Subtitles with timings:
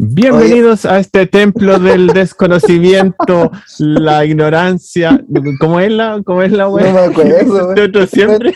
[0.00, 5.20] Bienvenidos a este templo del desconocimiento, la ignorancia.
[5.58, 8.54] ¿Cómo es la, cómo es la No me acuerdo, De otro siempre.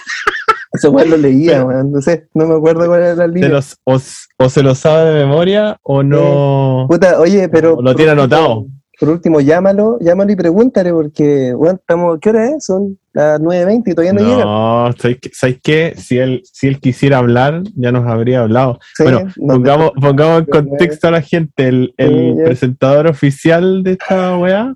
[0.72, 1.90] Eso lo leía, weón.
[1.90, 3.48] No sé, no me acuerdo cuál era la línea.
[3.48, 3.98] los, o,
[4.38, 6.86] o se lo sabe de memoria o no.
[6.88, 7.74] Puta, oye, pero.
[7.74, 8.66] O lo tiene anotado.
[9.02, 12.64] Por último, llámalo, llámalo y pregúntale, porque, weón, estamos, ¿qué hora es?
[12.64, 14.44] Son las 9.20 y todavía no, llega.
[14.44, 14.94] No,
[15.32, 15.94] ¿sabes qué?
[15.96, 18.78] Si él, si él quisiera hablar, ya nos habría hablado.
[18.94, 21.66] Sí, bueno, no, pongamos, pongamos en no, contexto a la gente.
[21.66, 24.72] El, el Sí, presentador oficial de esta weá,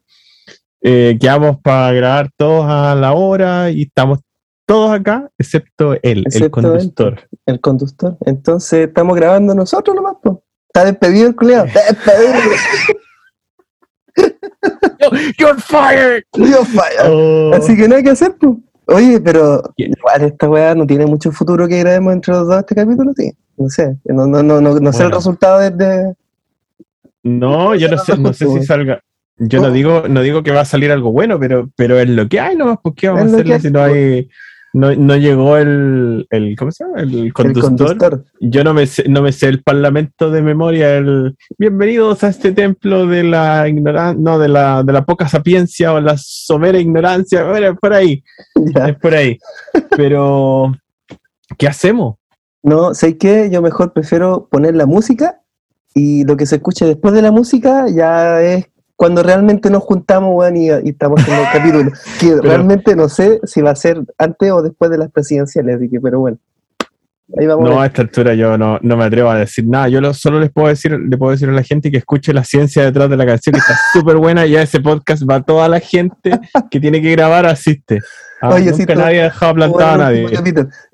[0.82, 4.18] eh, quedamos para grabar todos a la hora y estamos
[4.66, 6.50] todos acá, excepto él, el Excepto él.
[6.50, 7.20] conductor.
[7.46, 8.16] El conductor.
[8.26, 10.42] Entonces, estamos grabando nosotros nomás, po.
[10.66, 11.64] Está despedido el culiao.
[11.66, 12.56] Está despedido.
[15.38, 16.24] You're fired.
[16.34, 17.10] Dios falla.
[17.10, 17.52] Oh.
[17.54, 18.56] Así que nada que hacer, pues.
[18.88, 22.76] Oye, pero igual esta weá no tiene mucho futuro que grabemos entre los dos este
[22.76, 23.32] capítulo, sí.
[23.56, 26.14] No sé, no, no, no, no, no sé el resultado desde.
[27.22, 29.00] No, yo no sé, no sé si salga.
[29.38, 32.26] Yo no digo, no digo que va a salir algo bueno, pero, pero es lo
[32.28, 34.28] que hay nomás, ¿por qué vamos Es a lo hacerlo que si hay, no hay,
[34.77, 37.01] no, no llegó el, el, ¿cómo se llama?
[37.01, 37.96] El El conductor.
[37.96, 38.24] conductor.
[38.41, 42.52] Yo no me sé, no me sé el parlamento de memoria, el bienvenidos a este
[42.52, 47.45] templo de la ignorancia, no, de la, de la poca sapiencia o la somera ignorancia,
[47.45, 48.23] bueno, es por ahí,
[48.74, 48.88] Ya.
[48.91, 49.38] es por ahí.
[49.97, 50.73] Pero,
[51.57, 52.16] ¿qué hacemos?
[52.63, 55.41] No, sé que yo mejor prefiero poner la música
[55.95, 60.34] y lo que se escuche después de la música ya es cuando realmente nos juntamos,
[60.34, 61.90] weón, y, y estamos en el capítulo.
[62.18, 65.88] Que realmente no sé si va a ser antes o después de las presidenciales, así
[65.91, 66.38] que, pero bueno.
[67.38, 67.66] Ahí vamos.
[67.66, 67.82] a No, ver.
[67.84, 69.88] a esta altura yo no, no me atrevo a decir nada.
[69.88, 72.44] Yo lo- solo les puedo decir, le puedo decir a la gente que escuche la
[72.44, 74.47] ciencia detrás de la canción, que está súper buena.
[74.47, 76.38] Y a ese podcast va toda la gente
[76.70, 78.00] que tiene que grabar, asiste.
[78.42, 80.28] Ah, Oye, nunca sí, tú- nadie ha dejado plantada a nadie.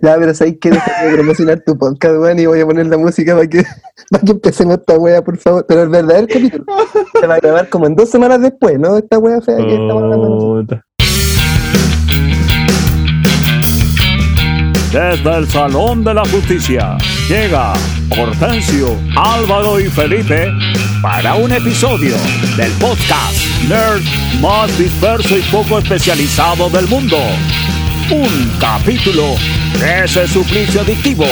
[0.01, 2.97] Ya, pero sabéis que deja de promocionar tu podcast, weón, y voy a poner la
[2.98, 3.65] música para que,
[4.11, 5.65] para que empecemos esta wea, por favor.
[5.67, 6.65] Pero el verdadero capítulo
[7.20, 8.97] se va a grabar como en dos semanas después, ¿no?
[8.97, 10.65] Esta wea fea que estamos hablando.
[14.92, 16.98] Desde el Salón de la Justicia
[17.29, 17.73] llega
[18.19, 20.48] Hortensio, Álvaro y Felipe
[21.02, 22.17] para un episodio
[22.57, 23.36] del podcast
[23.68, 24.02] Nerd
[24.40, 27.17] más disperso y poco especializado del mundo.
[28.13, 29.35] Un capítulo
[29.80, 31.24] de ese suplicio adictivo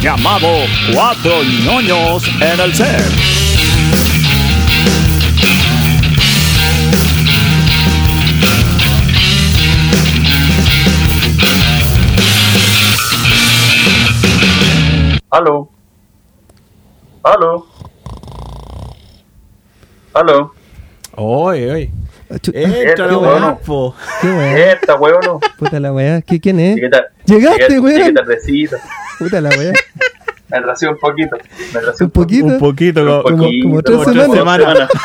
[0.00, 0.48] llamado
[0.94, 3.04] Cuatro ñoños en el set.
[15.30, 15.68] Aló.
[17.22, 17.69] Aló.
[20.14, 20.52] Aló.
[21.16, 21.90] Oye, oye.
[22.40, 23.58] Chu- Entra, Qué no, bueno.
[23.64, 23.94] po.
[24.20, 24.72] ¿Qué?
[24.72, 25.40] Esta huevo no.
[25.58, 26.22] Puta la.
[26.22, 26.76] ¿Qué, ¿Quién es?
[26.76, 26.90] Llegué,
[27.26, 27.96] Llegaste, weón.
[27.96, 28.76] llegué tardecito.
[29.18, 29.72] Puta la wea.
[30.50, 31.36] Me atrasé un poquito.
[31.72, 32.46] Me atrasé Un poquito.
[32.46, 34.04] Un poquito, como, tres como
[34.34, 34.36] semanas.
[34.36, 34.88] semanas.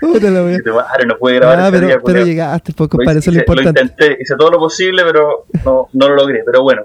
[0.00, 3.34] Puta la madre no pude grabar Ah, día, pero, llegaste, pues, Lo compadre, eso es
[3.36, 3.80] lo importante.
[3.82, 6.42] intenté, hice todo lo posible, pero no, no lo logré.
[6.46, 6.82] Pero bueno,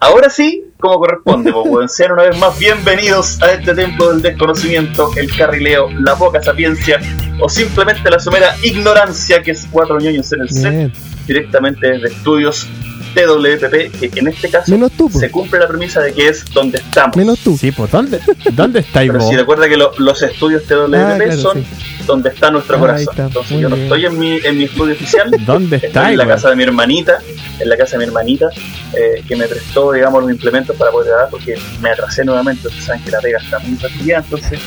[0.00, 5.10] ahora sí, como corresponde, pues, sean una vez más bienvenidos a este templo del desconocimiento,
[5.16, 7.00] el carrileo, la poca sapiencia
[7.40, 10.92] o simplemente la somera ignorancia que es cuatro ñoños en el set,
[11.26, 12.66] directamente desde estudios
[13.14, 16.78] TWPP, que en este caso Menos tú, se cumple la premisa de que es donde
[16.78, 17.16] estamos.
[17.16, 17.56] Menos tú.
[17.56, 18.20] Sí, pues, ¿dónde,
[18.52, 19.30] dónde estáis Pero vos?
[19.30, 21.66] si recuerda que lo- los estudios TWPP Ah, claro, son sí.
[22.06, 23.06] donde está nuestro Ah, corazón.
[23.10, 23.86] está, Entonces yo no bien.
[23.86, 26.62] estoy en mi, en mi estudio oficial, ¿Dónde Estoy estáis, en la casa de mi
[26.62, 27.18] hermanita,
[27.58, 28.46] en la casa de mi hermanita,
[28.94, 32.84] eh, que me prestó, digamos, los implementos para poder grabar, porque me atrasé nuevamente, ustedes
[32.86, 34.58] saben que la pega está muy fastidiada, entonces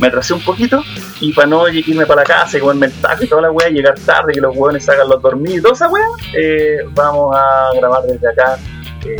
[0.00, 0.82] me atrasé un poquito,
[1.20, 3.68] y para no irme para la casa y comerme el taco y toda la wea,
[3.68, 6.04] llegar tarde, que los hueones sacan los dormidos y toda esa wea,
[6.38, 8.56] eh, vamos a grabar desde acá,
[9.04, 9.16] eh,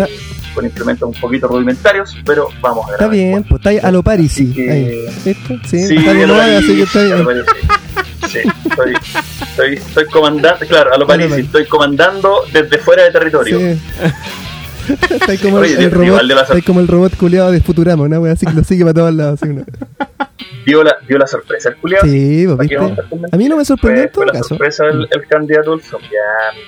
[0.54, 3.00] con implementos un poquito rudimentarios, pero vamos a grabar.
[3.02, 4.52] Está bien, pues está ahí a lo Parisi.
[4.52, 5.08] Que-.
[5.22, 5.34] Sí,
[5.86, 7.26] Sí, está París, así que está bien.
[8.28, 8.38] Sí.
[8.68, 8.94] Estoy,
[9.42, 11.30] estoy, estoy comandando, claro, a lo París.
[11.32, 13.58] estoy comandando desde fuera de territorio.
[13.58, 13.80] Sí.
[15.10, 18.18] Está como Oye, el, robot, de la está como el robot culiado de Futurama, una
[18.18, 19.40] wea así que lo sigue para todos lados.
[19.40, 19.64] así, una-
[20.64, 22.06] Dio, la, dio la sorpresa el culiado.
[22.06, 23.26] Sí, pues, ¿Para qué vamos viste.
[23.32, 24.44] a mí no me sorprendió en fue, la caso.
[24.48, 26.02] sorpresa el, el candidato al Zoom.
[26.02, 26.58] Ya.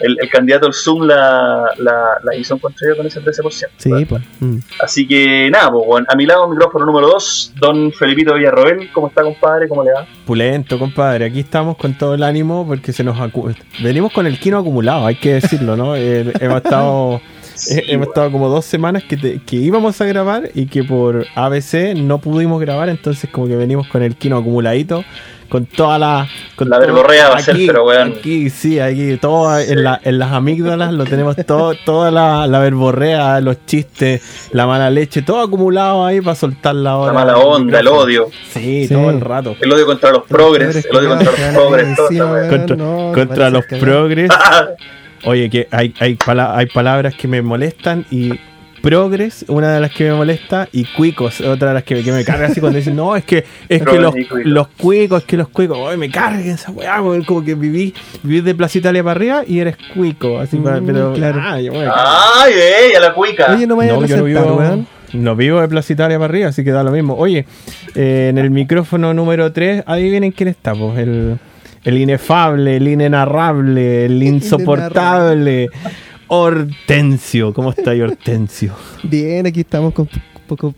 [0.00, 3.66] El, el candidato al Zoom la, la, la hizo en contrario con ese 13%.
[3.76, 4.22] Sí, pues.
[4.40, 4.58] mm.
[4.82, 8.90] Así que nada, pues, bueno, a mi lado, micrófono número 2, don Felipito Villarroel.
[8.92, 9.68] ¿Cómo está, compadre?
[9.68, 10.06] ¿Cómo le va?
[10.26, 11.26] Pulento, compadre.
[11.26, 15.06] Aquí estamos con todo el ánimo porque se nos acu- venimos con el kino acumulado,
[15.06, 15.94] hay que decirlo, ¿no?
[16.02, 17.20] Eh, hemos estado
[17.64, 20.82] Sí, eh, hemos estado como dos semanas que, te- que íbamos a grabar y que
[20.84, 25.04] por ABC no pudimos grabar, entonces como que venimos con el kino acumuladito,
[25.48, 26.26] con toda la.
[26.56, 28.14] Con La verborrea va a ser, pero, weón.
[28.18, 32.58] Aquí, sí, aquí, todo en, la- en las amígdalas lo tenemos todo, toda la, la
[32.58, 37.12] verborrea, los chistes, la mala leche, todo acumulado ahí para soltar la hora.
[37.12, 38.94] La mala onda, el odio, Sí, Sí.
[38.94, 39.54] todo el rato.
[39.60, 41.98] el odio contra los progres, el odio contra los progres,
[43.14, 44.30] Contra, los progres.
[45.24, 48.32] Oye, que hay, hay, pala- hay palabras que me molestan y
[48.82, 52.24] progres, una de las que me molesta, y cuicos, otra de las que, que me
[52.24, 54.12] carga así cuando dicen, no, es que, es que los,
[54.44, 58.40] los cuicos, es que los cuicos, oye, me carguen esa weá, como que viví, viví
[58.40, 61.40] de Plaza Italia para arriba y eres cuico, así, Mm, para- pero, claro.
[61.40, 61.94] ah, yo me cargo.
[61.96, 62.94] ¡Ay, ey!
[62.96, 63.54] A la cuica.
[63.54, 64.86] Oye, no me No, yo no vivo, weón.
[65.12, 67.14] no vivo de Plaza Italia para arriba, así que da lo mismo.
[67.14, 67.46] Oye,
[67.94, 71.38] eh, en el micrófono número 3, adivinen quién está, pues, el,
[71.84, 75.68] el inefable, el inenarrable, el insoportable,
[76.28, 77.52] Hortensio.
[77.52, 78.74] ¿Cómo está ahí, Hortensio?
[79.02, 80.08] Bien, aquí estamos con
[80.46, 80.74] poco.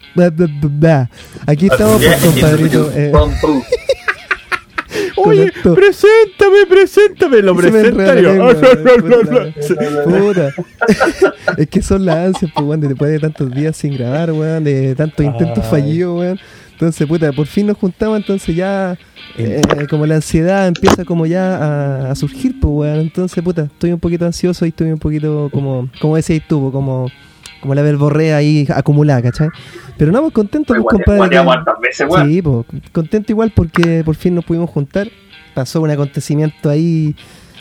[1.46, 2.90] Aquí estamos, pues, compadrito.
[2.94, 3.12] eh.
[5.16, 5.74] Oye, esto.
[5.74, 8.32] preséntame, preséntame, lo Se me presenta enreda la yo.
[8.32, 8.54] lengua,
[10.04, 10.52] Puta.
[11.58, 14.62] es que son las ansias, pues, weón, de- después de tantos días sin grabar, weón,
[14.64, 16.40] de tantos intentos fallidos, weón.
[16.74, 18.98] Entonces, puta, por fin nos juntamos, entonces ya,
[19.38, 23.00] eh, como la ansiedad empieza como ya a, a surgir, pues, weón.
[23.00, 26.72] Entonces, puta, estoy un poquito ansioso y estoy un poquito como, como decías tú, pues,
[26.72, 27.10] como,
[27.60, 29.48] como la verborrea ahí acumulada, ¿cachai?
[29.96, 31.40] Pero no, pues contentos, pues, compadre.
[31.80, 32.28] Veces, weón.
[32.28, 35.08] Sí, pues, contento igual porque por fin nos pudimos juntar.
[35.54, 37.14] Pasó un acontecimiento ahí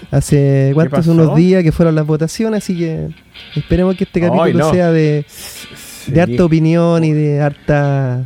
[0.09, 3.09] hace cuántos unos días que fueron las votaciones, así que
[3.55, 4.71] esperemos que este Ay, capítulo no.
[4.73, 5.25] sea de,
[6.07, 8.25] de harta opinión y de harta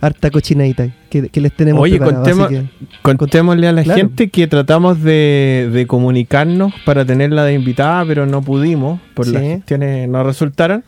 [0.00, 2.64] harta cochinadita que, que les tenemos Oye, así que-
[3.02, 3.98] Contémosle a la Claro.
[4.00, 9.32] gente que tratamos de, de comunicarnos para tenerla de invitada, pero no pudimos, por Sí.
[9.32, 10.84] las gestiones no resultaron.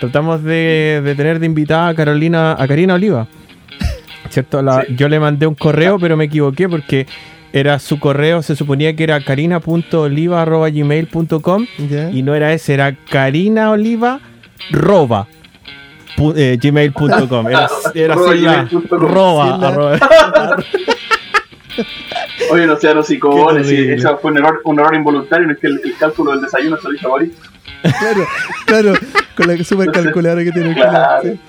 [0.00, 3.28] Tratamos de, de tener de invitada a Carolina, a Karina Oliva.
[4.30, 4.62] ¿Cierto?
[4.62, 4.94] La- Sí.
[4.96, 7.06] Yo le mandé un correo, pero me equivoqué porque
[7.52, 12.10] era su correo, se suponía que era carina.oliva.gmail.com ¿ya?
[12.10, 15.28] y no era ese, era carinaoliva.roba.
[16.36, 18.98] eh, gmail.com era, era Arroba así la- gmail.com.
[19.00, 19.98] roba, Sí, la- arroba.
[22.50, 23.96] Oye, no sean hocicones, Qué sí, terrible.
[23.96, 26.76] eso fue un error, un error involuntario, no es que el, el cálculo del desayuno
[26.78, 27.32] se lo hizo Boris.
[27.82, 28.26] claro,
[28.66, 28.94] claro,
[29.36, 30.92] con la super calculadora que tiene el Claro.
[30.92, 31.40] canal, sí.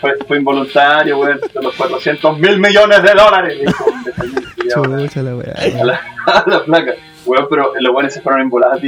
[0.00, 3.58] Fue, fue involuntario, weón, de los 400 mil millones de dólares.
[4.72, 5.54] Chucha la weá.
[5.80, 6.92] a la, a la placa.
[7.26, 8.78] Weón, pero los weones se fueron en volada,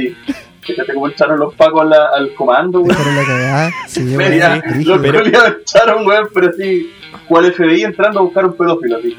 [0.61, 2.89] Fíjate cómo echaron los pacos la- al comando, weón.
[2.89, 3.71] Dejaron la cagada.
[3.87, 4.97] Sí, brígido.
[4.97, 6.91] los culiados echaron, weón, pero sí,
[7.27, 9.15] cual FBI entrando a buscar un pedófilo, así.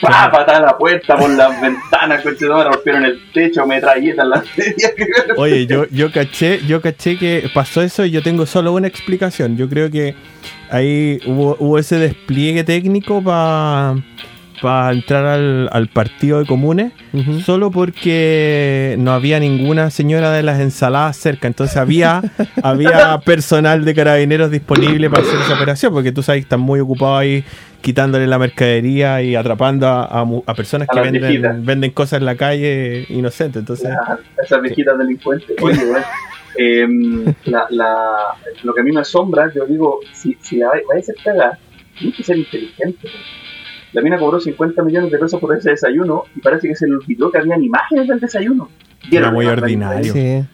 [0.00, 4.92] Pa, patada la puerta, por las ventanas, coche me rompieron el techo, metralletas, las medias.
[5.36, 9.56] Oye, yo, yo caché, yo caché que pasó eso y yo tengo solo una explicación.
[9.56, 10.14] Yo creo que
[10.70, 13.94] ahí hubo, hubo ese despliegue técnico para
[14.90, 16.92] entrar al, al partido de comunes,
[17.44, 21.48] solo porque no había ninguna señora de las ensaladas cerca.
[21.48, 22.22] Entonces había,
[22.62, 26.80] había personal de carabineros disponible para hacer esa operación, porque tú sabes que están muy
[26.80, 27.44] ocupados ahí
[27.80, 31.32] quitándole la mercadería y atrapando a, a a personas A que viejitas.
[31.42, 33.60] venden, venden cosas en la calle inocentes.
[33.60, 33.90] Entonces,
[34.42, 35.56] esas viejitas delincuentes.
[35.60, 35.80] Oye,
[37.46, 38.16] la, la,
[38.62, 41.58] lo que a mí me asombra, yo digo, si, si la vais a cagada,
[41.98, 43.08] tienes que ser inteligente.
[43.92, 46.96] La mina cobró 50 millones de pesos por ese desayuno y parece que se le
[46.96, 48.68] olvidó que habían imágenes del desayuno.
[49.10, 50.12] Era muy ordinario.
[50.12, 50.44] Sí.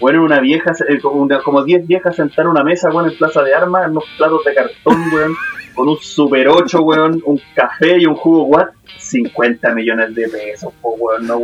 [0.00, 3.16] Bueno, una vieja, eh, como, una- como 10 viejas sentaron a una mesa, weón, en
[3.16, 5.32] Plaza de Armas, en unos platos de cartón, weón,
[5.74, 10.72] con un Super 8, weón, un café y un jugo Watt, 50 millones de pesos,
[10.80, 11.38] po, weón, no,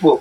[0.00, 0.20] po,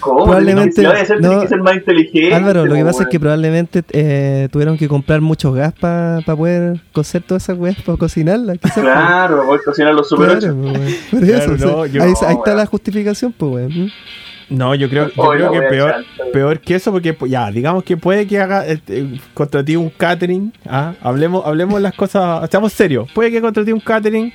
[0.00, 0.24] ¿Cómo?
[0.24, 1.40] Probablemente, Si la voy a hacer, no.
[1.42, 2.34] que ser más inteligente.
[2.34, 3.22] Álvaro, lo que pasa es que weón.
[3.22, 8.58] probablemente eh, tuvieron que comprar mucho gas para poder cocer todas esas weas, para cocinarlas.
[8.58, 8.82] quizás.
[8.82, 10.38] Claro, voy a cocinar los Super 8.
[10.40, 10.92] Claro, pues, weón.
[11.10, 12.56] Por Claro, eso, o sea, no, yo- ahí, no, ahí está weón.
[12.56, 13.90] la justificación, pues, weón.
[14.48, 15.94] No, yo creo, yo creo que peor,
[16.32, 20.94] peor que eso, porque ya, digamos que puede que haga este, contrate un catering, ¿ah?
[21.00, 24.32] hablemos, hablemos las cosas, seamos serios, puede que contrate un catering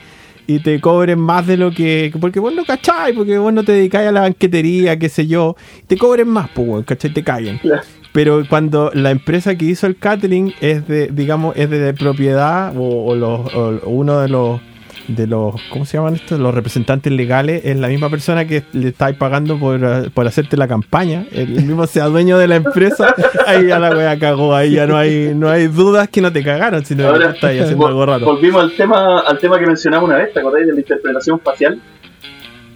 [0.47, 3.71] y te cobren más de lo que, porque vos no cacháis, porque vos no te
[3.71, 5.55] dedicáis a la banquetería, qué sé yo,
[5.87, 7.13] te cobren más, pues, ¿cachai?
[7.13, 7.23] Te.
[7.23, 7.57] Claro.
[8.11, 13.05] Pero cuando la empresa que hizo el catering es de, digamos, es de propiedad o,
[13.05, 14.59] o los- o uno de los
[15.07, 16.39] de los, ¿cómo se llaman estos?
[16.39, 20.57] Los representantes legales es la misma persona que le estáis pagando por, eh, por hacerte
[20.57, 21.25] la campaña.
[21.31, 23.13] El mismo sea dueño de la empresa.
[23.47, 24.55] Ahí ya la wea cagó.
[24.55, 27.59] Ahí ya no hay, no hay dudas que no te cagaron, sino que Ahora, estás
[27.59, 28.25] haciendo algo raro.
[28.25, 31.79] volvimos al tema, al tema que mencionamos una vez, ¿te acordáis de la interpretación facial?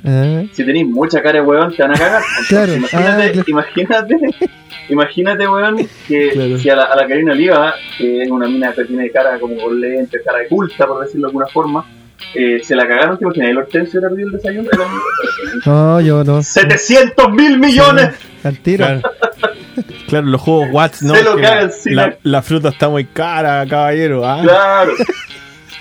[0.07, 2.21] Ah, si tenéis mucha cara de weón, te van a cagar.
[2.39, 3.43] Entonces, Claro, imagínate, ah, claro.
[3.47, 4.15] imagínate,
[4.89, 5.77] imagínate, weón,
[6.07, 6.57] que Claro.
[6.59, 9.55] si a la, a la Karina Oliva, que es una mina que tiene cara como
[9.57, 11.85] con lentes, cara de culta, por decirlo de alguna forma,
[12.33, 14.69] Eh, se la cagaron, tipo, que el Hortensio era el desayuno.
[14.71, 16.41] Era un- No, yo no.
[16.43, 18.09] 700 mil millones.
[18.43, 18.85] Al tiro.
[18.85, 19.01] Claro,
[20.07, 21.15] Claro, los juegos Watts, ¿no?
[21.15, 24.25] Se lo Que cagan, sí, la, la- la fruta está muy cara, caballero.
[24.25, 24.39] ¿ah?
[24.43, 24.91] Claro.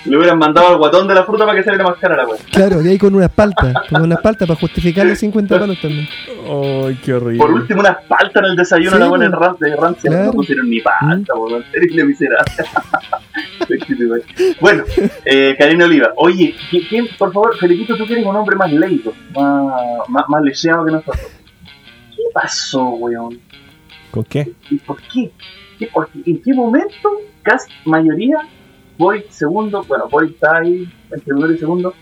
[0.07, 2.37] Le hubieran mandado al guatón de la fruta para que saliera más cara la weá.
[2.53, 3.73] Claro, y ahí con una espalta.
[3.89, 6.07] Con una espalta para justificar los 50 palos también.
[6.47, 7.39] Ay, qué horrible.
[7.39, 9.25] Por último, una palta en el desayuno, Sí, la buena
[9.61, 10.11] de rancia.
[10.11, 10.27] Claro.
[10.27, 11.65] No pusieron ni palta, weón.
[11.73, 12.53] Terrible miserable.
[14.61, 14.85] bueno,
[15.25, 16.13] eh, Karina Oliva.
[16.17, 20.43] Oye, ¿qui- ¿quién, por favor, Felipito, tú eres un hombre más leído, más, más, más
[20.43, 21.27] leseado que nosotros.
[22.17, 23.39] ¿Qué pasó, weón?
[24.11, 24.53] ¿Con qué?
[24.71, 25.31] ¿Y por qué?
[25.79, 26.23] ¿Qué- por qué?
[26.31, 27.11] ¿En qué momento,
[27.43, 28.39] casi mayoría,
[28.99, 31.95] voy segundo, bueno, voy está ahí, entre primero y segundo,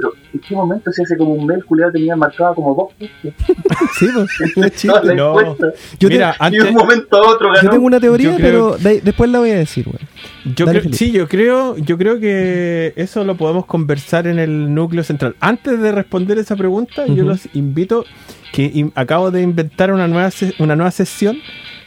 [0.00, 3.46] pero ¿en qué momento se hace como un mes, culiado tenía marcado como dos puntos?
[3.98, 4.28] Sí, pues.
[4.56, 5.14] no es chiste.
[5.14, 5.56] No.
[5.98, 7.70] Yo, Mira, te- Y de antes, un momento a otro yo ganó.
[7.70, 10.54] tengo una teoría, yo creo- pero de- después la voy a decir, weón.
[10.56, 14.72] yo Dale, creo, sí, yo creo, yo creo que eso lo podemos conversar en el
[14.74, 15.34] núcleo central.
[15.40, 17.22] Antes de responder esa pregunta, yo Ujú.
[17.24, 18.04] los invito
[18.52, 21.36] que in- acabo de inventar una nueva una nueva sesión.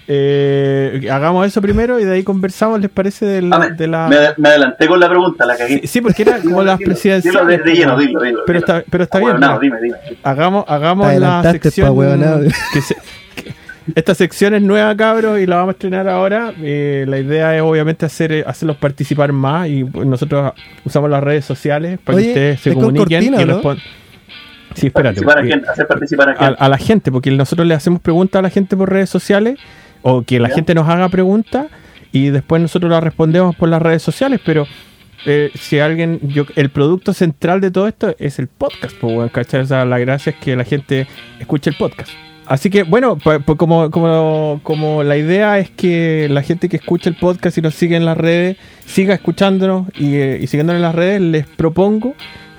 [0.08, 3.26] Eh, hagamos eso primero y de ahí conversamos, ¿les parece?
[3.26, 4.08] del- me, de la...
[4.08, 5.80] me, me adelanté con la pregunta, la cagué.
[5.82, 7.42] Sí, sí, porque era como las Dilo, presidenciales.
[7.42, 8.40] Dilo de, de lleno, dilo, dilo.
[8.46, 8.74] Pero dilo.
[8.78, 9.32] está, pero está bien.
[9.32, 9.78] bueno, no, mira.
[9.80, 10.18] dime, dime.
[10.24, 11.88] hagamos, hagamos la sección.
[11.88, 12.40] pa' huevonao.
[12.74, 12.96] que se-
[13.36, 13.54] que-
[13.96, 16.54] esta sección es nueva, cabros, y la vamos a estrenar ahora.
[16.62, 20.54] Eh, la idea es obviamente hacer eh, hacerlos participar más y nosotros
[20.86, 23.54] usamos las redes sociales para Oye, que ustedes se ¿es con comuniquen cortina, y no?
[23.54, 23.84] respondan.
[24.76, 25.22] Sí, espérate.
[25.22, 28.40] Participar a quién, hacer participar a a, a la gente, porque nosotros le hacemos preguntas
[28.40, 29.60] a la gente por redes sociales
[30.02, 30.56] o que la Ya.
[30.56, 31.68] gente nos haga preguntas
[32.12, 34.68] y después nosotros las respondemos por las redes sociales, pero
[35.26, 39.62] eh, si alguien, yo, el producto central de todo esto es el podcast, pues, ¿cachai?
[39.62, 41.08] O sea, la gracia es que la gente
[41.40, 42.12] escuche el podcast.
[42.48, 46.78] Así que, bueno, pues, pues como, como, como la idea es que la gente que
[46.78, 50.80] escucha el podcast y nos sigue en las redes, siga escuchándonos y, eh, y siguiéndonos
[50.80, 52.14] en las redes, les propongo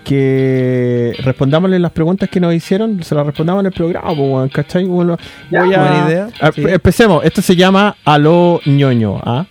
[0.04, 4.84] que respondámosle las preguntas que nos hicieron, se las respondamos en el programa, pues, ¿cachai?
[4.84, 5.16] Bueno,
[5.50, 6.62] Ya, voy a- buena idea, a- sí.
[6.66, 9.46] Empecemos, esto se llama Aló ñoño, ¿ah?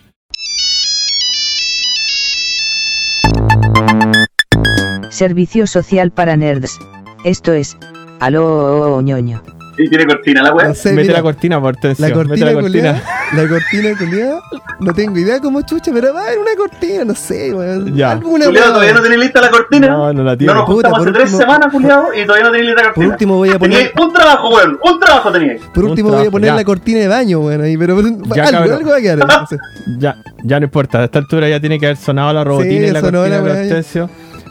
[5.09, 6.79] Servicio social para nerds.
[7.25, 7.77] Esto es.
[8.19, 9.41] Aló, ñoño.
[9.77, 10.67] Y tiene cortina la wea.
[10.67, 12.09] No sé, Mete mira, la cortina, por atención.
[12.09, 13.01] la mete cortina la cortina.
[13.01, 13.03] culiada.
[13.43, 14.39] La cortina culiada.
[14.81, 17.95] No tengo idea cómo chucha, pero va a haber una cortina, no sé, weón.
[17.95, 18.11] Ya.
[18.11, 18.73] Alguna Culiado, weá.
[18.73, 19.87] todavía no tenés lista la cortina.
[19.87, 20.53] No, no la tiene.
[20.53, 22.81] No nos Puta, juntamos por hace tres último- semanas, culiado, y todavía no tenés lista
[22.81, 23.13] la Por cortina.
[23.13, 24.79] último voy a poner, Teníais un trabajo, weón.
[24.83, 25.61] Un trabajo teníais.
[25.73, 26.55] por último voy a trabajo, poner ya.
[26.55, 28.71] la cortina de baño, weón, ahí, pero Ya, algo, cabrón.
[28.77, 29.17] algo va a quedar.
[29.19, 29.57] no sé.
[29.99, 32.85] Ya, ya no importa, a esta altura ya tiene que haber sonado la robotina Sí,
[32.87, 34.09] y la cortina de weá.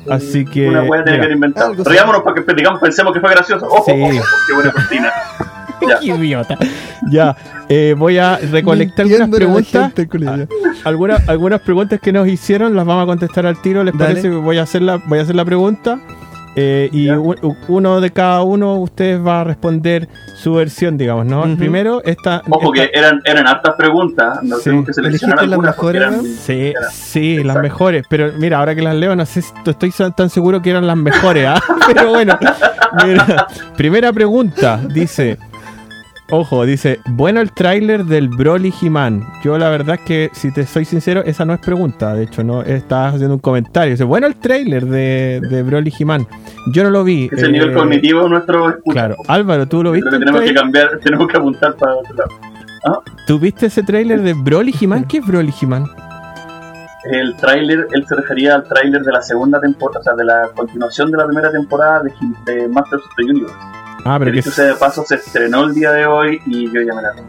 [0.09, 0.69] Así que.
[0.69, 1.75] Una wea tiene que haber inventado.
[1.85, 3.67] Riámonos para que digamos, pensemos que fue gracioso.
[3.67, 3.93] Ojo, Sí.
[4.19, 5.13] ojo, qué buena cortina.
[5.89, 5.99] Ya.
[5.99, 6.59] Qué idiota.
[7.11, 7.35] Ya,
[7.69, 9.93] eh, voy a recolectar algunas preguntas.
[9.95, 10.49] gente.
[10.85, 13.83] Algunas, algunas preguntas que nos hicieron las vamos a contestar al tiro.
[13.83, 14.15] ¿Les Dale.
[14.15, 14.29] parece?
[14.31, 15.99] Voy a hacer la, voy a hacer la pregunta.
[16.57, 17.09] Eh, y
[17.69, 21.43] uno de cada uno ustedes va a responder su versión, digamos, ¿no?
[21.43, 21.57] Ujú.
[21.57, 22.43] Primero, esta.
[22.51, 24.43] Ojo esta- que eran, eran hartas preguntas.
[24.43, 24.65] Nos Sí.
[24.65, 26.17] tenemos que seleccionar las mejores, eran.
[26.17, 26.23] ¿no?
[26.23, 28.05] Sí, eran- sí, las mejores.
[28.11, 30.97] Pero mira, ahora que las leo, no sé si estoy tan seguro que eran las
[30.97, 31.61] mejores, ¿ah?
[31.87, 32.39] Pero bueno,
[33.07, 33.47] mira.
[33.77, 35.39] Primera pregunta, dice.
[36.33, 39.25] Ojo, dice, bueno el tráiler del Broly He-Man.
[39.43, 42.15] Yo la verdad es que, si te soy sincero, esa no es pregunta.
[42.15, 43.93] De hecho, no estás haciendo un comentario.
[43.93, 46.27] Dice, bueno el tráiler de, de Broly He-Man.
[46.73, 47.29] Yo no lo vi.
[47.33, 48.79] Es el eh, nivel cognitivo de nuestro.
[48.87, 49.17] Claro.
[49.27, 50.09] Álvaro, ¿tú lo viste?
[50.09, 53.03] creo que tenemos que cambiar, tenemos que apuntar para otro lado.
[53.27, 55.05] ¿Tú viste ese tráiler de Broly He-Man?
[55.05, 55.87] ¿Qué es Broly He-Man?
[57.11, 60.49] El tráiler, él se refería al tráiler de la segunda temporada, o sea, de la
[60.55, 62.13] continuación de la primera temporada de,
[62.53, 63.80] de Masters of the Universe.
[64.05, 66.95] Ah, pero que sea de paso, se estrenó el día de hoy y yo ya
[66.95, 67.21] me la vi.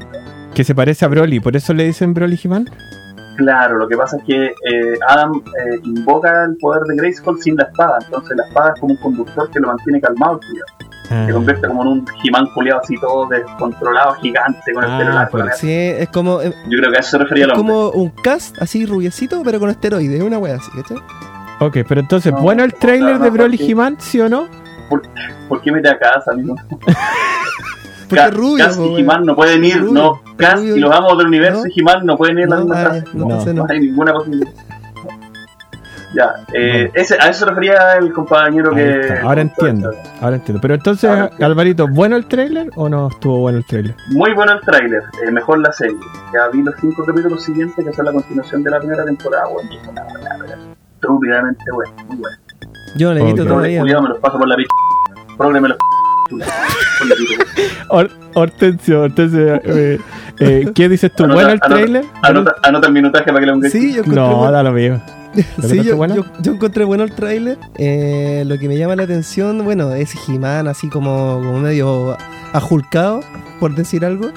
[0.54, 1.40] que se parece a Broly.
[1.40, 2.70] ¿Por eso le dicen Broly He-Man?
[3.38, 7.56] Claro, lo que pasa es que eh, Adam eh, invoca el poder de Grayskull sin
[7.56, 10.64] la espada, entonces la espada es como un conductor que lo mantiene calmado, tío.
[11.10, 11.24] Ah.
[11.28, 15.12] Se convierte como en un He-Man culiado así todo descontrolado, gigante, con el Ah, pelo
[15.14, 15.38] largo.
[15.40, 17.68] la- Sí, es como, es Yo creo que a eso se refería el hombre.
[17.74, 20.98] como un cast así rubiecito, pero con esteroides, una wea así, ¿cachai?
[21.60, 24.28] Ok, pero entonces, No, ¿bueno el trailer o sea, de no, Broly He-Man, sí o
[24.30, 24.48] no?
[25.48, 26.56] ¿Por qué mete a casa, amigo?
[28.10, 29.00] Porque rubio, Cass y.
[29.00, 30.76] He-Man no pueden ir, Rubio, no, Cass rubio.
[30.76, 31.70] y los amos del universo No.
[31.74, 33.46] y He-Man no pueden ir en la No, misma ya, no, No.
[33.46, 33.66] No no.
[33.70, 34.52] hay ninguna posibilidad.
[36.14, 39.18] Ya, eh, ese, a eso se refería el compañero que.
[39.24, 40.60] Ahora entiendo, ahora entiendo.
[40.62, 41.46] Pero entonces, entiendo.
[41.46, 43.96] Alvarito, ¿bueno el trailer o no estuvo bueno el trailer?
[44.10, 45.96] Muy bueno el tráiler, eh, mejor la serie.
[46.34, 49.46] Ya vi los cinco capítulos siguientes que son la continuación de la primera temporada.
[49.54, 49.70] Bueno,
[50.96, 52.38] estúpidamente bueno, muy bueno.
[52.96, 53.48] Yo no le he visto Ok.
[53.48, 53.80] Yo todavía.
[53.82, 54.70] Julián me los paso por la pica.
[55.38, 55.78] Progre me los
[58.34, 60.00] Hortensio, Hortensio, eh,
[60.40, 61.24] eh, ¿qué dices tú?
[61.26, 62.06] Anota- ¿Bueno el anota- trailer?
[62.22, 64.52] Anota, anota el minutaje para que le un Sí, yo encontré No, bueno.
[64.52, 65.02] da lo mismo.
[65.58, 66.16] ¿Lo Sí, yo, buena?
[66.16, 67.58] yo, yo encontré bueno el tráiler.
[67.78, 72.18] Eh, lo que me llama la atención, bueno, es He-Man así como, como medio
[72.54, 73.22] ajulcado,
[73.60, 74.30] por decir algo.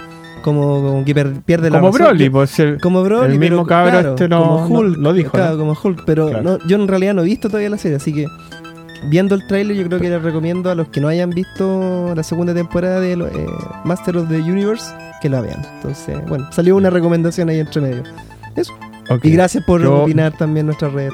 [0.44, 2.06] Como, que pierde la Como razón.
[2.08, 5.12] Broly, pues el, Como Broly, el mismo pero, claro, este no- como no- Hulk, lo
[5.14, 5.58] dijo, claro, ¿no?
[5.58, 6.42] como Hulk, pero Claro.
[6.42, 8.26] no, yo en realidad no he visto todavía la serie, así que
[9.08, 12.22] viendo el tráiler yo creo que les recomiendo a los que no hayan visto la
[12.22, 13.46] segunda temporada de lo- eh,
[13.84, 14.84] Master of the Universe
[15.22, 15.62] que la vean.
[15.76, 18.02] Entonces, bueno, salió una recomendación ahí entre medio.
[19.10, 19.24] ok.
[19.24, 21.12] Y gracias por Yo- opinar también nuestras redes.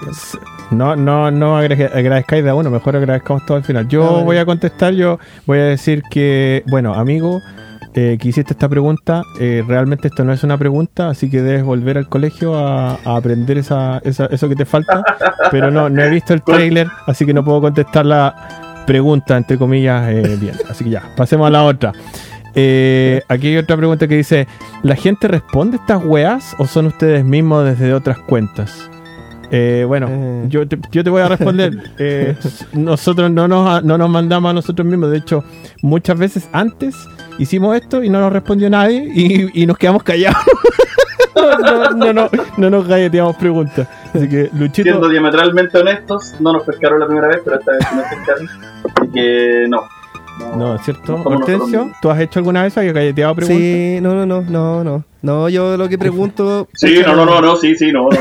[0.72, 3.86] No, no, no agrade- agradezcáis de a uno, mejor agradezcamos todo al final.
[3.88, 4.24] Yo Ah, vale.
[4.24, 7.40] voy a contestar, yo voy a decir que, bueno, amigo,
[7.94, 11.64] eh, que hiciste esta pregunta, eh, realmente esto no es una pregunta, así que debes
[11.64, 15.02] volver al colegio a, aprender esa, esa- eso que te falta,
[15.50, 19.58] pero no, no he visto el trailer, así que no puedo contestar la pregunta, entre
[19.58, 20.54] comillas, eh, bien.
[20.68, 21.92] Así que ya, pasemos a la otra.
[22.54, 24.46] Eh, aquí hay otra pregunta que dice,
[24.82, 28.90] ¿la gente responde estas weas o son ustedes mismos desde otras cuentas?
[29.50, 30.44] Eh, bueno, Eh.
[30.48, 31.72] yo, te, yo te voy a responder.
[31.98, 32.36] Eh,
[32.72, 35.10] nosotros no nos, no nos mandamos a nosotros mismos.
[35.10, 35.44] De hecho,
[35.82, 36.96] muchas veces antes
[37.38, 40.38] hicimos esto y no nos respondió nadie y, y nos quedamos callados.
[41.36, 43.88] no, no, no, no, no nos galleteamos preguntas.
[44.14, 47.80] Así que, Luchito, Siendo diametralmente honestos, no nos pescaron la primera vez, pero esta vez
[47.94, 48.48] nos pescaron.
[48.84, 49.82] Así que no.
[50.56, 51.06] No, ¿cierto?
[51.06, 51.90] somos nosotros Hortensio.
[52.02, 52.76] ¿tú has hecho alguna vez?
[52.76, 53.58] ¿Has galleteado preguntas?
[53.62, 55.04] Sí, no, no, no, no, no.
[55.22, 56.68] No, yo lo que pregunto.
[56.74, 58.18] Sí, no, no, no, no, sí, sí, no, no.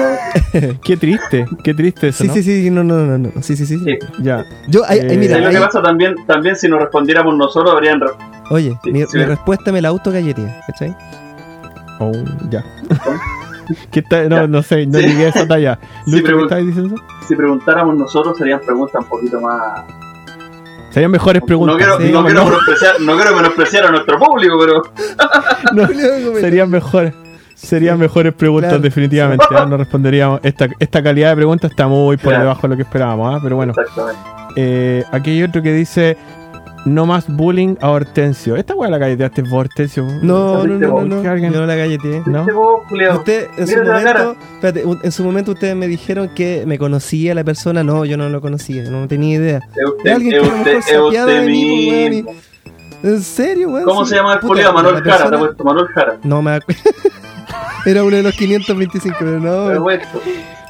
[0.83, 2.33] Qué triste, qué triste eso, Sí, ¿no?
[2.33, 3.31] sí, sí, no, no, no, no.
[3.41, 3.77] Sí, sí, sí.
[4.21, 4.43] Ya.
[4.67, 5.81] Yo, ahí, Eh, mira, ¿Sabes lo que pasa?
[5.81, 7.99] También, también si nos respondiéramos nosotros, habrían.
[8.01, 8.07] re-
[8.49, 9.25] oye, Sí, mi, sí, mi sí.
[9.25, 10.95] respuesta me la auto gallería, ¿cachai?
[11.99, 12.11] Oh,
[12.49, 12.63] ya.
[14.11, 14.47] No, Ya.
[14.47, 15.05] no sé, no Sí.
[15.05, 15.77] llegué a esa talla.
[16.07, 16.95] Lucho, ¿qué pregun- estabas diciendo?
[17.27, 19.81] Si preguntáramos nosotros, serían preguntas un poquito más.
[20.91, 21.75] Serían mejores preguntas.
[21.75, 22.46] No quiero, Sí, no, quiero no.
[22.50, 24.81] menospreciar, no quiero menospreciar a nuestro público, pero.
[25.74, 25.88] No,
[26.39, 27.13] serían mejores.
[27.55, 28.84] Serían mejores preguntas, Claro.
[28.84, 29.46] definitivamente.
[29.51, 29.65] ¿ah?
[29.69, 30.39] No responderíamos.
[30.43, 32.39] Esta, esta calidad de preguntas está muy por Claro.
[32.43, 33.36] debajo de lo que esperábamos.
[33.36, 33.39] ¿ah?
[33.43, 34.19] Pero bueno, Exactamente.
[34.55, 36.17] eh, aquí hay otro que dice:
[36.86, 38.55] No más bullying a Hortensio.
[38.55, 40.05] Esta weá la galleteaste vos, Hortensio.
[40.24, 41.31] No, no, no, no, ¿Que no.
[41.31, 42.24] alguien- Yo no la galleteé.
[42.25, 42.45] ¿No?
[42.89, 44.19] Este Usted, en su Mira la cara.
[44.24, 47.83] momento, espérate, en su momento ustedes me dijeron que me conocía la persona.
[47.83, 49.59] No, yo no lo conocía, no tenía idea.
[49.98, 52.37] Usted, alguien que a lo usted, mejor se es apiada usted de mí, pues.
[53.03, 53.85] ¿En serio, weón?
[53.85, 54.74] ¿Cómo se llama el puta, Julián?
[54.74, 56.18] Manuel Jara, te puesto Manuel Jara.
[56.24, 56.81] No me acuerdo.
[57.85, 59.87] Era uno de los 525, pero no.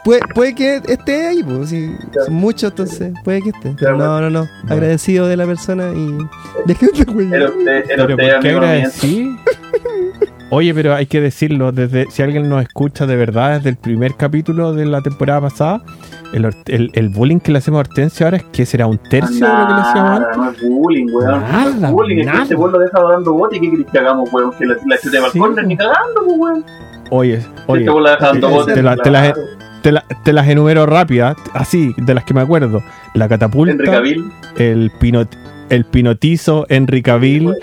[0.04, 2.26] Puede, puede que esté ahí, pues, si Claro.
[2.28, 3.76] son muchos, entonces puede que esté.
[3.76, 4.40] Claro, no, no, no.
[4.62, 4.74] Bueno.
[4.74, 6.18] Agradecido de la persona y.
[6.66, 7.30] De que te güey.
[7.30, 9.36] Pero usted, ¿por qué agradecí?
[10.52, 14.16] Oye, pero hay que decirlo, desde si alguien nos escucha de verdad desde el primer
[14.16, 15.84] capítulo de la temporada pasada,
[16.34, 19.46] el, el, el bullying que le hacemos a Hortensio ahora es que será un tercio
[19.46, 20.38] de lo que le hacíamos antes.
[20.38, 21.42] Nada, no es bullying, weón.
[21.42, 22.44] Nada, no es bullying, es que nada.
[22.44, 24.52] este weón lo deja dando bote y ¿qué querés que hagamos, weón?
[24.58, 26.66] Que la, la chute de Sí, balcón ni cagando, pues, weón.
[27.12, 28.74] Oye, oye, Este weón la deja dando te- bote.
[28.74, 29.36] te la- te la-.
[29.82, 32.84] Te, la- te las enumero rápidas, así, de las que me acuerdo.
[33.14, 34.02] La catapulta,
[34.58, 35.30] el, pinot,
[35.70, 36.66] el pinotizo,
[37.04, 37.54] Cavill,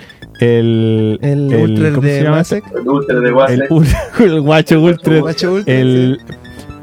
[0.40, 1.18] el...
[1.22, 2.36] El, Ultra ¿cómo se llama?
[2.36, 2.64] Masek.
[2.74, 3.62] El Ultra de El,
[4.32, 6.20] el guacho ultra, Guacho Ultra, el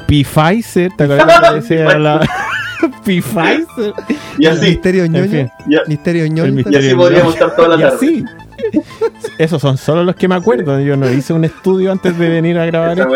[0.08, 2.20] P-Pfizer, ¿te acuerdas que decía la
[3.06, 3.94] P-Pfizer?
[4.38, 4.46] Y sí.
[4.48, 5.30] así, Misterio En ñoño.
[5.32, 6.60] fin, y, Misterio ñoño.
[6.68, 7.96] El y así podríamos estar toda la y tarde.
[7.96, 8.26] así.
[9.38, 10.80] Esos son solo los que me acuerdo.
[10.80, 13.10] Yo no hice un estudio antes de venir a grabar esto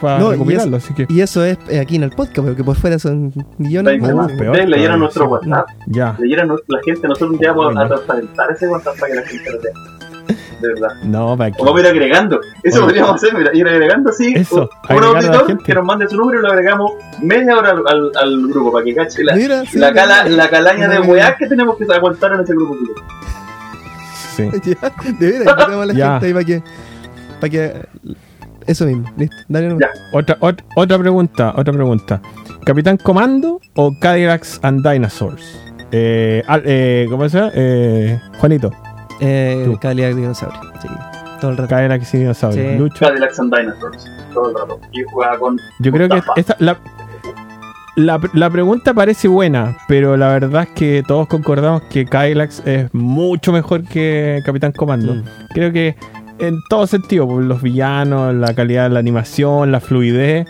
[0.00, 2.64] para No, y recopilarlo, así que Y eso es eh, aquí en el podcast, porque
[2.64, 4.32] por fuera son millones Uh, más.
[4.32, 5.30] peor Ustedes nuestro sí.
[5.30, 6.16] WhatsApp, ya.
[6.46, 9.60] nuestra- la gente, nosotros ya vamos a transparentar ese WhatsApp para que la gente lo
[9.60, 9.72] vea.
[10.60, 10.88] De verdad.
[11.04, 12.40] No, para O vamos a ir agregando.
[12.64, 12.86] Eso Oye.
[12.86, 14.34] podríamos hacer, mira, ir agregando así.
[14.36, 18.12] Eso, un- auditor que nos mande su número y lo agregamos media hora al, al,
[18.16, 20.36] al grupo para que cache la, Mira, sí, la, cala, mira.
[20.36, 22.76] la calaña de weá que tenemos que aguantar en ese grupo.
[24.38, 24.50] Sí.
[24.64, 26.10] Ya, de veras, invitamos a la Ya.
[26.20, 26.62] gente ahí para que.
[27.40, 27.88] Para que.
[28.66, 29.36] Eso mismo, listo.
[29.48, 29.76] Dale.
[29.80, 29.88] Ya.
[30.12, 32.20] Otra, ot- otra pregunta, otra pregunta.
[32.64, 35.58] ¿Capitán Comando o Cadillacs and Dinosaurs?
[35.90, 37.50] Eh, al- eh, ¿Cómo se llama?
[37.54, 38.70] Eh, Juanito,
[39.20, 39.74] Eh.
[39.80, 40.60] Cadillac Dinosaurio.
[40.82, 40.88] Sí,
[41.40, 41.70] todo el rato.
[41.70, 42.72] Cadillacs y Dinosaurios.
[42.72, 42.78] Sí.
[42.78, 43.06] Lucho.
[43.06, 44.06] Cadillacs and Dinosaurs.
[44.34, 44.80] Todo el rato.
[44.92, 45.58] Y juega con.
[45.78, 46.76] Yo creo que esta, la,
[47.98, 52.94] la, la pregunta parece buena, pero la verdad es que todos concordamos que Cadillacs es
[52.94, 55.16] mucho mejor que Capitán Comando.
[55.16, 55.24] Mm.
[55.52, 55.96] Creo que
[56.38, 60.46] en todo sentido, por los villanos, la calidad de la animación, la fluidez,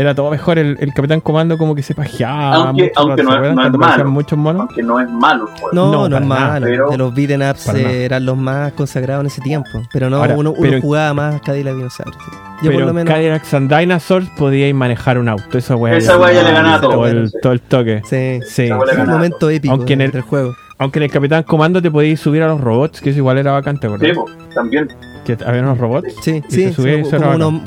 [0.00, 0.58] era todo mejor.
[0.58, 2.54] El, el Capitán Comando como que se pajeaba.
[2.68, 4.10] Aunque- mucho aunque no ¿se es- no es malo.
[4.10, 4.60] muchos monos.
[4.62, 5.68] Aunque no es malo el juego.
[5.72, 6.66] No, No, no, es nada, malo.
[6.66, 9.68] pero- de los beaten ups eh, eran los más consagrados en ese tiempo.
[9.92, 12.18] Pero no, Ahora, uno, uno pero- jugaba más Cadillac Dinosaurio.
[12.18, 12.30] sí.
[12.62, 13.14] Yo pero por lo menos.
[13.14, 15.56] Cadillacs and Dinosaurs podíais manejar un auto.
[15.56, 18.02] Esa weá Esa weá ya le ganaba a todo el, todo el toque.
[18.04, 18.62] Sí, Sí.
[18.68, 20.54] Le fue un momento épico Aunque en el- juego.
[20.78, 23.52] Aunque en el Capitán Comando te podías subir a los robots, que eso igual era
[23.52, 24.08] bacante, ¿verdad?
[24.14, 24.20] Sí,
[24.54, 24.88] también.
[25.26, 26.14] Que había unos robots.
[26.22, 27.10] Sí, sí, se subía sí,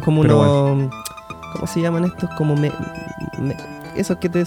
[0.03, 0.85] como unos-
[1.53, 2.29] ¿Cómo se llaman estos?
[2.37, 2.71] Como me,
[3.39, 3.55] me-
[3.95, 4.43] esos que te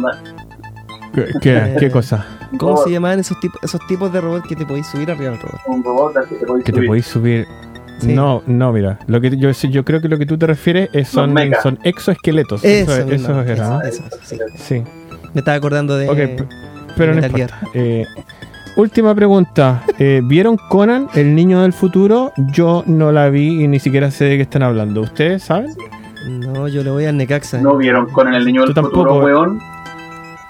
[0.00, 0.22] ma-
[1.14, 2.24] ¿Qué, qué, qué cosa?
[2.58, 5.30] ¿Cómo robot- se llamaban esos tipos, esos tipos de robots que te podéis subir arriba
[5.32, 5.60] del robot?
[5.66, 6.88] Un robot al que te podéis Que te subir.
[6.88, 7.46] podéis subir.
[8.00, 8.14] Sí.
[8.14, 8.98] No, no, mira.
[9.06, 12.62] Lo que yo, yo creo que lo que tú te refieres es son, son exoesqueletos.
[12.64, 13.82] Eso, Eso, eso era, ¿no?
[13.82, 14.38] eso, eso, sí.
[14.54, 14.84] Sí.
[15.34, 16.08] Me estaba acordando de.
[16.08, 16.46] Ok, p-
[16.96, 17.60] pero no Metal importa.
[17.74, 18.04] Eh,
[18.78, 19.82] última pregunta.
[19.98, 22.32] Eh, ¿Vieron Conan, el niño del futuro?
[22.52, 25.00] Yo no la vi y ni siquiera sé de qué están hablando.
[25.02, 25.74] ¿Ustedes saben?
[26.28, 27.60] No, yo le voy al Necaxa.
[27.60, 29.60] No vieron con el niño del Tú futuro, tampoco, weón.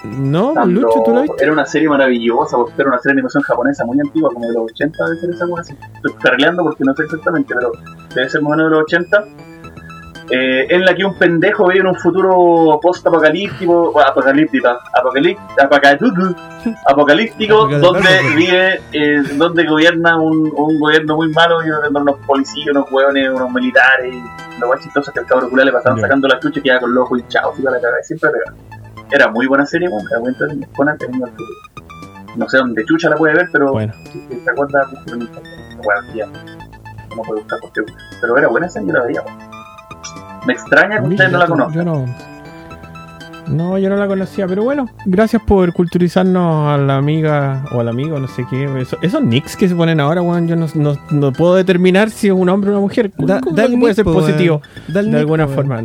[0.04, 1.42] No, Tanto- Lucho, ¿tú la viste?
[1.42, 4.52] Era una serie maravillosa, porque era una serie de animación japonesa muy antigua, como de
[4.54, 5.74] los 80 debe ser esa cosa así.
[5.96, 7.72] Estoy cargando porque no sé exactamente, pero
[8.14, 9.24] debe ser más o menos de los 80.
[10.30, 16.34] Eh, en la que un pendejo vive en un futuro post-apocalíptico, apocalíptico, apocalí- apocalíptico,
[16.86, 17.78] apocalíptico, Apocalíptico.
[17.78, 22.90] donde vive, eh, donde gobierna un, un gobierno muy malo y donde unos policías, unos
[22.92, 24.14] hueones, unos militares,
[24.60, 26.80] lo más chistoso es que el cabro culiao le pasaban sacando la chucha y quedaba
[26.80, 28.30] con los ojos hinchados y la y siempre.
[29.10, 30.34] Era muy buena serie, bueno, era muy
[31.30, 31.48] futuro.
[32.36, 35.22] No sé dónde chucha la puede ver, pero Bueno, si si se acuerda, búsquelo en
[35.22, 35.78] internet.
[35.82, 36.26] Bueno, ya.
[37.16, 37.80] No puede buscar porque
[38.20, 39.22] Pero era buena serie, la veía.
[40.46, 41.74] Me extraña que ustedes no la conozcan.
[41.74, 42.04] Yo no.
[43.48, 47.88] No, yo no la conocía, pero bueno, gracias por culturizarnos a la amiga o al
[47.88, 48.64] amigo, no sé qué.
[48.78, 52.26] Eso- esos nicks que se ponen ahora, weón, yo no, no, no puedo determinar si
[52.26, 53.10] es un hombre o una mujer.
[53.16, 54.60] Da- ¿Cómo da el que puede nick, ser po, positivo?
[54.88, 55.82] de nick, alguna po, forma.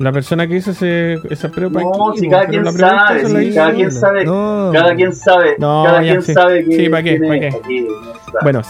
[0.00, 3.42] La persona que hizo ese, esa prueba No, aquí, si cada quien sabe, si la
[3.44, 3.76] hizo cada uno.
[3.76, 4.24] quien sabe.
[4.26, 4.70] No.
[4.72, 5.56] Cada quien sabe.
[5.58, 6.76] No, cada quien sabe que.
[6.76, 7.18] Sí, ¿pa' qué?
[7.18, 7.86] quién ¿pa' es, qué?
[8.42, 8.62] Bueno,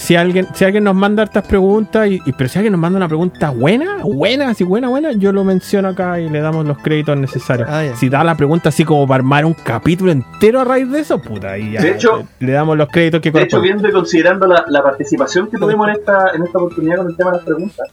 [0.00, 2.96] si alguien, si alguien nos manda hartas preguntas, y, y- pero si alguien nos manda
[2.96, 6.78] una pregunta buena, buena, así buena, buena, yo lo menciono acá y le damos los
[6.78, 7.68] créditos necesarios.
[7.70, 7.84] Ah.
[7.94, 11.20] Si da la pregunta así como para armar un capítulo entero a raíz de eso,
[11.20, 13.92] puta, y ya De hecho- le, le damos los créditos que De hecho, viendo y
[13.92, 17.36] considerando la, la participación que tuvimos en esta, en esta oportunidad con el tema de
[17.36, 17.88] las preguntas,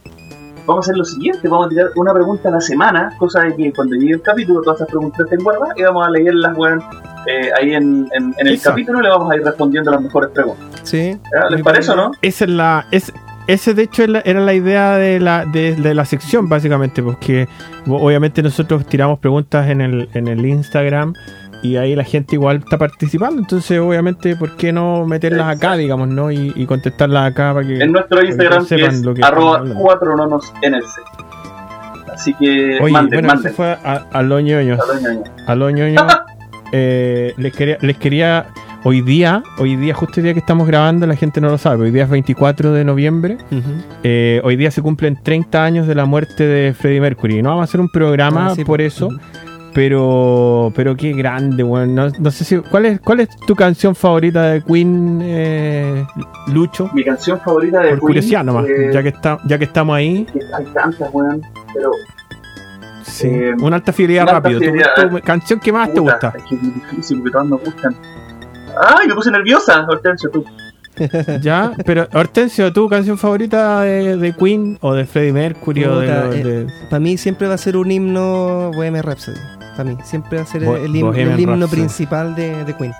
[0.68, 3.56] vamos a hacer lo siguiente: vamos a tirar una pregunta a la semana, cosa de
[3.56, 6.80] que cuando llegue el capítulo, todas esas preguntas estén guardadas y vamos a leerlas, weón,
[7.26, 8.70] eh, ahí en, en, en el Exacto.
[8.70, 10.80] capítulo le vamos a ir respondiendo las mejores preguntas.
[10.84, 11.18] Sí.
[11.34, 11.50] ¿Ya?
[11.50, 12.12] ¿Les parece o no?
[12.22, 13.12] Esa es la, es,
[13.48, 17.48] ese de hecho era la idea de la, de, de la sección, básicamente, porque
[17.86, 21.14] obviamente nosotros tiramos preguntas en el, en el Instagram
[21.62, 26.08] y ahí la gente igual está participando, entonces obviamente, ¿por qué no meterlas acá, digamos,
[26.08, 26.30] no?
[26.30, 27.78] Y, y contestarlas acá para que...
[27.82, 29.62] En nuestro Instagram, que sepan es lo que arroba.
[29.74, 30.52] 4 nonos.
[32.12, 33.46] Así que Oye, manden, bueno, manden.
[33.46, 34.80] eso fue a, a los ñoños.
[35.46, 36.02] A los ñoños.
[36.70, 38.48] Eh, les, quería, les quería.
[38.84, 41.84] Hoy día, hoy día, justo el día que estamos grabando, la gente no lo sabe.
[41.84, 43.38] Hoy día es 24 de noviembre.
[44.04, 47.40] Eh, hoy día se cumplen 30 años de la muerte de Freddie Mercury.
[47.42, 48.94] No vamos a hacer un programa Ah, sí, por pues.
[48.94, 49.08] eso.
[49.78, 51.94] Pero, pero qué grande, weón.
[51.94, 52.56] No, no sé si.
[52.56, 56.04] ¿cuál es, ¿Cuál es tu canción favorita de Queen, eh,
[56.48, 56.90] Lucho?
[56.92, 60.26] Mi canción favorita de Por curiosidad nomás, eh, ya, que está, ya que estamos ahí.
[60.56, 61.92] hay tantas, weón, pero
[63.04, 63.28] Sí.
[63.28, 64.60] eh, una alta fidelidad una alta rápido.
[64.62, 66.32] Fidelidad, tu canción que más te gusta.
[66.36, 67.94] Es que es muy difícil, porque todas me gustan.
[68.82, 70.44] ¡Ay, me puse nerviosa, Hortensio, tú!
[71.40, 76.08] Ya, pero Hortensio, ¿tu canción favorita de, de Queen o de Freddie Mercury o de,
[76.08, 79.38] eh, de- Para mí siempre va a ser un himno Bohemian Rhapsody.
[79.78, 81.80] Para mí siempre va a ser Bo- el, him- Bohemian el himno Rhapsody.
[81.80, 82.92] principal de, de Queen.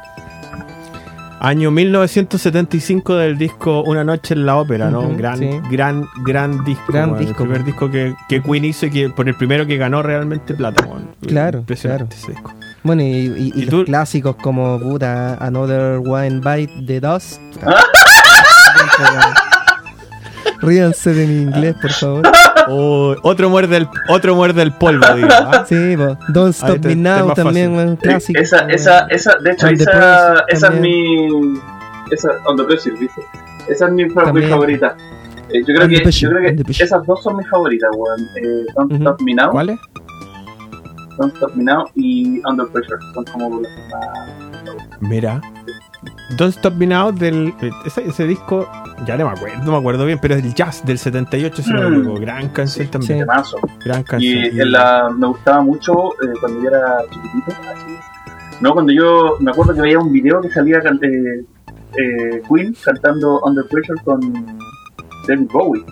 [1.41, 5.01] año 1975 del disco Una noche en la ópera, ¿no?
[5.01, 5.51] Ujú, gran, sí.
[5.71, 6.85] gran, gran disco.
[6.93, 9.77] Gran disco, El primer disco que, que Queen hizo y que por el primero que
[9.77, 11.11] ganó realmente plata, weón.
[11.27, 12.53] Claro, Impresionante ese disco.
[12.85, 17.41] Bueno, y, y- y ¿Y los clásicos como puta, Another One Bite the Dust.
[20.61, 22.23] Ríanse de mi inglés, por favor.
[22.71, 25.29] Oh, otro muerde el, otro muerde el polvo, digo.
[25.31, 25.65] ¿ah?
[25.69, 26.17] Sí, po.
[26.29, 28.41] Don't Stop te- Me te Now también, clásico.
[28.41, 28.71] esa, weón.
[28.71, 31.27] esa, esa, de hecho, esa, esa es mi.
[32.11, 33.21] Esa, On the Pressure, ¿viste?
[33.69, 34.97] Esa es mi, mi favorita.
[35.51, 38.21] Eh, yo creo que, Pressure, yo creo que esas dos son mis favoritas, weón.
[38.37, 39.03] Eh, Don't Ujú.
[39.03, 39.81] Stop Me Now, ¿Cuál es?
[41.19, 42.99] Don't Stop Me Now y Under Pressure.
[43.15, 45.01] Son como las más.
[45.01, 45.41] Mira.
[46.37, 48.69] Don't Stop Me Now del eh, ese, ese disco,
[49.07, 51.73] ya no me acuerdo, no me acuerdo bien, pero es el jazz del 78, si
[51.73, 52.15] no me Mm.
[52.21, 53.27] Gran canción también.
[53.45, 53.57] Sí.
[53.85, 54.45] Gran canción.
[54.55, 57.51] Y en la, me gustaba mucho eh, cuando yo era chiquitito.
[57.71, 57.97] así.
[58.61, 61.45] No, cuando yo me acuerdo que veía un video que salía eh,
[61.97, 64.21] eh, Queen cantando Under Pressure con
[65.27, 65.85] David Bowie.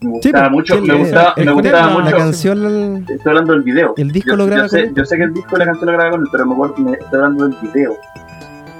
[0.00, 0.98] Me Sí, gustaba pues, mucho, sí, me el-
[1.46, 2.16] me gustaba La mucho.
[2.16, 3.94] canción, Estoy hablando del video.
[3.96, 4.94] el disco yo, lo graba yo sé, con él.
[4.94, 6.92] yo sé que el disco la canción lo graba con él, pero me acuerdo, me
[6.92, 7.96] estoy hablando del video.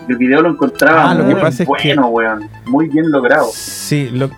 [0.08, 2.48] El video lo encontraba Ah, lo muy que pasa es que- bueno, weón.
[2.66, 3.48] Muy bien logrado.
[3.52, 4.30] Sí, lo,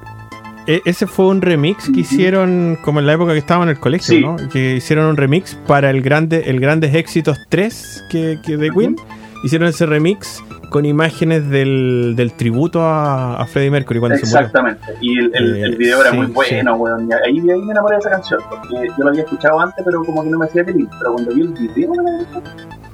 [0.67, 3.79] e- ese fue un remix que hicieron como en la época que estaba en el
[3.79, 4.21] colegio, Sí.
[4.21, 4.37] ¿no?
[4.51, 8.97] Que hicieron un remix para el grande el Grandes Éxitos 3 que, que de Queen.
[9.43, 14.39] Hicieron ese remix con imágenes del, del tributo a, a Freddie Mercury cuando se murió.
[14.39, 14.83] Exactamente.
[15.01, 16.81] Y el, el, Eh, el video era sí, muy bueno, sí.
[16.81, 17.09] weón.
[17.09, 18.41] Y ahí, ahí me enamoré de esa canción.
[18.51, 20.87] Porque yo lo había escuchado antes, pero como que no me hacía feliz.
[20.99, 21.93] Pero cuando vi el video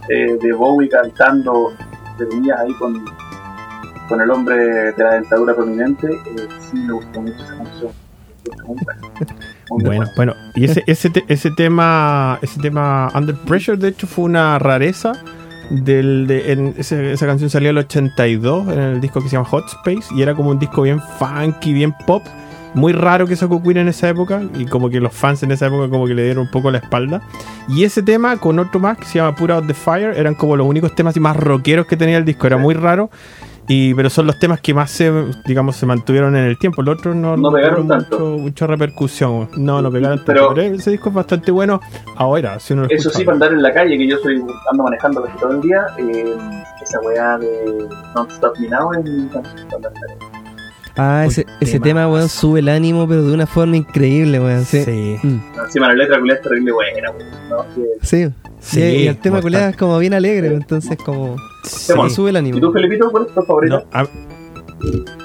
[0.09, 1.73] eh, de Bowie cantando,
[2.17, 3.05] comillas, ahí con,
[4.09, 7.93] con el hombre de la dentadura prominente, eh, sí me gustó mucho esa canción.
[8.67, 9.01] Muy buena.
[9.71, 10.13] Muy Bueno, buena.
[10.17, 14.59] bueno, y ese, ese, te- ese tema, ese tema Under Pressure, de hecho, fue una
[14.59, 15.13] rareza.
[15.69, 19.33] Del, de, en ese- esa canción salió en el 82 en el disco que se
[19.35, 22.23] llama Hot Space y era como un disco bien funky, bien pop.
[22.77, 25.67] Muy raro que sacó Queen en esa época y como que los fans en esa
[25.67, 27.23] época como que le dieron un poco la espalda.
[27.69, 30.57] Y ese tema con otro más que se llama Put Out the Fire eran como
[30.57, 32.47] los únicos temas más rockeros que tenía el disco.
[32.47, 33.11] Era muy raro.
[33.69, 35.11] Y, pero son los temas que más se,
[35.45, 36.83] digamos, se mantuvieron en el tiempo.
[36.83, 38.21] Los otros no, No pegaron tanto.
[38.21, 39.49] mucho- mucha repercusión.
[39.57, 40.55] No, no pegaron Pero- tanto.
[40.55, 41.81] Pero ese disco es bastante bueno
[42.15, 42.61] ahora.
[42.61, 44.37] Si uno lo Eso escucha sí, para andar en la calle, que yo soy
[44.71, 46.37] ando manejando casi todo el día, eh,
[46.81, 49.05] esa weá de Don't Stop Me Now es
[50.99, 54.65] Ah, ese, ese tema, weón, sube el ánimo, pero de una forma increíble, weón.
[54.65, 54.83] Sí.
[54.83, 55.17] Sí.
[55.23, 55.41] Mm.
[55.65, 57.67] Encima la letra culiada es terrible buena, weón.
[58.03, 58.27] Sí.
[58.61, 61.93] Sí, y, y el tema culiado es como bien alegre, entonces como Sí.
[61.93, 62.61] como sube el ¿Y ánimo.
[62.61, 63.79] tú, Felipito, cuál es tu favorito?
[63.79, 63.85] No,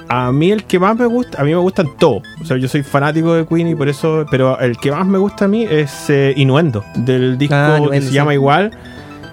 [0.08, 2.22] a, a mí el que más me gusta, a mí me gustan todos.
[2.40, 5.18] O sea, yo soy fanático de Queen y por eso, pero el que más me
[5.18, 8.12] gusta a mí es eh, Innuendo, del disco Ah, que se sí.
[8.14, 8.70] llama igual,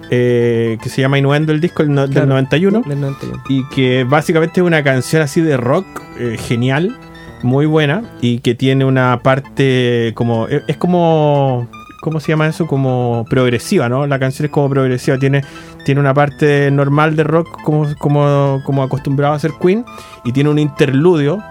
[0.10, 2.22] eh, que se llama Innuendo el disco el no- Claro.
[2.22, 3.44] del 91 Del 91.
[3.50, 5.86] y que básicamente es una canción así de rock
[6.20, 6.98] eh, genial,
[7.44, 11.68] muy buena y que tiene una parte como es, es como
[12.02, 12.66] ¿cómo se llama eso?
[12.66, 14.08] Como progresiva, ¿no?
[14.08, 15.42] La canción es como progresiva, tiene
[15.86, 19.86] tiene una parte normal de rock como como como acostumbrado a hacer Queen
[20.26, 21.42] y tiene un interludio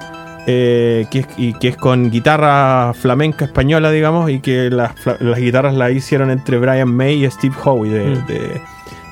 [0.51, 5.19] eh, que, es, y que es con guitarra flamenca española, digamos, y que las, fla-
[5.21, 8.27] las guitarras las hicieron entre Brian May y Steve Howe de, Mm.
[8.27, 8.61] de,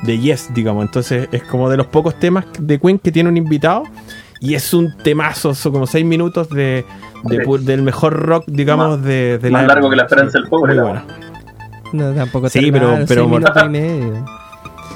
[0.04, 0.84] de Yes, digamos.
[0.86, 3.82] Entonces es como de los pocos temas de Queen que tiene un invitado.
[4.40, 6.84] Y es un temazo, son como seis minutos de,
[7.24, 10.74] de del mejor rock, digamos, de, de más la largo que la esperanza del pobre,
[10.74, 11.04] Muy la buena.
[11.92, 14.24] No, tampoco Sí, pero- pero y medio.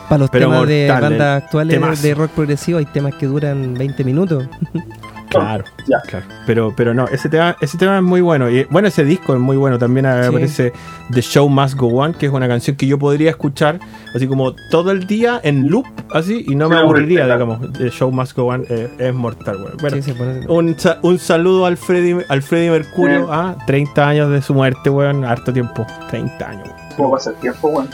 [0.09, 2.03] Para los Pero temas de bandas actuales temazo.
[2.03, 4.44] de rock progresivo hay temas que duran 20 minutos.
[5.31, 6.01] Claro, Ya.
[6.01, 6.27] claro.
[6.47, 8.51] Pero, pero no, ese tema, ese tema es muy bueno.
[8.51, 9.79] Y bueno, ese disco es muy bueno.
[9.79, 10.27] También Sí.
[10.29, 10.73] aparece
[11.12, 13.79] The Show Must Go On, que es una canción que yo podría escuchar
[14.14, 17.73] así como todo el día en loop, así, y no me aburriría, digamos.
[17.75, 19.77] The Show Must Go On eh, es mortal, weón.
[19.81, 20.12] Bueno, Sí,
[20.49, 23.27] un, un saludo al Freddy, al Freddie Mercurio, Sí.
[23.31, 25.87] ah, 30 años de su muerte, weón, harto tiempo.
[26.11, 26.81] 30 años, weón.
[26.97, 27.88] ¿Cómo pasa el tiempo, weón?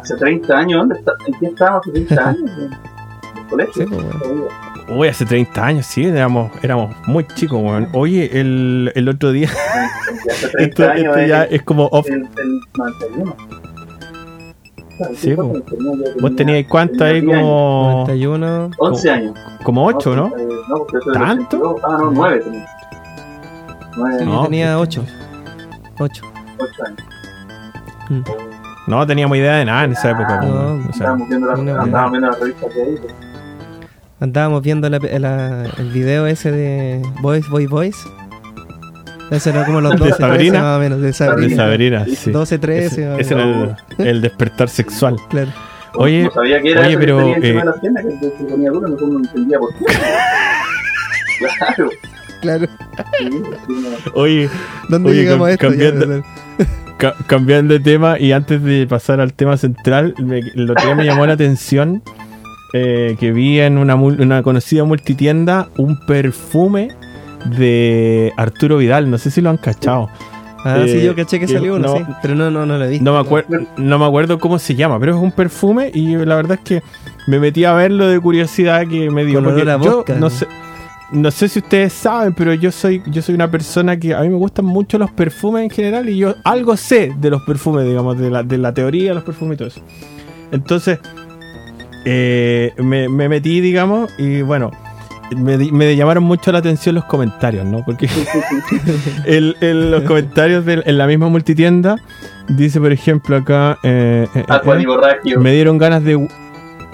[0.00, 1.12] Hace 30 años, ¿dónde está?
[1.26, 2.50] ¿En qué estábamos hace 30 años?
[2.56, 2.72] weón?
[2.72, 3.72] ¿En el colegio?
[3.74, 4.44] Sí, pues, bueno.
[4.88, 7.88] Uy, hace 30 años, sí, éramos, éramos muy chicos, weón.
[7.94, 9.48] Oye, el, el otro día,
[10.30, 12.06] hace 30 esto, años esto ya es es como off.
[12.08, 13.36] el, el 91.
[14.96, 15.76] Claro, Sí, ¿cuántos po.
[15.76, 17.48] Yo Vos tenía- teníais cuánto ahí tenía 10 años.
[17.48, 18.70] como, 91.
[18.78, 19.38] 11 años.
[19.64, 20.26] como 8, ¿no?
[20.36, 21.56] Eh, no, ¿Tanto?
[21.56, 21.80] 82.
[21.82, 22.66] Ah, no, 9 tenía.
[23.96, 25.04] 9, Sí, No, yo tenía pues, 8.
[25.98, 26.22] 8.
[26.58, 27.00] 8 años.
[28.10, 28.22] Mm.
[28.86, 30.42] No teníamos idea de nada en esa época.
[30.42, 30.74] No.
[30.74, 32.30] O sea, Estábamos viendo, la, no, andábamos viendo
[34.20, 37.96] Andábamos viendo la- la- el video ese de Boys, Boy, Boys.
[39.30, 40.62] Ese era como los ¿De 12, 13 Sabrina?
[40.62, 41.56] más o menos, de de Sabrina.
[41.56, 42.30] Sabrina, sí.
[42.30, 42.86] 12, 13.
[42.86, 43.44] Ese, más ese era
[43.98, 45.16] el, el despertar sexual.
[45.30, 45.50] Claro.
[45.96, 48.88] Oye, no sabía que era oye, pero, eh, de las piernas, que se ponía duro,
[48.88, 49.84] no, no entendía por qué.
[51.58, 51.90] claro.
[52.40, 52.66] Claro.
[54.14, 54.50] Oye,
[54.88, 55.68] ¿Dónde Oye, llegamos a esto?
[55.68, 56.24] Cambiando-
[56.98, 61.04] ca- cambiando de tema y antes de pasar al tema central, me, lo que me
[61.04, 62.02] llamó la atención
[62.76, 66.88] eh, que vi en una, una conocida multitienda un perfume
[67.56, 69.10] de Arturo Vidal.
[69.10, 70.08] No sé si lo han cachado.
[70.66, 72.04] Ah, sí, Eh, yo caché que que salió uno, no- sí.
[72.22, 73.04] Pero no, no, no lo he visto.
[73.04, 76.36] No me, acuer- no me acuerdo cómo se llama, pero es un perfume y la
[76.36, 76.82] verdad es que
[77.26, 79.42] me metí a verlo de curiosidad que me dio.
[79.42, 80.30] Porque yo vodka, no ¿no?
[80.30, 80.46] sé,
[81.12, 84.30] no sé si ustedes saben, pero yo soy yo soy una persona que a mí
[84.30, 88.18] me gustan mucho los perfumes en general y yo algo sé de los perfumes, digamos,
[88.18, 89.80] de la, de la teoría de los perfumes y todo eso.
[90.50, 90.98] Entonces,
[92.04, 94.70] eh, me, me metí, digamos, y bueno,
[95.36, 97.84] me, me llamaron mucho la atención los comentarios, ¿no?
[97.84, 98.08] Porque
[99.26, 101.96] el, el- los comentarios de- en la misma multitienda
[102.48, 103.78] dice, por ejemplo, acá...
[103.82, 106.28] eh, eh, eh, me dieron ganas de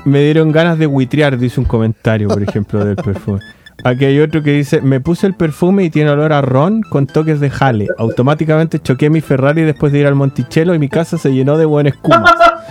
[0.07, 3.40] me dieron ganas de huitrear, dice un comentario, por ejemplo, del perfume.
[3.85, 7.07] Aquí hay otro que dice, me puse el perfume y tiene olor a ron con
[7.07, 7.87] toques de jale.
[7.99, 11.64] Automáticamente choqué mi Ferrari después de ir al Monticello y mi casa se llenó de
[11.66, 12.33] buen espuma.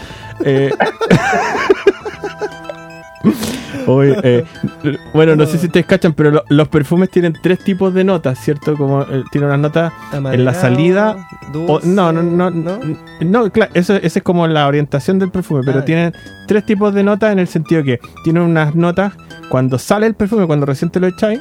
[0.46, 0.72] Eh,
[3.88, 4.46] Oye, eh,
[5.14, 8.38] bueno, no sé si ustedes cachan, pero lo- los perfumes tienen tres tipos de notas,
[8.40, 8.76] ¿cierto?
[8.76, 11.16] Como eh, tiene una nota en la salida.
[11.68, 12.80] O- no, no, no, no,
[13.22, 16.14] no, claro, eso, esa es como la orientación del perfume, pero Ah, tienen
[16.48, 19.14] tres tipos de notas en el sentido que tienen unas notas
[19.50, 21.40] cuando sale el perfume, cuando recién te lo echáis,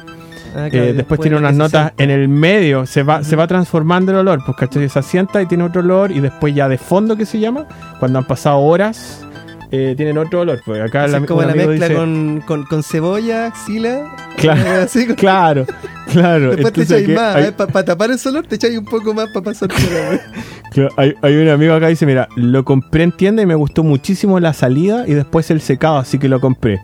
[0.55, 4.11] Ah, eh, claro, después tiene unas notas en el medio, se va, se va transformando
[4.11, 4.89] el olor, pues ¿cachai?
[4.89, 7.65] Se asienta y tiene otro olor, y después ya de fondo que se llama,
[7.99, 9.23] cuando han pasado horas,
[9.71, 10.61] eh, tienen otro olor.
[10.65, 14.15] Pues acá la, es como la mezcla dice- con, con, con cebolla, axila.
[14.37, 14.61] Claro.
[14.61, 15.65] eh, así, con- Claro,
[16.11, 16.51] claro.
[16.55, 19.43] Después te echáis más, hay- para tapar el olor te echáis un poco más para
[19.45, 19.69] pasar
[20.71, 23.55] Claro, Hay, hay un amigo acá que dice, mira, lo compré en tienda y me
[23.55, 26.79] gustó muchísimo la salida y después el secado, así que lo compré.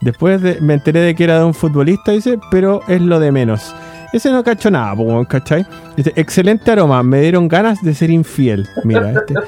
[0.00, 3.32] Después de- me enteré de que era de un futbolista, dice, pero es lo de
[3.32, 3.74] menos.
[4.12, 4.94] Ese no cacho nada,
[5.28, 5.66] ¿cachai?
[5.96, 8.66] Dice, excelente aroma, me dieron ganas de ser infiel.
[8.84, 9.34] Mira, este.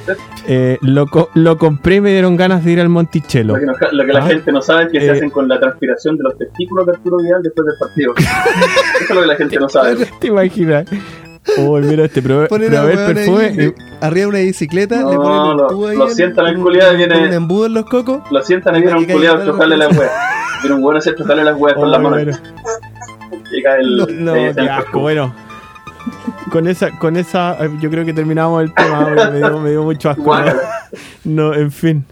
[0.52, 3.54] Eh, lo, co- lo compré y me dieron ganas de ir al Monticello.
[3.54, 4.26] Lo que, no- lo que la Ah.
[4.26, 5.10] gente no sabe es que se Eh.
[5.12, 8.14] hacen con la transpiración de los testículos de Arturo Vidal después del partido.
[8.16, 10.06] Eso es lo que la gente no sabe.
[10.20, 10.86] ¿Te imaginas?
[11.58, 15.00] Oh, mira este, probé, Ponen probé a weón perfume ahí, y- arriba de una bicicleta,
[15.00, 15.96] No, le ponen un lo- tubo ahí.
[15.96, 18.22] lo en- sientan al culiado y viene- un embudo en los cocos.
[18.30, 20.10] Lo sientan y viene un culiado a chocarle las weas.
[20.62, 22.40] Viene un bueno a hacer chocarle las weas con Oh, las manos.
[23.62, 24.24] Cae el.
[24.24, 25.34] No, qué el asco, bueno.
[26.50, 29.82] Con esa, con esa, eh, yo creo que terminamos el tema, me dio, me dio
[29.82, 30.38] mucho asco.
[30.38, 30.52] ¿no?
[31.24, 32.04] No, en fin.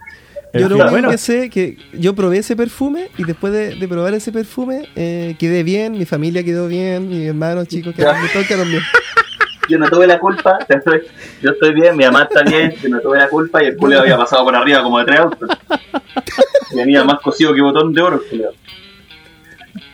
[0.52, 3.74] En Yo lo único bueno, que sé que yo probé ese perfume y después de,
[3.74, 8.22] de probar ese perfume eh, quedé bien, mi familia quedó bien, mis hermanos chicos quedaron,
[8.32, 8.82] todos quedaron bien.
[9.68, 11.02] Yo no tuve la culpa, yo estoy,
[11.42, 14.04] yo estoy bien, mi mamá está bien, yo no tuve la culpa y el culiado
[14.04, 15.50] había pasado por arriba como de tres autos.
[16.70, 18.52] Y venía más cosido que botón de oro el culiao.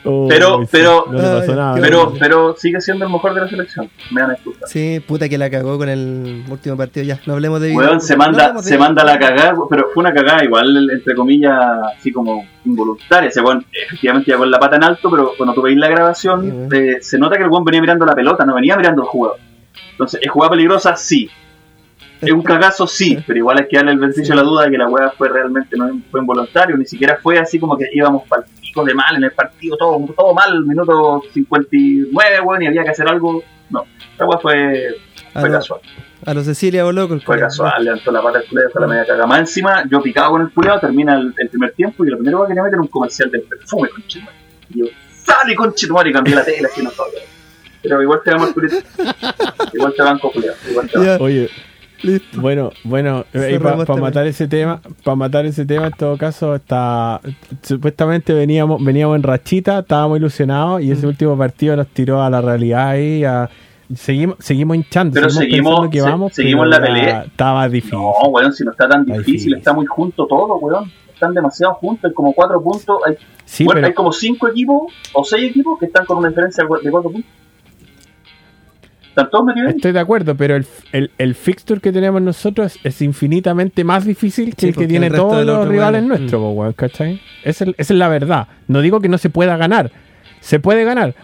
[0.04, 1.74] Oh, pero- sí, pero- no le pasó Ay, nada.
[1.76, 2.16] qué Pero, bueno.
[2.20, 3.88] pero sigue siendo el mejor de la selección.
[4.10, 4.66] Me dan excusa.
[4.66, 7.20] Sí, puta que la cagó con el último partido ya.
[7.26, 10.90] No hablemos de Weón, se manda, se manda la cagada, pero fue una cagada igual,
[10.90, 11.54] entre comillas,
[11.98, 13.28] así como involuntaria.
[13.28, 15.92] Ese weón efectivamente iba con la pata en alto, pero cuando tú veis la Sí,
[15.92, 16.74] grabación, weón.
[16.74, 19.38] eh, se nota que el weón venía mirando la pelota, no venía mirando el jugador.
[19.92, 20.96] Entonces, ¿es jugada peligrosa?
[20.96, 21.28] Sí.
[22.20, 22.86] ¿Es un cagazo?
[22.86, 25.10] Sí, pero igual hay que darle el beneficio a la duda de que la weá
[25.10, 28.94] fue realmente no fue involuntario, ni siquiera fue así como que íbamos para pico de
[28.94, 33.42] mal en el partido, todo, todo mal, minuto 59, weón, y había que hacer algo.
[33.70, 33.84] No,
[34.18, 34.88] la weá fue,
[35.34, 35.80] a, fue lo, casual.
[36.26, 37.14] a los Cecilia Boloco.
[37.14, 37.48] el Fue culiao.
[37.48, 39.26] casual, levantó la pata del culiado, fue la media caga.
[39.26, 42.42] Más encima, yo picado con el culiado, termina el, el primer tiempo y lo primero
[42.42, 44.36] que quería meter era un comercial del perfume, conchetumare.
[44.70, 44.86] Y yo,
[45.22, 47.20] sale conchetumare, y cambié la tela, que no sabía.
[47.82, 48.80] Pero igual te damos el culiado.
[49.74, 50.56] Igual te banco culiado.
[50.70, 51.24] Igual te banco.
[51.24, 51.50] Oye,
[52.02, 52.40] listo.
[52.40, 56.54] bueno, bueno, para Cerramos este matar ese tema, para matar ese tema, en todo caso,
[56.54, 57.20] está
[57.62, 60.92] supuestamente veníamos, veníamos en rachita, estábamos ilusionados y Mm.
[60.92, 63.48] ese último partido nos tiró a la realidad ahí, a-
[63.94, 67.22] seguimos, seguimos hinchando, Pero seguimos- que se- vamos, seguimos pero en la pelea.
[67.24, 67.98] Estaba difícil.
[67.98, 69.54] No, weón, si no está tan difícil, difícil.
[69.56, 70.90] está muy junto todo, weón.
[71.12, 72.98] Están demasiado juntos, hay como cuatro puntos.
[73.06, 76.28] Hay, Sí, bueno, pero hay como cinco equipos o seis equipos que están con una
[76.28, 77.30] diferencia de cuatro puntos.
[79.14, 79.76] ¿Están todos metidos ahí?
[79.76, 84.04] estoy de acuerdo, pero el, el, el fixture que tenemos nosotros es, es infinitamente más
[84.04, 86.44] difícil que Sí, el que tiene el todos los rivales nuestros, mm.
[86.44, 87.20] po, weón, ¿cachai?
[87.44, 88.48] Esa es, es la verdad.
[88.66, 89.92] No digo que no se pueda ganar,
[90.40, 91.14] se puede ganar.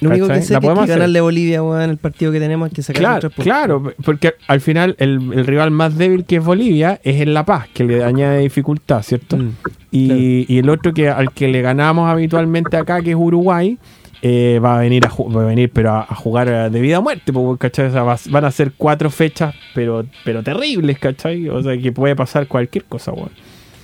[0.00, 2.68] Lo único que sé La es que ganarle a Bolivia, weón, el partido que tenemos,
[2.68, 6.44] hay que sacar Claro, claro, porque al final el, el rival más débil que es
[6.44, 9.36] Bolivia es en La Paz, que le añade dificultad, ¿cierto?
[9.36, 9.52] Mm.
[9.90, 13.78] Y, y el otro que al que le ganamos habitualmente acá, que es Uruguay,
[14.22, 17.00] eh, va a venir a, va a venir pero a, a jugar de vida a
[17.00, 17.86] muerte, ¿cachai?
[17.86, 21.48] O sea, va- van a ser cuatro fechas, pero pero terribles, ¿cachai?
[21.48, 23.30] O sea, que puede pasar cualquier cosa, weón.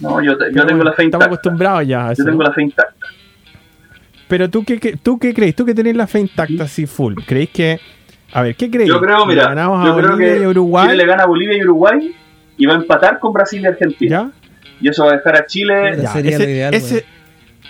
[0.01, 1.25] No, yo, te- yo Pero tengo bueno, la fe Estamos intacta.
[1.27, 2.23] acostumbrados ya a eso.
[2.25, 3.07] Yo tengo la fe intacta.
[4.29, 7.15] Pero tú qué, qué- tú qué crees, tú que tenés la fe intacta así full,
[7.27, 7.79] ¿creéis que
[8.33, 8.89] a ver, ¿qué creéis?
[8.91, 11.07] Yo creo, ¿Le mira, ganamos a yo creo Bolivia que y a Uruguay, Chile le
[11.07, 12.15] gana a Bolivia y Uruguay
[12.57, 14.33] y va a empatar con Brasil y Argentina.
[14.33, 14.71] ¿ya?
[14.81, 15.99] Y eso va a dejar a Chile.
[16.03, 16.09] Ya.
[16.13, 17.05] Sería ese, lo ideal, ese-.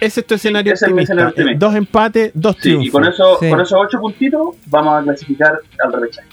[0.06, 1.66] Ese es tu escenario Ese es mi escenario optimista.
[1.66, 2.86] Dos empates, dos Sí, triunfos.
[2.86, 3.48] y con, eso, Sí.
[3.50, 6.28] con esos ocho puntitos vamos a clasificar al repechaje.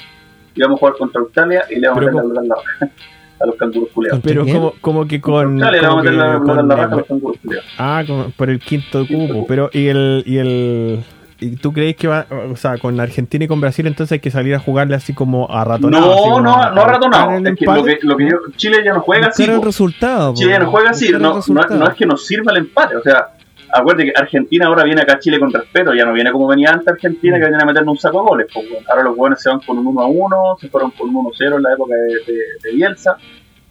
[0.56, 2.50] Y vamos a jugar contra Australia y le vamos Pero a meter la pelota en
[2.50, 2.94] la raja
[3.40, 4.20] a los canguros culiados.
[4.24, 5.64] Pero como, como que con.
[5.64, 7.70] Australia le como vamos a meter la con- la raja a los canguros culiados.
[7.80, 9.34] ah, con- por el quinto Quinto cupo.
[9.34, 9.48] cupo.
[9.48, 10.24] Pero, ¿y el.
[10.26, 11.04] Y el
[11.44, 14.30] ¿Y tú crees que va, o sea, con Argentina y con Brasil entonces hay que
[14.30, 16.06] salir a jugarle así como a ratonado?
[16.06, 17.32] No, como no, a- no a ratonado.
[17.32, 19.46] Es que lo, que, lo que yo, Chile ya no juega así.
[19.46, 20.36] El resultado.
[20.36, 21.10] Chile ya no juega así.
[21.12, 21.42] No, no,
[21.78, 22.96] no es que nos sirva el empate.
[22.96, 23.30] O sea,
[23.74, 25.94] acuérdate que Argentina ahora viene acá a Chile con respeto.
[25.94, 28.48] Ya no viene como venía antes Argentina, que venían a meternos un saco de goles.
[28.54, 28.84] po, weón.
[28.90, 31.30] Ahora los buenos se van con un 1 a 1, se fueron con un 1
[31.38, 33.18] 0 en la época de, de- de Bielsa.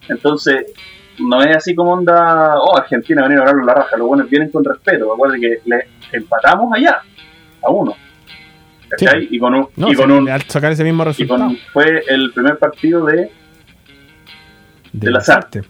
[0.08, 0.66] Entonces,
[1.18, 3.96] no es así como onda, oh, Argentina venir a hablarlo la raja.
[3.96, 5.12] Los buenos vienen con respeto.
[5.12, 7.00] Acuérdate que le empatamos allá,
[7.62, 7.94] a uno.
[8.88, 9.28] ¿Cachai?
[9.30, 9.68] Y con un.
[9.76, 11.40] No, y con un al sacar ese mismo y resultado.
[11.46, 13.30] con, fue el primer partido de
[14.92, 15.46] de azar.
[15.50, 15.68] suerte.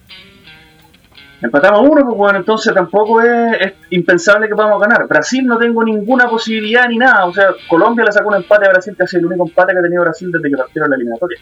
[1.43, 5.07] Empatamos uno, pues bueno, entonces tampoco es, es impensable que podamos ganar.
[5.09, 7.25] Brasil no tengo ninguna posibilidad ni nada.
[7.25, 9.79] O sea, Colombia le sacó un empate a Brasil, que sido el único empate que
[9.79, 11.39] ha tenido Brasil desde que partieron la eliminatoria.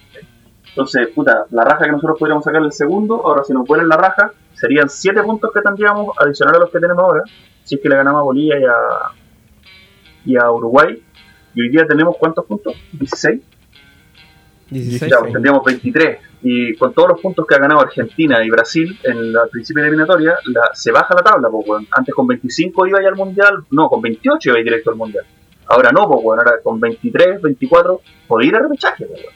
[0.68, 3.96] Entonces, puta, la raja que nosotros podríamos sacar el segundo, ahora si nos vuelven la
[3.96, 7.22] raja, serían 7 puntos que tendríamos adicional a los que tenemos ahora,
[7.64, 8.74] si es que le ganamos a Bolivia y a,
[10.24, 11.02] y a Uruguay.
[11.54, 12.74] Y hoy día tenemos cuántos puntos?
[12.92, 13.40] 16.
[14.70, 15.10] 16.
[15.10, 16.18] Ya, pues, tendríamos 23.
[16.42, 19.88] Y con todos los puntos que ha ganado Argentina y Brasil en la principio de
[19.88, 21.48] eliminatoria, la- se baja la tabla.
[21.50, 21.86] Pues, weón.
[21.90, 25.24] Antes con 25 iba ya al mundial, no, con 28 iba directo al mundial.
[25.66, 26.38] Ahora no, pues, weón.
[26.38, 29.06] ahora con 23, 24, podía ir a repechaje.
[29.06, 29.34] Pues, weón.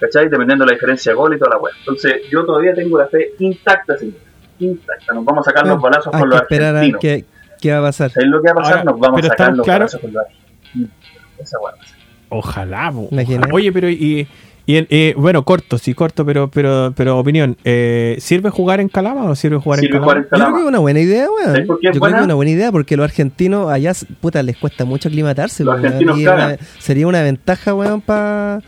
[0.00, 0.28] ¿Cachai?
[0.28, 1.72] Dependiendo de la diferencia de gol y toda la weá.
[1.78, 4.16] Entonces, yo todavía tengo la fe intacta, señor.
[4.58, 5.14] Intacta.
[5.14, 7.24] Nos vamos a sacar los balazos Hay con los esperar a argentinos.
[7.60, 8.10] qué, va a pasar.
[8.10, 8.72] ¿Sabes lo que va a pasar?
[8.78, 10.90] Ahora, Nos vamos a sacar los balazos con los argentinos.
[11.38, 11.70] Esa weá.
[11.72, 11.98] va a pasar.
[12.38, 12.92] Ojalá.
[13.52, 14.26] Oye, pero y,
[14.66, 18.88] y en- eh, bueno, corto, sí, corto, pero pero pero opinión, eh, ¿sirve jugar en
[18.88, 20.26] Calama o no sirve jugar Sirve en jugar Calama?
[20.26, 20.56] en Yo creo Calama.
[20.58, 21.46] que es una buena idea, weón.
[21.52, 24.42] ¿Sabes por qué Yo creo que es una buena idea porque los argentinos allá, puta,
[24.42, 25.64] les cuesta mucho aclimatarse.
[25.64, 28.60] Los argentinos una- sería una ventaja, weón, para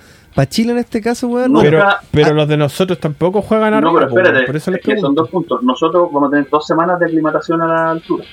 [0.48, 1.50] Chile en este caso, weón.
[1.52, 4.80] No, Pero, pero los de nosotros tampoco juegan arriba, No, pero espérate, por eso les
[4.80, 5.62] es que son dos puntos.
[5.62, 8.24] Nosotros vamos a tener dos semanas de aclimatación a la altura.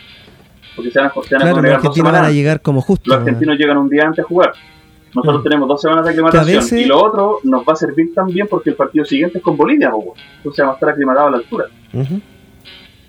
[0.76, 2.62] Porque se van a, se van a claro, los congregar dos argentinos van a llegar
[2.62, 3.04] como justo.
[3.06, 3.28] Los weón.
[3.30, 4.52] argentinos llegan un día antes a jugar.
[5.16, 5.44] Nosotros Mm.
[5.44, 6.58] tenemos dos semanas de aclimatación.
[6.64, 9.56] Veces- Y lo otro nos va a servir también porque el partido siguiente es con
[9.58, 10.16] Bolivia, weón.
[10.38, 11.66] Entonces vamos a estar aclimatados a la altura.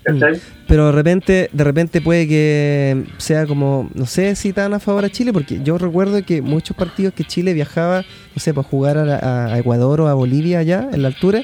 [0.03, 0.39] ¿Cachai?
[0.67, 5.03] Pero de repente, de repente puede que sea como, no sé si tan a favor
[5.03, 8.97] a Chile, porque yo recuerdo que muchos partidos que Chile viajaba, no sé, para jugar
[8.99, 11.41] a, a- a Ecuador o a Bolivia allá, en la altura,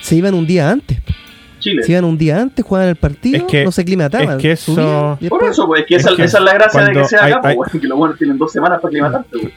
[0.00, 0.98] se iban un día antes.
[1.58, 1.82] Chile.
[1.82, 4.36] Se iban un día antes, jugaban el partido, Es que- no se aclimataban.
[4.36, 6.84] es que eso- Por eso, pues, es que, Es esa, que esa es la gracia
[6.84, 8.88] de que sea hay- acá, pues, hay- weón, que los buenos tienen dos semanas para
[8.88, 9.52] aclimatarse, weón.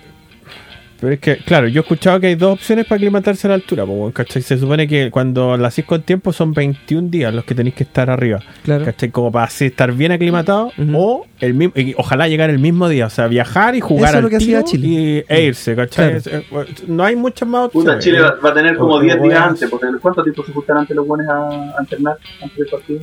[1.00, 3.56] Pero es que, claro, yo he escuchado que hay dos opciones para aclimatarse a la
[3.56, 3.84] altura,
[4.14, 4.42] ¿cachai?
[4.42, 7.84] Se supone que cuando la hacís con tiempo son 21 días los que tenéis que
[7.84, 8.86] estar arriba, Claro.
[8.86, 9.10] ¿cachai?
[9.10, 13.08] Como para así estar bien aclimatado o el mismo, y ojalá llegar el mismo día,
[13.08, 14.88] o sea, viajar y jugar Eso es al lo que tiro hacía Chile.
[14.88, 16.22] y, e irse, ¿cachai?
[16.22, 16.66] Claro.
[16.88, 17.90] No hay muchas más opciones.
[17.94, 20.24] Puta, Chile va, va a tener como O- 10 o días es- antes, porque ¿cuánto
[20.24, 23.00] tiempo se juntan antes los buenos a, a entrenar antes del partido?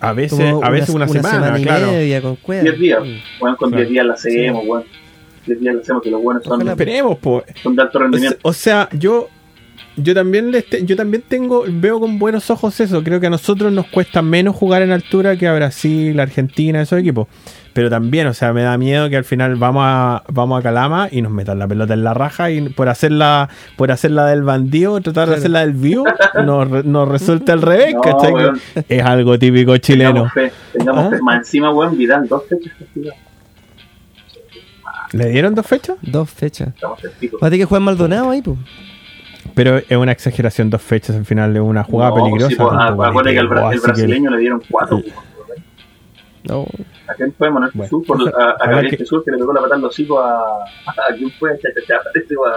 [0.00, 1.92] A veces, Como a veces una, semana, y claro.
[1.92, 2.62] media con cueva.
[2.64, 3.00] 10 días.
[3.00, 3.38] Mm.
[3.38, 3.80] Bueno, con Claro.
[3.82, 4.82] 10 días la hacemos, weón.
[4.82, 5.01] 10
[5.46, 7.44] días la hacemos, que los buenos son, Esperemos, pues.
[7.62, 8.38] son de alto O sea, rendimiento.
[8.42, 9.28] o sea, yo
[9.94, 13.02] yo también les te- yo también tengo veo con buenos ojos eso.
[13.04, 16.98] Creo que a nosotros nos cuesta menos jugar en altura que a Brasil, Argentina, esos
[16.98, 17.26] equipos.
[17.74, 21.08] Pero también, o sea, me da miedo que al final vamos a vamos a Calama
[21.10, 24.98] y nos metan la pelota en la raja y por hacerla por hacerla del bandido,
[25.02, 26.04] tratar de hacerla del vivo,
[26.44, 28.34] nos, nos resulta al revés, No, ¿cachai?
[28.88, 30.12] Es algo típico chileno.
[30.12, 31.10] Tengamos fe, tengamos ¿Ah?
[31.16, 31.22] fe.
[31.22, 32.72] Más encima, weón, Vidal, dos fechas.
[35.12, 35.96] ¿Le dieron dos fechas?
[36.02, 36.68] Dos fechas.
[36.68, 37.38] Estamos en pico.
[37.42, 38.58] Va a tener que jugar Maldonado ahí, pues.
[39.54, 42.48] Pero es una exageración, dos fechas al final, es una jugada No, peligrosa.
[42.48, 45.02] sí, pues, ah, acuérdate que al bra- el que- brasileño le dieron cuatro.
[46.48, 46.66] No.
[47.08, 48.04] ¿A quién fue Manuel Bueno, Jesús?
[48.06, 50.30] Por, a, a Gabriel que- Jesús que le tocó la patada en los hocicos a,
[50.90, 52.52] a quién fue, a Chachachá, parece, o a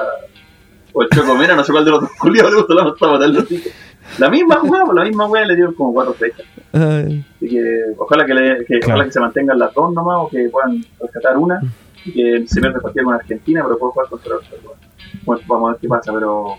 [0.97, 3.26] o el Choco Mena, no sé cuál de los dos culiados le gustó la patada
[3.26, 3.72] en los hocicos.
[4.18, 6.45] La misma jugada, la misma wea le dieron como cuatro fechas.
[6.72, 8.86] Así que ojalá que, le, que, Claro.
[8.93, 11.60] ojalá que se mantengan las dos nomás o que puedan rescatar una
[12.14, 14.36] que se pierda el partido con Argentina, pero puede jugar contra.
[15.24, 16.56] Bueno, vamos a ver qué pasa, pero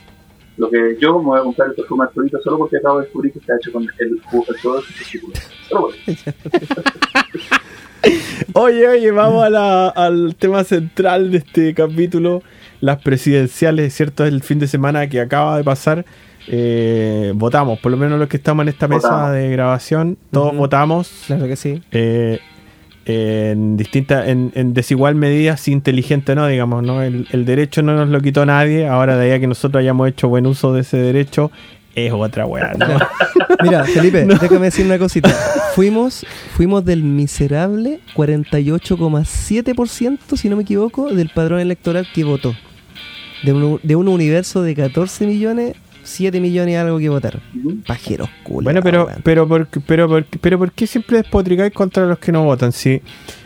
[0.57, 3.33] lo que yo me voy a comprar el perfume Arturito solo porque acabo de descubrir
[3.33, 5.35] que está hecho con el jugo de todo ese testículo.
[5.69, 5.89] Solo.
[8.53, 12.43] Oye, oye, vamos a la- al tema central de este capítulo,
[12.81, 14.25] las presidenciales, ¿cierto?
[14.25, 16.05] El fin de semana que acaba de pasar,
[16.47, 19.33] eh, votamos, por lo menos los que estamos en esta mesa Votamos.
[19.33, 21.83] de grabación, todos votamos claro que sí.
[21.91, 22.39] eh,
[23.07, 27.03] en distintas, en, en desigual medida, si inteligente o no, digamos, ¿no?
[27.03, 30.09] El, el derecho no nos lo quitó nadie, ahora de ahí a que nosotros hayamos
[30.09, 31.53] hecho buen uso de ese derecho,
[31.97, 32.87] es otra weá, ¿no?
[33.63, 35.31] Mira, Felipe, déjame decir una cosita.
[35.75, 42.55] Fuimos, fuimos del miserable 48,7%, si no me equivoco, del padrón electoral que votó.
[43.43, 45.75] De un, de un universo de 14 millones,
[46.07, 47.43] 7 millones y algo que votaron.
[47.55, 47.77] Ujú.
[47.87, 48.65] Pajeros, culo.
[48.65, 52.45] Bueno, pero, pero, por, pero, por, pero ¿por qué siempre despotricáis contra los que no
[52.45, 52.73] votan?
[52.73, 53.03] Si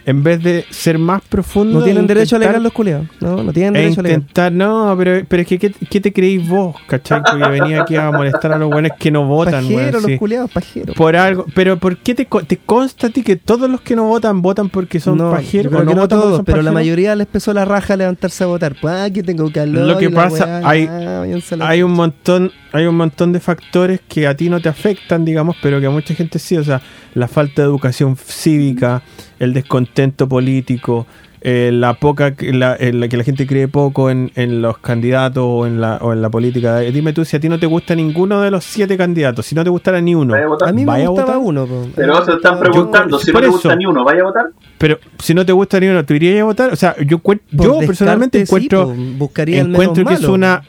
[0.07, 1.79] en vez de ser más profundo.
[1.79, 3.07] No tienen derecho a intentar- alegar los culiados.
[3.21, 4.19] No, no tienen e derecho a alegar.
[4.21, 7.23] intentar, no, pero, pero es que ¿qué, qué te creéis vos, cachai?
[7.23, 10.11] Porque venía aquí a molestar a los buenos que no votan, Pajeros, sí.
[10.13, 10.97] los culiados, pajeros.
[10.97, 14.05] Por algo, pero ¿por qué te, te consta a ti que todos los que no
[14.05, 15.73] votan votan porque son no, pajeros?
[15.73, 18.77] no que no todos, pero la mayoría les empezó la raja a levantarse a votar.
[18.81, 19.87] Pues, ah, que tengo calor.
[19.87, 21.25] Lo que pasa, weá, hay- ah,
[21.61, 25.57] hay un montón hay un montón de factores que a ti no te afectan digamos
[25.61, 26.81] pero que a mucha gente sí o sea
[27.15, 29.03] la falta de educación cívica
[29.41, 31.07] el descontento político
[31.43, 34.77] eh, la poca que la, en la que la gente cree poco en, en los
[34.77, 36.83] candidatos o en la o en la política.
[36.83, 39.55] Eh, Dime tú si a ti no te gusta ninguno de los siete candidatos, si
[39.55, 40.35] no te gustara ni uno.
[40.35, 41.49] Vaya a mí me ¿Vaya a gustaba votar?
[41.49, 41.87] uno.
[41.97, 43.53] Pero se están Yo- preguntando, si no te eso.
[43.53, 44.45] gusta ni uno, ¿vaya a votar?
[44.77, 46.73] Pero si no te gusta ni uno, ¿tú irías a votar?
[46.75, 47.19] O sea, yo,
[47.53, 50.63] yo personalmente sí, encuentro buscaría el menos encuentro que es una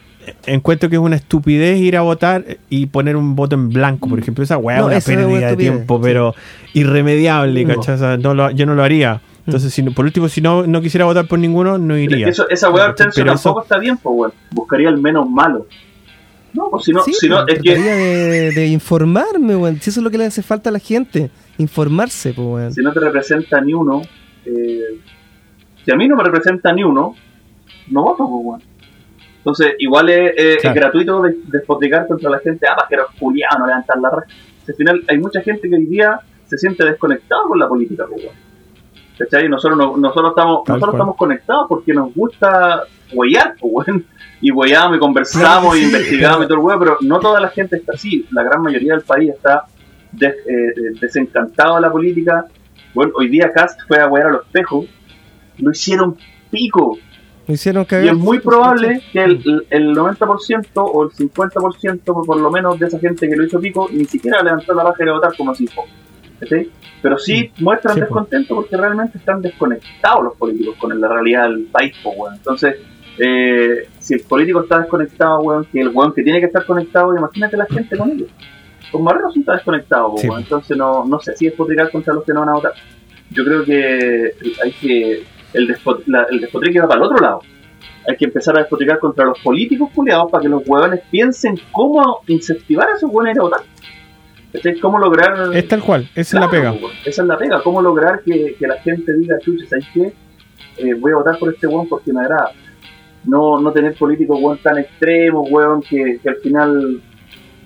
[0.46, 4.20] encuentro que es una estupidez ir a votar y poner un voto en blanco, por
[4.20, 6.02] ejemplo, esa weá No, es una pérdida de tiempo, sí.
[6.04, 6.36] pero
[6.74, 7.76] irremediable, No.
[7.76, 7.96] ¿cachai?
[7.96, 9.22] O sea, no lo- yo no lo haría.
[9.46, 12.28] Entonces, si no- por último, si no, no quisiera votar por ninguno, no iría.
[12.28, 14.34] eso- esa weá tampoco eso- está bien, pues weón.
[14.52, 15.68] Buscaría el menos malo.
[16.54, 19.80] No, pues si no, Sí, si no, po, es que de informarme, weón.
[19.82, 22.74] Si eso es lo que le hace falta a la gente, informarse, pues, weón.
[22.74, 24.02] si no te representa ni uno,
[24.46, 25.00] eh,
[25.86, 27.16] si a mí no me representa ni uno,
[27.90, 28.62] no voto, pues weón.
[29.42, 30.34] Entonces, igual es,
[30.76, 34.24] gratuito de- despotricar contra la gente, ah, pero Julián, no levantar la red.
[34.68, 38.24] Al final, hay mucha gente que hoy día se siente desconectado con la política, pues
[38.24, 38.36] weón.
[39.18, 39.50] ¿Cachai?
[39.50, 40.94] Nosotros, no- nosotros, estamos, Tal nosotros cual.
[40.94, 42.84] estamos conectados porque nos gusta
[43.14, 44.06] huellar, pues, weón.
[44.44, 47.76] Y huellamos y conversamos y investigamos y todo el weón, pero no toda la gente
[47.78, 48.26] está así.
[48.32, 49.66] La gran mayoría del país está
[50.12, 52.46] des- eh, desencantado de la política.
[52.94, 54.86] Bueno, hoy día Cast fue a huear a los espejos,
[55.60, 56.18] lo hicieron
[56.50, 56.98] pico.
[58.06, 62.88] Y es muy probable que el, el 90% o el 50% por, lo menos de
[62.88, 65.54] esa gente que lo hizo pico ni siquiera levantó la raja y votar como.
[66.40, 66.70] ¿Cachai?
[67.02, 71.66] Pero sí muestran Sí, descontento porque realmente están desconectados los políticos con la realidad del
[71.66, 72.36] país, po, weón.
[72.36, 72.78] Entonces,
[73.18, 77.16] eh, si el político está desconectado, weón, que el weón que tiene que estar conectado,
[77.16, 78.30] imagínate la gente con ellos.
[78.92, 82.24] Con Marrero sí está desconectado, Sí, entonces no, no sé si es potricar contra los
[82.24, 82.74] que no van a votar.
[83.30, 84.34] Yo creo que
[84.64, 85.24] hay que
[85.54, 87.42] el, despot, la- el despotrique va para el otro lado.
[88.10, 92.22] Hay que empezar a despotricar contra los políticos culiados para que los huevones piensen cómo
[92.28, 93.62] incentivar a esos huevones a votar.
[94.82, 96.72] ¿Cómo lograr Es tal cual, esa Claro, es la pega.
[96.74, 97.62] weón, Esa es la pega.
[97.64, 100.14] ¿Cómo lograr que, que la gente diga, chucha, ¿sabes qué?
[100.78, 102.52] Eh, voy a votar por este weón porque me agrada.
[103.24, 107.02] No, no tener políticos weón tan extremos, weón, que, que al final,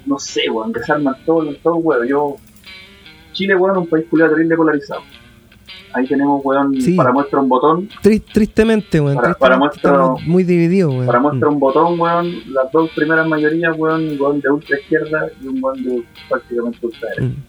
[0.06, 2.08] no sé, weón, desarman todo, todo weón.
[2.08, 2.36] Yo,
[3.32, 5.02] Chile, weón, es un país culiado terrible polarizado.
[5.98, 6.94] Ahí tenemos, weón, Sí.
[6.96, 9.16] para muestra un botón, Tri- tristemente, weón.
[9.40, 11.06] Para- muestra- muy divididos, weón.
[11.06, 15.28] para muestra un botón, weón, las dos primeras mayorías, weón, un weón de ultra izquierda
[15.42, 17.34] y un weón de prácticamente ultra derecha.
[17.34, 17.44] Mm.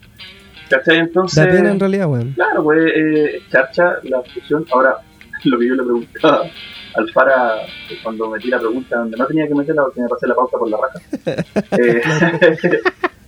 [0.70, 0.97] ¿Cachai?
[0.97, 1.47] Da Entonces...
[1.47, 2.32] pena en realidad, weón.
[2.34, 4.64] Claro, pues eh, charcha la fusión.
[4.72, 4.97] Ahora,
[5.44, 6.42] lo que yo le preguntaba
[6.94, 10.26] al Fara eh, cuando metí la pregunta, donde no tenía que meterla porque me pasé
[10.28, 11.01] la pauta por la raja.
[11.78, 12.01] Eh,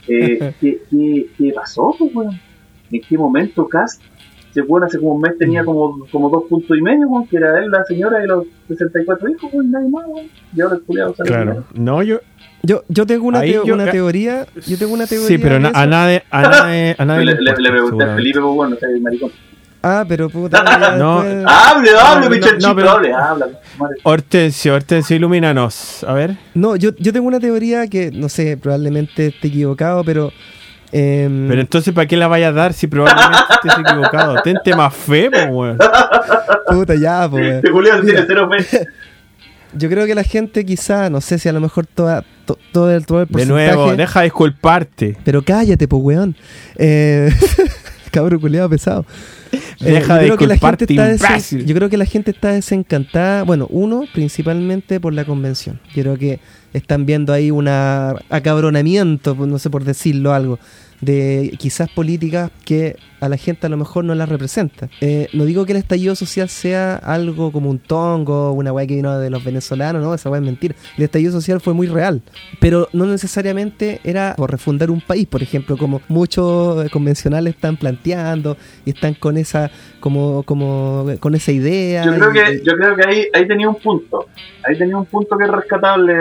[0.08, 2.40] eh, ¿qué, qué, qué pasó, pues, weón?
[2.90, 4.00] ¿En qué momento Cast?
[4.54, 7.58] Se weón hace como un mes tenía como, como dos puntos y medio, que era
[7.58, 10.26] él, la señora y los 64 hijos, weón, nadie más, weón.
[10.56, 11.64] Y ahora el culiado sale Claro.
[11.74, 12.18] No, yo.
[12.62, 14.44] Yo, yo tengo una, teo- yo- una teoría.
[14.66, 15.28] Yo tengo una teoría.
[15.28, 16.24] Sí, pero de na- a nadie.
[16.30, 18.14] A nadie, a nadie Le, le le, pregunté a.
[18.16, 19.30] Felipe, pues, bueno, no sé, maricón.
[19.80, 20.64] Ah, pero puta.
[20.98, 21.22] No.
[21.22, 23.46] después- Hable, hable, no, mi no, chanchito, pero- hable, habla,
[23.78, 23.96] madre.
[24.02, 26.02] Hortensio, Hortensio, ilumínanos.
[26.02, 26.36] A ver.
[26.54, 30.32] No, yo, yo tengo una teoría que, no sé, probablemente esté equivocado, pero.
[30.92, 34.36] Em, Pero entonces, ¿para qué la vaya a dar si probablemente estés equivocado?
[34.42, 35.78] Tente más fe, pues, weón.
[36.68, 37.56] puta, ya, po, weón.
[37.56, 38.86] Este Julián tiene cero fe.
[39.74, 42.90] Yo creo que la gente quizá, no sé si a lo mejor toda, to- todo,
[42.90, 43.74] el, todo el De porcentaje...
[43.74, 45.16] nuevo, deja de disculparte.
[45.24, 46.34] Pero cállate, pues, weón.
[46.76, 47.30] Eh,
[48.10, 49.04] cabrón culiado pesado.
[49.52, 51.64] Eh, Deja yo de creo que la gente.
[51.64, 53.44] Yo creo que la gente está desencantada.
[53.44, 55.80] Bueno, uno, principalmente por la convención.
[55.94, 56.40] Yo creo que
[56.72, 60.58] están viendo ahí un acabronamiento, no sé por decirlo algo,
[61.00, 64.88] de quizás políticas que a la gente a lo mejor no las representa.
[65.00, 68.94] Eh, no digo que el estallido social sea algo como un tongo, una weá que
[68.96, 70.74] vino de los venezolanos, no, esa weá es mentira.
[70.96, 72.22] El estallido social fue muy real,
[72.60, 78.56] pero no necesariamente era por refundar un país, por ejemplo, como muchos convencionales están planteando
[78.84, 79.70] y están con esa
[80.00, 82.04] como como con esa idea.
[82.04, 84.26] Yo creo y- que, yo creo que ahí, ahí tenía un punto.
[84.64, 86.14] Ahí tenía un punto que es rescatable.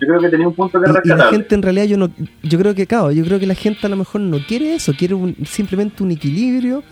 [0.00, 2.10] Yo creo que tenía un punto que y la gente en realidad yo no
[2.42, 4.92] yo creo que claro, yo creo que la gente a lo mejor no quiere eso,
[4.98, 6.82] quiere un- simplemente un equilibrio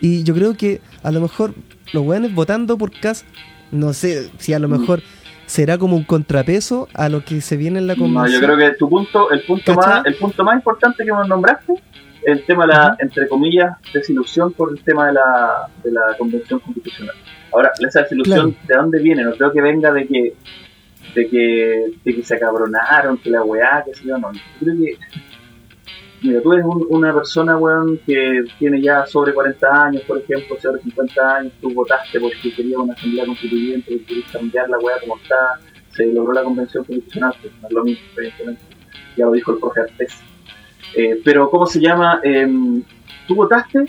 [0.00, 1.54] y yo creo que a lo mejor
[1.92, 3.24] los weones votando por Cas
[3.70, 4.80] no sé si a lo Mm.
[4.80, 5.02] mejor
[5.46, 8.40] será como un contrapeso a lo que se viene en la No, convención.
[8.42, 9.94] yo creo que tu punto, el punto ¿Cachai?
[9.94, 11.72] más, el punto más importante que me nombraste,
[12.24, 16.58] el tema de la, entre comillas, desilusión por el tema de la, de la convención
[16.60, 17.14] constitucional.
[17.52, 19.22] Ahora, esa desilusión, ¿de dónde viene?
[19.24, 20.34] No creo que venga de que
[21.14, 24.32] de que, de que se acabronaron, que la weá, que sé yo, no.
[24.32, 24.98] Yo creo que
[26.20, 30.56] Mira, tú eres un- una persona, weón, que tiene ya sobre 40 años, por ejemplo,
[30.60, 34.96] sobre 50 años, tú votaste porque querías una asamblea constituyente, porque querías cambiar la weá
[34.98, 35.36] como está,
[35.90, 38.62] se logró la convención constitucional, pues no es lo mismo, evidentemente.
[39.16, 40.20] Ya lo dijo el profe Artés.
[40.96, 42.18] Eh, pero, ¿cómo se llama?
[42.24, 42.82] Em,
[43.28, 43.84] tú votaste,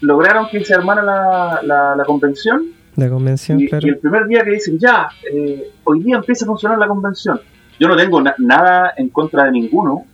[0.00, 3.86] lograron que se armara la, la, la convención, La convención, Y, claro.
[3.86, 7.40] y el primer día que dicen, ya, eh, hoy día empieza a funcionar la convención.
[7.80, 10.04] Yo no tengo na- nada en contra de ninguno,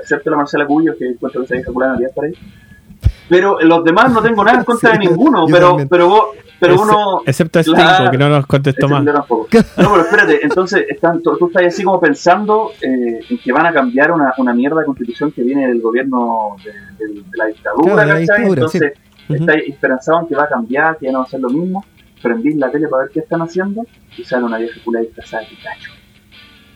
[0.00, 2.32] excepto la Marcela Cubillos, que encuentro que se vieja culada día por ahí.
[3.28, 5.88] Pero los demás no tengo nada en contra Sí, de ninguno, pero, también.
[5.88, 6.24] pero, vos-
[6.58, 7.22] pero uno...
[7.26, 8.04] Excepto a Claro.
[8.04, 9.02] porque no nos contestó más.
[9.04, 13.72] No, pero espérate, entonces están, tú, estás así como pensando eh, en que van a
[13.72, 17.92] cambiar una, una mierda de constitución que viene del gobierno de, de- de la dictadura,
[17.94, 18.78] Claro, de la dictadura, sí.
[19.28, 19.34] Ujú.
[19.34, 21.84] estáis esperanzado en que va a cambiar, que ya no va a ser lo mismo.
[22.22, 23.84] Prendís la tele para ver qué están haciendo
[24.16, 25.90] y sale una vieja culada disfrazada de Pikachu.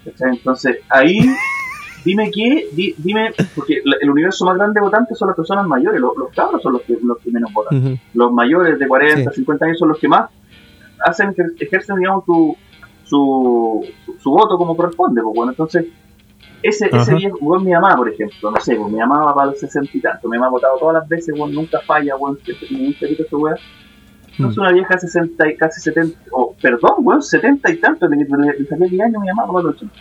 [0.04, 0.30] ¿Cachai?
[0.30, 1.20] Entonces ahí,
[2.04, 6.00] dime qué, di- dime, porque el universo más grande de votantes son las personas mayores,
[6.00, 9.36] los, los cabros son los que, los que menos votan los mayores de 40, Sí.
[9.36, 10.30] 50 años son los que más
[11.04, 12.56] hacen ejer- ejercen digamos su
[13.04, 15.86] su, su, su voto como corresponde pues bueno entonces
[16.62, 19.50] ese, ese viejo, bueno, mi mamá por ejemplo no sé pues mi mamá va para
[19.50, 22.86] los 60 y tanto mi mamá ha votado todas las veces bueno, nunca falla tiene
[22.88, 23.56] un perito esta weá
[24.30, 28.16] entonces una vieja de 60 y casi 70 o perdón weón 70 y tanto le,
[28.16, 29.94] le, saqué 10 años mi mamá para los 80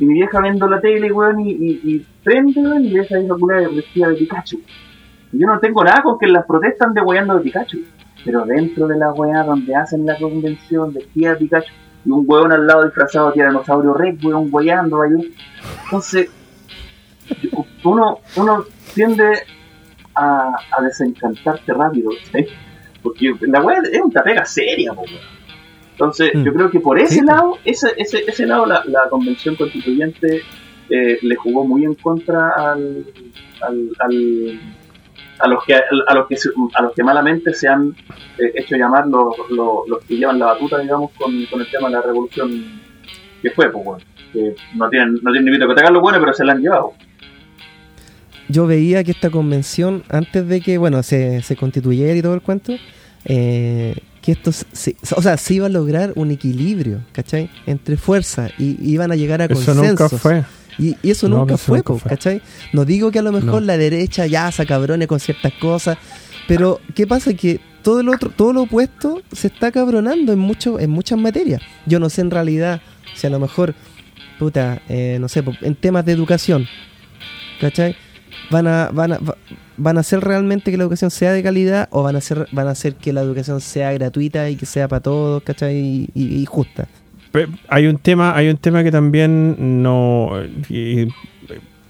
[0.00, 3.34] y mi vieja viendo la tele weón y, y, y prende weón y vieja vieja
[3.34, 4.60] culada vestida de Pikachu
[5.32, 7.78] yo no tengo nada con que las protestas de weyando de Pikachu.
[8.24, 11.72] Pero dentro de la weá donde hacen la convención de de Pikachu
[12.04, 15.34] y un weón al lado disfrazado de tiranosaurio rex, weón weyando ahí.
[15.84, 16.30] Entonces,
[17.84, 19.40] uno, uno tiende
[20.14, 22.46] a, a desencantarte rápido, ¿sí?
[23.02, 25.04] Porque la weá es una pega seria, po.
[25.92, 26.44] Entonces, Mm.
[26.44, 27.24] yo creo que por ese Sí.
[27.24, 30.42] lado, ese, ese, ese lado, la, la convención constituyente
[30.90, 33.04] eh, le jugó muy en contra al,
[33.60, 34.60] al, al-
[35.38, 36.36] a los que a los que
[36.74, 37.94] a los que malamente se han
[38.38, 41.88] eh, hecho llamar los, los, los que llevan la batuta digamos con, con el tema
[41.88, 42.50] de la revolución
[43.42, 46.32] que fue pues bueno que no tienen no tienen ni que atacar lo bueno pero
[46.32, 46.92] se la han llevado
[48.50, 52.40] yo veía que esta convención, antes de que, bueno, se, se constituyera y todo el
[52.40, 52.72] cuento,
[53.26, 57.50] eh, que esto, se- o sea, se iba a lograr un equilibrio, ¿cachai?
[57.66, 59.86] Entre fuerzas y iban a llegar a Eso consensos.
[59.86, 60.44] nunca fue.
[60.78, 62.08] Y, y eso No, nunca eso fue, nunca po, fue.
[62.10, 62.42] ¿cachai?
[62.72, 63.60] No digo que a lo mejor No.
[63.60, 65.98] la derecha ya se cabrone con ciertas cosas,
[66.46, 67.34] pero ¿qué pasa?
[67.34, 71.60] Que todo lo otro, todo lo opuesto se está cabronando en mucho, en muchas materias.
[71.86, 72.80] Yo no sé en realidad
[73.14, 73.74] si a lo mejor,
[74.38, 76.66] puta, eh, no sé, en temas de educación,
[77.60, 77.96] ¿cachai?
[78.50, 79.36] Van a, van a, va-
[79.76, 82.66] van a hacer realmente que la educación sea de calidad o van a hacer, van
[82.68, 85.76] a hacer que la educación sea gratuita y que sea para todos, ¿cachai?
[85.76, 86.86] Y, y- y justa.
[87.68, 90.30] Hay un tema, hay un tema que también no
[90.68, 91.08] y,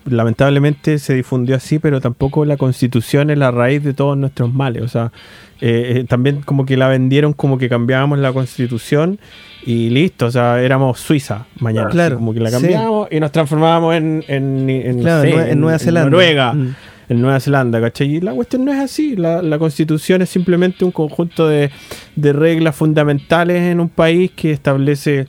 [0.06, 4.82] lamentablemente se difundió así, pero tampoco la constitución es la raíz de todos nuestros males.
[4.82, 5.12] O sea,
[5.60, 9.18] eh, eh, también como que la vendieron como que cambiábamos la constitución
[9.66, 11.90] y listo, o sea, éramos Suiza mañana.
[11.90, 12.54] Claro, como que la sí.
[12.60, 16.10] cambiamos y nos transformábamos en, en, en, no Claro, sé, en, Nue- en Nueva Zelanda.
[16.10, 16.52] Noruega.
[16.54, 16.74] Mm.
[17.08, 18.16] En Nueva Zelanda, ¿cachai?
[18.16, 19.16] Y la cuestión no es así.
[19.16, 21.70] La, la constitución es simplemente un conjunto de,
[22.16, 25.26] de reglas fundamentales en un país que establece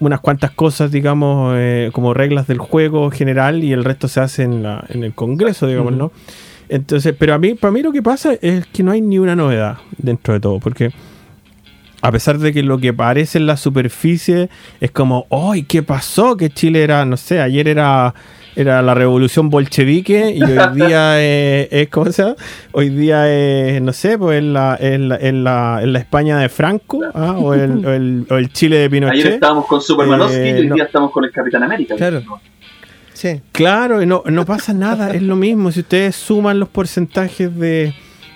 [0.00, 4.44] unas cuantas cosas, digamos, eh, como reglas del juego general y el resto se hace
[4.44, 5.92] en, la- en el Congreso, digamos.
[5.92, 6.12] ¿no?
[6.68, 9.34] Entonces, pero a mí, para mí lo que pasa es que no hay ni una
[9.34, 10.92] novedad dentro de todo, porque
[12.00, 14.48] a pesar de que lo que parece en la superficie
[14.80, 16.36] es como, ¡ay, qué pasó!
[16.36, 18.14] Que Chile era, no sé, ayer era
[18.60, 22.34] era la revolución bolchevique y hoy día es, es- ¿cómo se llama?
[22.72, 26.38] Hoy día es, no sé, pues en la, en la, en la, en la España
[26.38, 27.36] de Franco ¿ah?
[27.38, 29.20] o, el, o, el, o el Chile de Pinochet.
[29.20, 30.74] ayer estábamos con Supermanovsky Eh, y hoy no.
[30.74, 32.20] día estamos con el Capitán América Claro.
[32.26, 32.40] ¿no?
[33.12, 33.40] Sí.
[33.52, 35.72] Claro, y no, no pasa nada, es lo mismo.
[35.72, 37.92] Si ustedes suman los porcentajes de.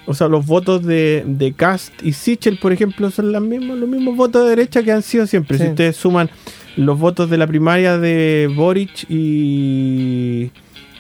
[0.07, 3.89] O sea, los votos de, de Cast y Sichel, por ejemplo, son las mismos, los
[3.89, 5.59] mismos votos de derecha que han sido siempre.
[5.59, 5.65] Sí.
[5.65, 6.31] Si ustedes suman
[6.77, 10.51] los votos de la primaria de Boric y.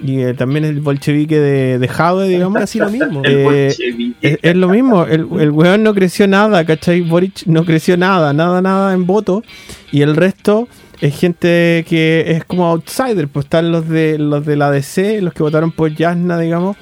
[0.05, 2.59] Y eh, también el bolchevique de, de Jaude, digamos.
[2.59, 3.23] Casi lo mismo.
[3.25, 3.73] el
[4.21, 7.03] Eh, es lo mismo, el, el weón no creció nada, ¿cachai?
[7.03, 9.45] Boric no creció nada, nada, nada en voto.
[9.93, 10.67] Y el resto
[11.03, 15.35] es gente que es como outsider, pues están los de los de la DC, los
[15.35, 16.77] que votaron por Yasna, digamos,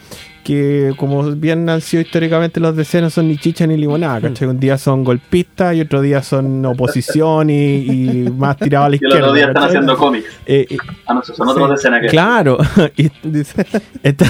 [0.51, 4.49] que como bien han sido históricamente los DC no son ni chicha ni limonada, ¿cachai?
[4.49, 8.97] Un día son golpistas y otro día son oposición y, y más tirados a la
[8.97, 9.19] y el izquierda.
[9.27, 9.69] otro día están ¿cachai?
[9.69, 10.77] haciendo cómics Eh, eh,
[11.07, 11.69] ah no son otros Sí.
[11.69, 12.59] de escena que Claro,
[13.23, 13.65] Dice-
[14.03, 14.27] Está-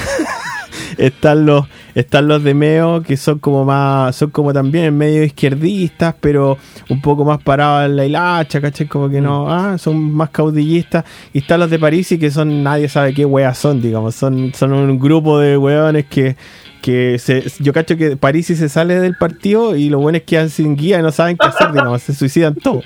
[0.99, 1.65] están los
[1.95, 6.57] están los de Meo que son como más son como también medio izquierdistas pero
[6.89, 8.87] un poco más parados en la hilacha ¿cachai?
[8.87, 11.05] como que no ah, son más caudillistas.
[11.33, 14.15] Y están los de París y que son nadie sabe qué weas son digamos.
[14.15, 16.35] Son, son un grupo de weones que
[16.81, 20.75] que se, yo cacho que Parisi se sale del partido y los buenos quedan sin
[20.75, 22.83] guía y no saben qué hacer, digamos, se suicidan todos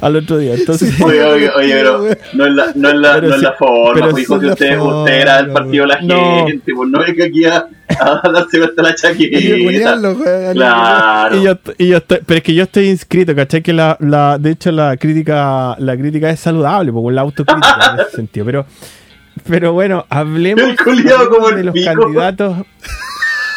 [0.00, 0.54] al otro día.
[0.54, 1.98] Entonces, Oye, oye, oye, pero
[2.34, 4.52] no es la, no es la, no es la forma, pues, hijo, que es la
[4.54, 6.46] usted, forma, usted era del partido de la no.
[6.46, 7.66] gente, pues no venga aquí a,
[8.00, 9.38] a darse vuelta la chaqueta.
[10.52, 11.36] Claro.
[11.36, 13.62] y yo, y yo estoy, pero es que yo estoy inscrito, ¿cachai?
[13.62, 18.00] Que la, la, de hecho la crítica, la crítica es saludable, porque la autocrítica en
[18.00, 18.46] ese sentido.
[18.46, 18.66] Pero,
[19.48, 21.92] pero bueno, hablemos, El como el de los pico.
[22.02, 22.56] candidatos.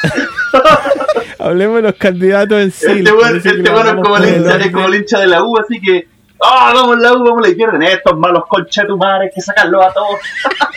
[1.39, 2.85] hablemos de los candidatos en sí.
[2.87, 4.71] Este ¿les weón parece que este es como el el hincha, es orden?
[4.71, 6.07] como el hincha de la U, así que.
[6.39, 7.83] ¡Ah, vamos la U, vamos la izquierda!
[7.83, 10.19] Estos malos conchetumares, hay que sacarlos a todos.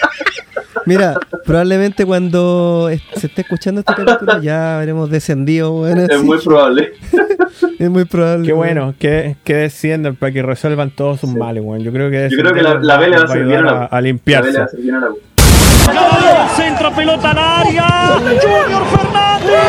[0.87, 5.87] Mira, probablemente cuando se esté escuchando este capítulo ya habremos descendido.
[5.87, 6.93] Es así muy probable.
[7.79, 8.47] es muy probable.
[8.47, 11.83] Qué bueno, que, que desciendan para que resuelvan todos sus males, weón.
[11.83, 14.01] Yo creo que Yo creo que la, la B le va a servir a La
[14.01, 14.59] limpiarse.
[14.59, 15.19] va a servir bien a la U.
[16.57, 17.87] Centro pelota al área.
[18.19, 19.61] Junior Fernández.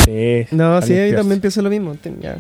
[0.05, 1.17] Sí, No, sí, a mí limpiarse.
[1.17, 1.95] también pienso lo mismo.
[1.95, 2.37] Ten- ya.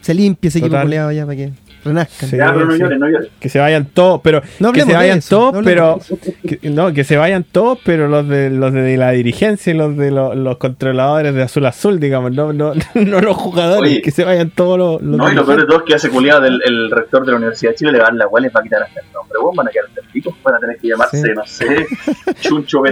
[0.00, 1.14] Se limpia ese equipo Total.
[1.14, 1.50] ya para que
[1.84, 2.28] renazcan.
[2.28, 2.36] Sí.
[2.36, 2.78] Ya, pero no sí.
[2.80, 3.28] llores, no llores.
[3.40, 5.98] Que se vayan todos, pero No que se vayan eso, todos, no pero
[6.46, 9.96] que, no, que se vayan todos, pero los de los de la dirigencia y los
[9.96, 14.02] de los, los controladores de azul azul, digamos, no no, no los jugadores, Oye.
[14.02, 15.66] que se vayan todos los, los No, y lo peor de dirigentes.
[15.68, 18.04] todo es que hace culiado del el rector de la Universidad de Chile le va
[18.04, 19.38] a dar la les va a quitar hasta el nombre.
[19.40, 21.28] Vos van a quedar perdidos, van a tener que llamarse, Sí.
[21.34, 21.86] no sé,
[22.40, 22.82] Chuncho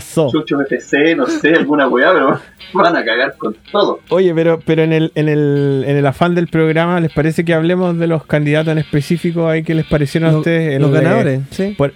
[0.00, 0.30] so.
[0.30, 2.40] Chuncho BFC, no sé, alguna weá, pero
[2.74, 4.00] van a cagar con todo.
[4.08, 7.54] Oye, pero pero en el en el en el afán del programa, ¿les parece que
[7.54, 10.74] hablemos de los candidatos en específico ahí que les parecieron a ustedes?
[10.76, 11.74] El los de- ganadores, sí.
[11.78, 11.92] Por,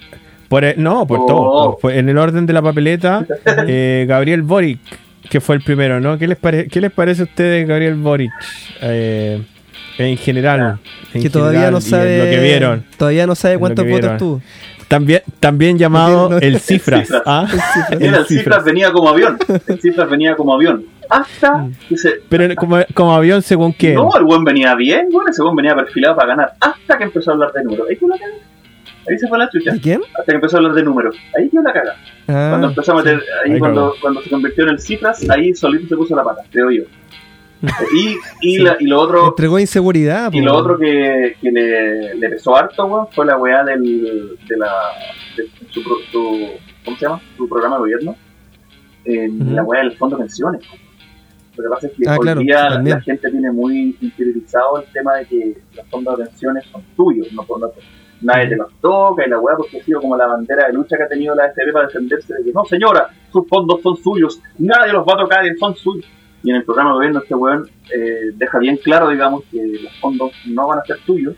[0.49, 1.27] por el- no, por Oh.
[1.27, 1.79] todo.
[1.81, 3.27] por- en el orden de la papeleta,
[3.67, 4.79] eh, Gabriel Boric,
[5.31, 6.19] que fue el primero, ¿no?
[6.19, 8.31] ¿Qué les, pare- qué les parece a ustedes, Gabriel Boric?
[8.83, 9.43] Eh,
[9.99, 10.79] en general.
[11.13, 12.19] en que todavía general, no sabe.
[12.19, 12.85] lo que vieron.
[12.97, 14.43] Todavía no sabe cuántos votos tuvo.
[14.89, 17.09] También, también llamado No, no, el cifras.
[17.25, 17.47] ¿ah?
[17.99, 19.39] El cifras venía como avión,
[19.69, 20.85] el cifras venía como avión.
[21.13, 22.21] Hasta que se.
[22.29, 23.95] Pero como, como avión según quién.
[23.97, 26.53] No, el buen venía bien, bueno, ese buen venía perfilado para ganar.
[26.61, 27.87] Hasta que empezó a hablar de números.
[27.89, 28.35] Ahí la caga.
[29.09, 29.73] Ahí se fue la chucha.
[29.73, 30.01] ¿De quién?
[30.19, 31.17] Hasta que empezó a hablar de números.
[31.37, 31.97] Ahí quedó la caga.
[32.27, 35.55] Cuando Ah, empezó a meter, ahí Ahí cuando, cuando se convirtió en el cifras, ahí
[35.55, 36.85] solito se puso la pata, creo yo.
[37.95, 40.33] Y, y, la- y lo otro, entregó inseguridad.
[40.33, 40.47] y po.
[40.47, 44.71] lo otro que, que le, le pesó harto, weón, fue la weá del, de la,
[45.37, 46.49] de su, su-
[46.85, 47.21] ¿cómo se llama?
[47.37, 48.17] Su programa de gobierno.
[49.05, 50.63] La weá del fondo pensiones.
[51.57, 52.97] Lo que pasa es que Ah, hoy claro, día la, también.
[52.97, 57.33] la gente tiene muy interiorizado el tema de que los fondos de pensiones son tuyos,
[57.33, 57.71] no por no,
[58.23, 60.97] nadie te los toca y la weá porque ha sido como la bandera de lucha
[60.97, 64.41] que ha tenido la FP para defenderse de que no señora, sus fondos son suyos,
[64.59, 66.07] nadie los va a tocar, son suyos.
[66.45, 69.93] Y en el programa de gobierno este weón eh, deja bien claro, digamos, que los
[70.01, 71.37] fondos no van a ser tuyos,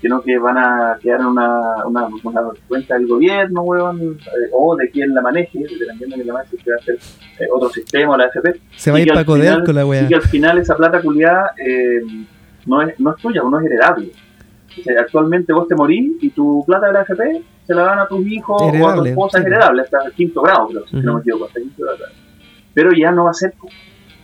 [0.00, 4.74] sino que van a quedar en una, una, una cuenta del gobierno, weón, eh, o
[4.76, 6.94] de quien la maneje, dependiendo de quién la maneje, si va a ser
[7.38, 8.60] eh, otro sistema o la FP.
[8.76, 10.08] Se va a y ir para codear final- con la Y wea.
[10.08, 12.00] que al final esa plata culiada eh,
[12.66, 14.10] no, es, no es tuya, no es heredable.
[14.78, 17.98] O sea, actualmente vos te morís y tu plata de la AFP se la dan
[17.98, 19.42] a tus hijos o a tu esposa, sí.
[19.44, 21.98] es heredable, hasta el quinto grado, creo, si no me equivoco, hasta el quinto grado.
[22.72, 23.52] Pero ya no va a ser.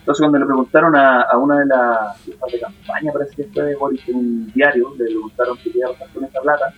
[0.07, 3.75] Entonces, cuando le preguntaron a, a una de las de campaña, parece que fue de
[3.75, 6.73] Boris en un diario, le preguntaron qué iba a pasar con esa plata,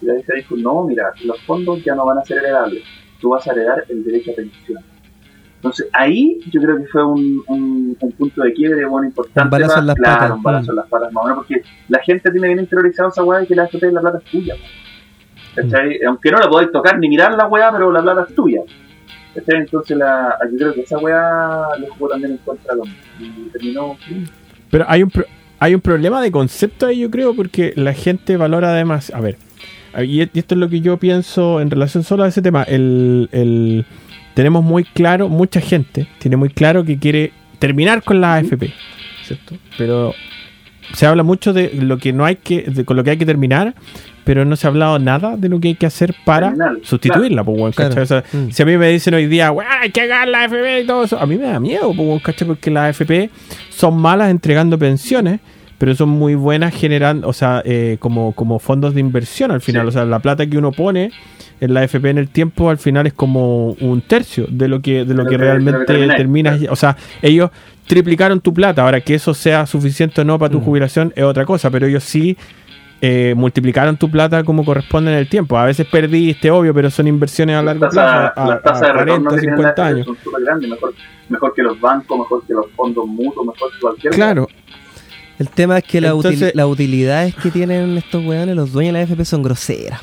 [0.00, 2.82] y la vieja dijo: No, mira, los fondos ya no van a ser heredables,
[3.20, 4.82] tú vas a heredar el derecho a pensión.
[5.56, 9.40] Entonces ahí yo creo que fue un, un, un punto de quiebre bueno importante.
[9.46, 10.36] Un balazo en las claro, patas.
[10.36, 10.70] un balazo Mm.
[10.70, 13.46] en las patas más o menos, porque la gente tiene bien interiorizado esa weá de
[13.46, 14.54] que la AFP la plata es tuya.
[15.54, 16.02] ¿cachai?
[16.06, 18.60] Aunque no la podáis tocar ni mirar la weá, pero la plata es tuya.
[19.34, 19.60] ¿Cachai?
[19.60, 22.88] Entonces la, yo creo que esa weá le jugó también en contra con
[23.20, 23.96] y terminó.
[24.70, 25.26] Pero hay un, pro-
[25.58, 29.12] hay un problema de concepto ahí, yo creo, porque la gente valora además.
[29.14, 29.36] A ver,
[30.02, 32.62] y y esto es lo que yo pienso en relación solo a ese tema.
[32.64, 33.84] El, el-
[34.34, 38.72] tenemos muy claro, mucha gente tiene muy claro que quiere terminar con la AFP,
[39.22, 39.56] ¿cierto?
[39.78, 40.12] Pero
[40.92, 43.26] se habla mucho de lo que no hay que, de- con lo que hay que
[43.26, 43.74] terminar,
[44.24, 47.74] pero no se ha hablado nada de lo que hay que hacer para sustituirla, pues,
[47.76, 48.02] Claro.
[48.02, 48.50] O sea, Mm.
[48.50, 51.04] si a mí me dicen hoy día, "Weón, hay que ganar la AFP y todo
[51.04, 52.22] eso, a mí me da miedo, pues.
[52.46, 53.30] Porque las AFP
[53.70, 55.40] son malas entregando pensiones,
[55.78, 59.82] pero son muy buenas generando, o sea, eh, como, como fondos de inversión al final.
[59.82, 59.88] Sí.
[59.88, 61.10] O sea, la plata que uno pone
[61.60, 65.04] en la AFP en el tiempo al final es como un tercio de lo que,
[65.04, 65.84] de lo lo que realmente
[66.16, 66.58] terminas.
[66.58, 66.72] claro.
[66.72, 67.50] O sea, ellos
[67.86, 68.82] triplicaron tu plata.
[68.82, 70.64] Ahora, que eso sea suficiente o no para tu Mm.
[70.64, 72.36] jubilación es otra cosa, pero ellos sí
[73.06, 75.58] eh, multiplicaron tu plata como corresponde en el tiempo.
[75.58, 78.80] A veces perdiste, obvio, pero son inversiones a largo Las tasas- plazo, a, las tasas
[78.80, 80.06] de a retorno 40, que tienen la 50 AFP años.
[80.06, 80.94] son súper grandes, mejor,
[81.28, 84.48] mejor que los bancos, mejor que los fondos mutuos, mejor que cualquier Claro.
[85.38, 89.00] El tema es que la util- las utilidades que tienen estos weones, los dueños de
[89.00, 90.00] la FP, son groseras.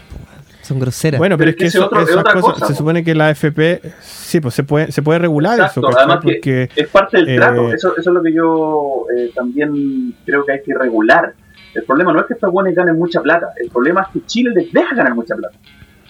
[0.62, 1.18] Son groseras.
[1.20, 2.78] Bueno, pero es que eso, otro- es esas cosas, cosa, se po.
[2.80, 6.32] supone que la AFP, sí, pues se puede, se puede regular Exacto, eso, además que
[6.34, 7.74] Porque es parte del eh, trato.
[7.74, 11.34] Eso, eso es lo que yo eh, también creo que hay que regular.
[11.74, 14.51] El problema no es que estos buenos ganen mucha plata, el problema es que Chile
[14.53, 15.57] les deja ganar mucha plata.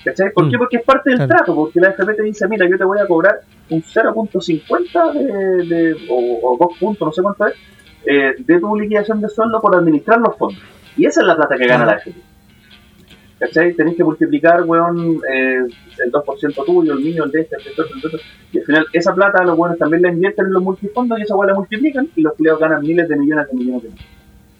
[0.03, 0.31] ¿Cachai?
[0.33, 0.57] ¿Por qué?
[0.57, 1.29] Mm, Porque es parte del claro.
[1.35, 5.75] trato, porque la FP te dice, mira, yo te voy a cobrar un 0.50 de,
[5.75, 7.53] de- o, o 2 puntos, no sé cuánto es,
[8.05, 10.61] eh, de tu liquidación de sueldo por administrar los fondos.
[10.97, 12.19] Y esa es la plata que gana la FP.
[13.41, 13.73] ¿Cachai?
[13.73, 15.65] Tenés que multiplicar, weón, eh,
[16.05, 18.19] el 2% tuyo, el mío, el de este, el de otro, el de otro.
[18.51, 21.35] Y al final, esa plata los buenos también la invierten en los multifondos y esa
[21.35, 24.07] weá la multiplican y los empleados ganan miles de millones de millones de millones.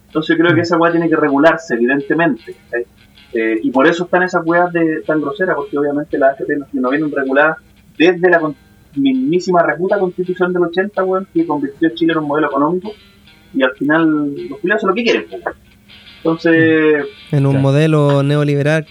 [0.08, 2.56] Entonces creo que esa weá tiene que regularse, evidentemente.
[2.64, 2.88] ¿cachai?
[3.34, 6.66] Eh, y por eso están esas weas de, tan groseras, porque obviamente la AFP no,
[6.74, 7.58] no vienen reguladas
[7.96, 8.52] desde la
[8.96, 12.94] mismísima reputa constitución del 80, weón, que convirtió a Chile en un modelo económico
[13.54, 15.26] y al final los culiados son lo que quieren.
[15.30, 15.56] pues.
[16.24, 17.62] Entonces, en un claro.
[17.64, 18.86] modelo neoliberal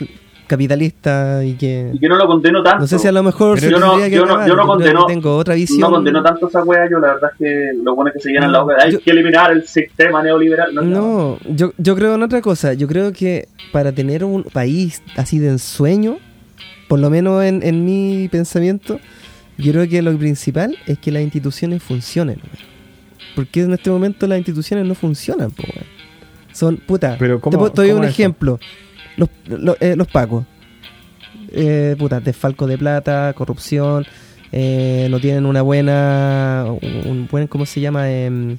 [0.47, 1.91] capitalista y que.
[1.95, 2.81] y que no lo condeno tanto.
[2.81, 5.37] No sé si a lo mejor yo no- que yo no- yo no condeno- tengo
[5.37, 5.81] otra visión.
[5.81, 8.31] no condeno tanto esa wea, yo la verdad es que lo bueno es que se
[8.33, 10.75] llenan No, la de hay yo- que eliminar el sistema neoliberal.
[10.75, 12.75] No, No, yo, yo creo en otra cosa.
[12.75, 16.19] Yo creo que para tener un país así de ensueño,
[16.89, 18.99] por lo menos en, en mi pensamiento,
[19.57, 22.41] yo creo que lo principal es que las instituciones funcionen.
[23.37, 26.00] Porque en este momento las instituciones no funcionan, po, weón.
[26.53, 28.13] Son, puta, Pero te, ¿cómo- te doy cómo un eso?
[28.13, 28.59] ejemplo.
[29.17, 30.45] Los, los, eh, los pacos.
[31.53, 34.07] Eh, puta, desfalco de plata, corrupción,
[34.53, 36.67] eh, no tienen una buena,
[37.05, 38.11] un buen, ¿cómo se llama?
[38.11, 38.57] Em,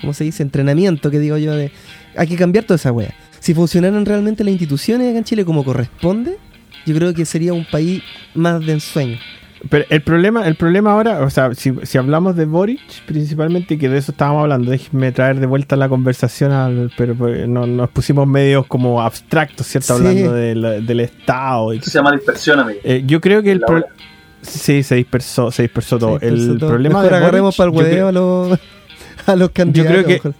[0.00, 0.42] ¿Cómo se dice?
[0.42, 1.70] Entrenamiento, que digo yo, de...
[2.16, 3.12] Hay que cambiar toda esa wea.
[3.38, 6.38] Si funcionaran realmente las instituciones acá en Chile como corresponde,
[6.86, 8.02] yo creo que sería un país
[8.34, 9.18] más de ensueño.
[9.68, 13.88] Pero el problema, el problema ahora, o sea, si, si hablamos de Boric principalmente, que
[13.90, 17.90] de eso estábamos hablando, déjeme traer de vuelta la conversación, al, pero pues, no- nos
[17.90, 19.98] pusimos medios como abstractos, ¿cierto?
[19.98, 20.06] Sí.
[20.06, 21.74] Hablando del, del Estado.
[21.74, 22.78] Y se llama dispersión, amigo.
[22.84, 23.86] Eh, yo creo que el La pro- hora.
[24.40, 26.18] sí se dispersó, se dispersó todo.
[26.20, 28.12] El todo- problema mejor de agarremos Boric, para el yo creo- hueveo a
[28.52, 28.58] los,
[29.26, 30.04] a los candidatos.
[30.04, 30.32] creo que-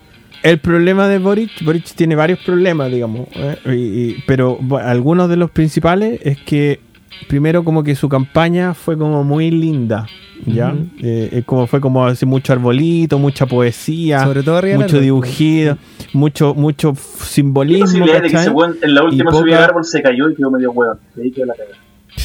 [0.43, 3.59] el problema de Boric, Boric tiene varios problemas, digamos, ¿eh?
[3.66, 3.71] Y-
[4.12, 6.81] y- pero bueno, algunos de los principales es que
[7.29, 10.07] primero como que su campaña fue como muy linda,
[10.47, 10.75] ¿ya?
[11.03, 15.01] Eh, eh, como fue como así mucho arbolito, mucha poesía, Sobre todo mucho árbol.
[15.01, 15.77] dibujito,
[16.13, 19.65] mucho mucho f- ¿Qué simbolismo, posibilidad de que weón en la última subida al poca-
[19.71, 20.99] árbol se cayó y quedó medio hueón?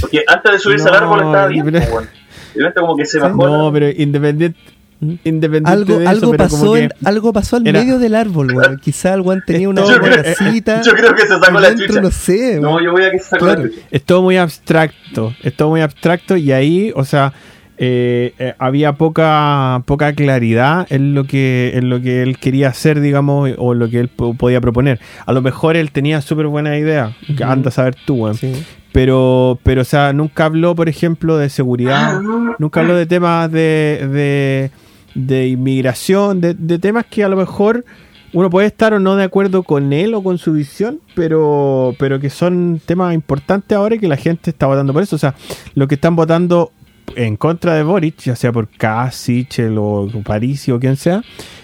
[0.01, 3.47] Porque antes de subirse al No, árbol estaba bien, pero- pues, como que se bajó.
[3.47, 4.57] No, pero independiente.
[5.23, 7.99] Independiente Algo, de eso, algo, pero como pasó que- en- algo pasó al era- medio
[7.99, 8.79] del árbol, weón.
[8.83, 10.81] Quizá el weón tenía una Yo buena creo- cita.
[10.81, 12.01] Yo creo que se sacó la chucha.
[12.01, 12.83] no sé, No, weón.
[12.85, 13.63] yo voy a que se sacó Claro.
[13.63, 13.81] la chucha.
[13.91, 17.33] es todo muy abstracto, es todo muy abstracto y ahí, o sea,
[17.77, 23.01] eh, eh, había poca poca claridad en lo que en lo que él quería hacer,
[23.01, 24.99] digamos, o lo que él po- podía proponer.
[25.25, 27.51] A lo mejor él tenía súper buena idea, que Ujú.
[27.51, 28.35] anda a saber tú, weón.
[28.35, 28.53] Sí.
[28.93, 32.21] pero pero o sea, nunca habló, por ejemplo, de seguridad,
[32.59, 34.71] nunca habló de temas de de,
[35.15, 37.83] de inmigración, de, de temas que a lo mejor
[38.33, 42.19] uno puede estar o no de acuerdo con él o con su visión, pero, pero
[42.19, 45.15] que son temas importantes ahora y que la gente está votando por eso.
[45.15, 45.33] O sea,
[45.73, 46.71] lo que están votando
[47.15, 51.23] en contra de Boric, ya sea por Kass, Sichel o Parisi o quien sea,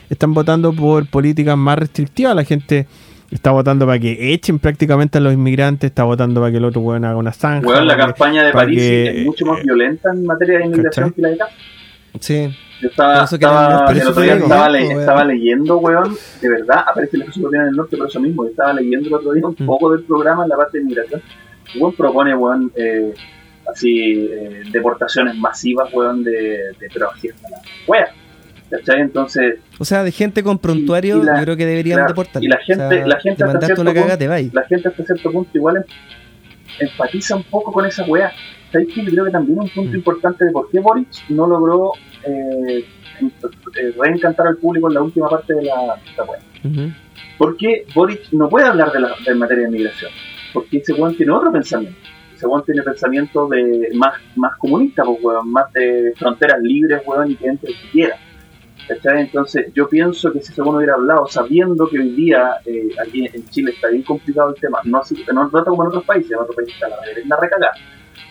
[0.09, 2.35] están votando por políticas más restrictivas.
[2.35, 2.87] La gente
[3.31, 6.79] está votando para que echen prácticamente a los inmigrantes, está votando para que el otro
[6.81, 7.81] weón haga una zanja.
[7.83, 11.15] La campaña de París que- es mucho más eh, violenta en materia de inmigración ¿cachai?
[11.15, 11.45] que la de acá.
[12.19, 12.49] Sí.
[12.81, 14.71] Yo estaba, estaba, el otro día estaba, ¿no?
[14.73, 14.99] le- Weón.
[15.01, 18.43] estaba leyendo, weón, de verdad, aparece la bien en el norte por eso mismo.
[18.45, 19.65] Yo estaba leyendo el otro día un Mm.
[19.65, 21.21] poco del programa en la parte de inmigración.
[21.79, 23.13] Weón propone, weón, eh,
[23.71, 26.31] así, eh, deportaciones masivas, weón, de,
[26.79, 27.57] de pero así hasta la
[27.87, 28.07] wea.
[28.71, 29.01] ¿Cachai?
[29.01, 32.41] Entonces, O sea, de gente con prontuario, Y la- yo creo que deberían claro, deportar.
[32.43, 34.53] y la gente- la gente te hasta cierto punto- vais.
[34.53, 35.83] la gente hasta cierto punto igual em-
[36.79, 38.31] empatiza un poco con esa weá.
[38.71, 39.95] ¿Sabéis que yo creo que también un punto Mm.
[39.95, 41.91] importante de por qué Boric no logró
[42.23, 42.85] eh,
[43.79, 46.39] eh, reencantar al público en la última parte de la, de la weá?
[46.63, 46.93] Ujú.
[47.37, 50.11] Porque Boric no puede hablar de la de materia de migración,
[50.53, 51.97] porque ese weón tiene otro pensamiento.
[52.35, 57.31] Ese weón tiene pensamiento de más, más comunista, pues, weón, más de fronteras libres, weón,
[57.31, 58.15] y que entre el que quiera.
[58.87, 59.21] ¿Cachai?
[59.21, 63.29] Entonces, yo pienso que si ese weón hubiera hablado sabiendo que hoy día eh, aquí
[63.31, 66.31] en Chile está bien complicado el tema, no así, no tanto como en otros países,
[66.31, 67.73] en otros países está la reverenda recagada,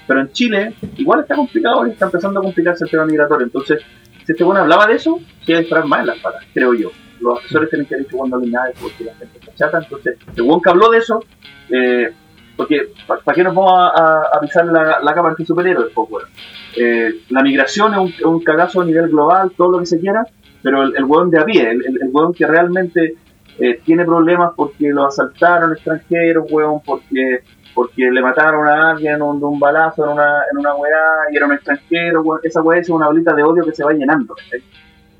[0.06, 3.46] pero en Chile igual está complicado y está empezando a complicarse el tema migratorio.
[3.46, 3.82] Entonces,
[4.24, 6.74] si este weón hablaba de eso, se iba a disparar más en las patas, creo
[6.74, 6.90] yo.
[7.20, 9.78] Los asesores tienen que decir cuando no nada porque la gente está chata.
[9.78, 11.22] Entonces, el weón que habló de eso,
[11.70, 12.10] eh,
[12.56, 15.92] porque ¿para qué nos vamos a, a- pisar la, la capa de superhéroes?
[15.94, 16.24] Pues?
[16.76, 20.24] Eh, la migración es un, cagazo a nivel global, todo lo que se quiera,
[20.62, 23.14] pero el, el weón de a pie, el, el, weón que realmente
[23.58, 27.40] eh, tiene problemas porque lo asaltaron extranjeros, weón, porque
[27.74, 31.36] porque le mataron a alguien un, de un balazo en una, en una weá y
[31.36, 34.34] era un extranjero, esa weá es una bolita de odio que se va llenando.
[34.34, 34.62] ¿cachai?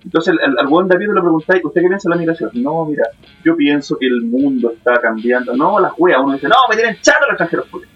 [0.04, 2.50] Entonces al, al buen David le preguntáis, ¿usted qué piensa de la migración?
[2.54, 3.04] No, mira,
[3.44, 5.56] yo pienso que el mundo está cambiando.
[5.56, 7.66] No, las weas, uno dice, no, me tienen chato los extranjeros.
[7.70, 7.88] pues.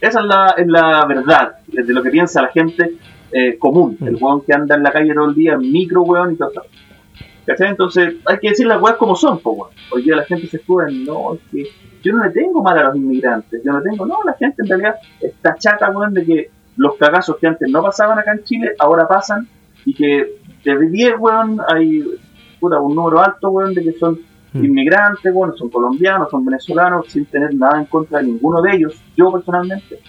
[0.00, 2.94] Esa es la, es la verdad, de lo que piensa la gente
[3.32, 6.36] eh, común, el weón que anda en la calle todo el día, micro weón y
[6.36, 6.62] todo eso.
[7.44, 7.68] ¿Cachai?
[7.68, 9.70] Entonces hay que decir las weas como son, pues weón.
[9.92, 11.64] Hoy día la gente se escuda en, no, es que
[12.02, 14.68] yo no le tengo mal a los inmigrantes, yo no tengo, no, la gente en
[14.68, 16.46] realidad está chata, weón, de que
[16.76, 19.48] los cagazos que antes no pasaban acá en Chile, ahora pasan,
[19.84, 20.26] y que
[20.64, 22.02] de 10, weón, hay
[22.58, 24.20] puta, un número alto, weón, de que son
[24.52, 24.64] Mm.
[24.64, 29.04] inmigrantes, bueno, son colombianos, son venezolanos, sin tener nada en contra de ninguno de ellos,
[29.16, 30.00] yo personalmente.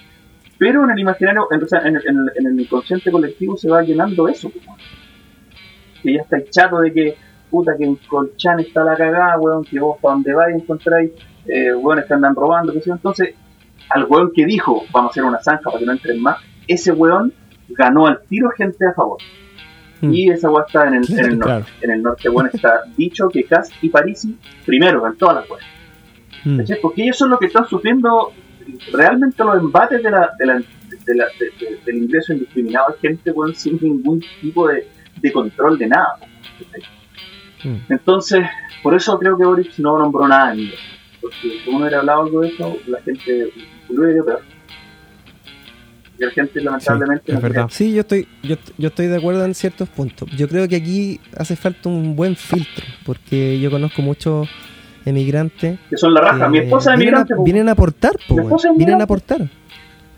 [0.58, 1.68] Pero en el imaginario, en, el-
[2.08, 4.80] en el- en el inconsciente colectivo se va llenando eso, pues, weón.
[6.04, 7.16] que ya estáis chato de que,
[7.50, 11.12] puta, que en Colchán está la cagada, weón, que vos para donde vais encontráis,
[11.48, 12.94] eh, weones que andan robando, que sé yo.
[12.96, 13.36] Entonces,
[13.90, 16.38] al weón que dijo, vamos a hacer una zanja para que no entren más,
[16.68, 17.34] ese weón
[17.70, 19.18] ganó al tiro gente a favor.
[20.02, 20.14] Mm.
[20.14, 21.44] Y esa weá está en el, en el norte.
[21.46, 21.66] Claro.
[21.82, 25.66] En el norte, bueno, está dicho que Cas y Parisi primero en todas las weas.
[26.44, 26.62] Mm.
[26.82, 28.32] Porque ellos son los que están sufriendo
[28.92, 30.62] realmente los embates de la, de la-
[31.06, 34.88] de la- de- de- del ingreso indiscriminado de gente weón, sin ningún tipo de,
[35.34, 36.16] control de nada.
[37.64, 37.76] Mm.
[37.90, 38.46] Entonces,
[38.82, 40.80] por eso creo que Boris no nombró nada en ellos.
[41.22, 43.52] Porque si uno hubiera hablado algo de eso, la gente
[43.90, 44.42] lo hubiera ido peor.
[46.20, 47.68] Y la gente lamentablemente es no verdad.
[47.72, 50.30] Sí, yo estoy, yo, yo estoy de acuerdo en ciertos puntos.
[50.38, 54.48] Yo creo que aquí hace falta un buen filtro, porque yo conozco muchos
[55.06, 55.80] emigrantes.
[55.90, 56.48] que son la raja.
[56.50, 57.34] Mi esposa es vienen, migrante.
[57.34, 57.44] a, po.
[57.44, 58.48] vienen a aportar, po, Mi weón.
[58.48, 59.50] esposa es vienen a aportar.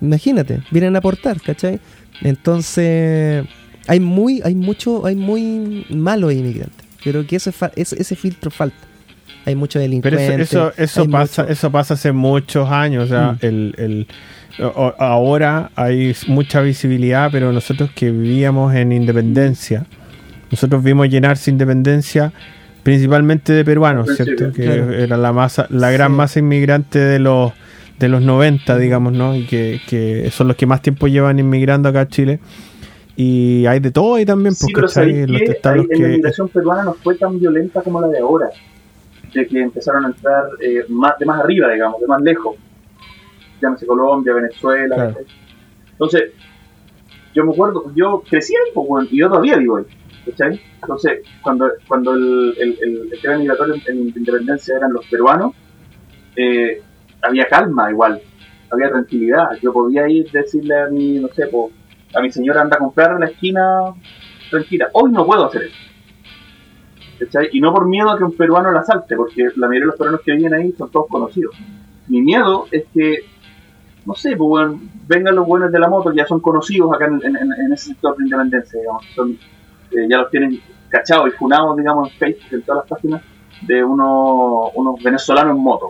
[0.01, 1.79] Imagínate, vienen a aportar, ¿cachai?
[2.21, 3.45] Entonces,
[3.87, 6.85] hay muy, hay mucho, hay muy malos inmigrantes.
[7.01, 8.75] Creo que ese, ese, ese filtro falta.
[9.45, 10.39] Hay muchos Pero delincuentes.
[10.51, 13.05] eso, eso, eso pasa, mucho- eso pasa hace muchos años.
[13.05, 13.37] O sea, Mm.
[13.41, 14.07] el, el-
[14.63, 19.85] o- ahora hay mucha visibilidad, pero nosotros que vivíamos en Independencia,
[20.51, 22.31] nosotros vimos llenarse Independencia
[22.83, 24.51] principalmente de peruanos, ¿cierto?
[24.51, 24.93] Que claro.
[24.93, 26.17] era la masa, la gran Sí.
[26.17, 27.51] masa inmigrante de los
[27.99, 29.35] de los 90, digamos, ¿no?
[29.35, 32.39] Y que, que son los que más tiempo llevan inmigrando acá a Chile.
[33.15, 35.39] Y hay de todo ahí también, Sí, porque pero en la
[35.95, 38.47] que migración peruana no fue tan violenta como la de ahora.
[39.33, 42.55] De que empezaron a entrar eh, más, de más arriba, digamos, de más lejos.
[43.61, 44.95] Llámese Colombia, Venezuela.
[44.95, 45.13] Claro.
[45.15, 45.25] ¿cachai?
[45.91, 46.31] Entonces,
[47.33, 49.85] yo me acuerdo, yo crecí ahí, pues, weón, y yo todavía vivo ahí.
[50.25, 50.61] ¿cachai?
[50.81, 55.53] Entonces, cuando, cuando el, el, el, el tema migratorio en, en independencia eran los peruanos,
[56.35, 56.81] eh,
[57.21, 58.21] había calma igual,
[58.69, 59.49] había tranquilidad.
[59.61, 61.49] Yo podía ir decirle a mi, no sé,
[62.15, 63.93] a mi señora anda a comprar en la esquina
[64.49, 64.89] tranquila.
[64.93, 65.92] Hoy no puedo hacer eso.
[67.51, 69.95] Y no por miedo a que un peruano la salte, porque la mayoría de los
[69.95, 71.55] peruanos que viven ahí son todos conocidos.
[72.07, 73.19] Mi miedo es que,
[74.05, 77.21] no sé, pues bueno, vengan los buenos de la moto, ya son conocidos acá en,
[77.35, 79.05] en- ese sector de independencia, digamos.
[79.91, 80.59] Eh, ya los tienen
[80.89, 83.21] cachados y funados, digamos, en Facebook, en todas las páginas,
[83.61, 85.89] de unos, unos venezolanos en moto.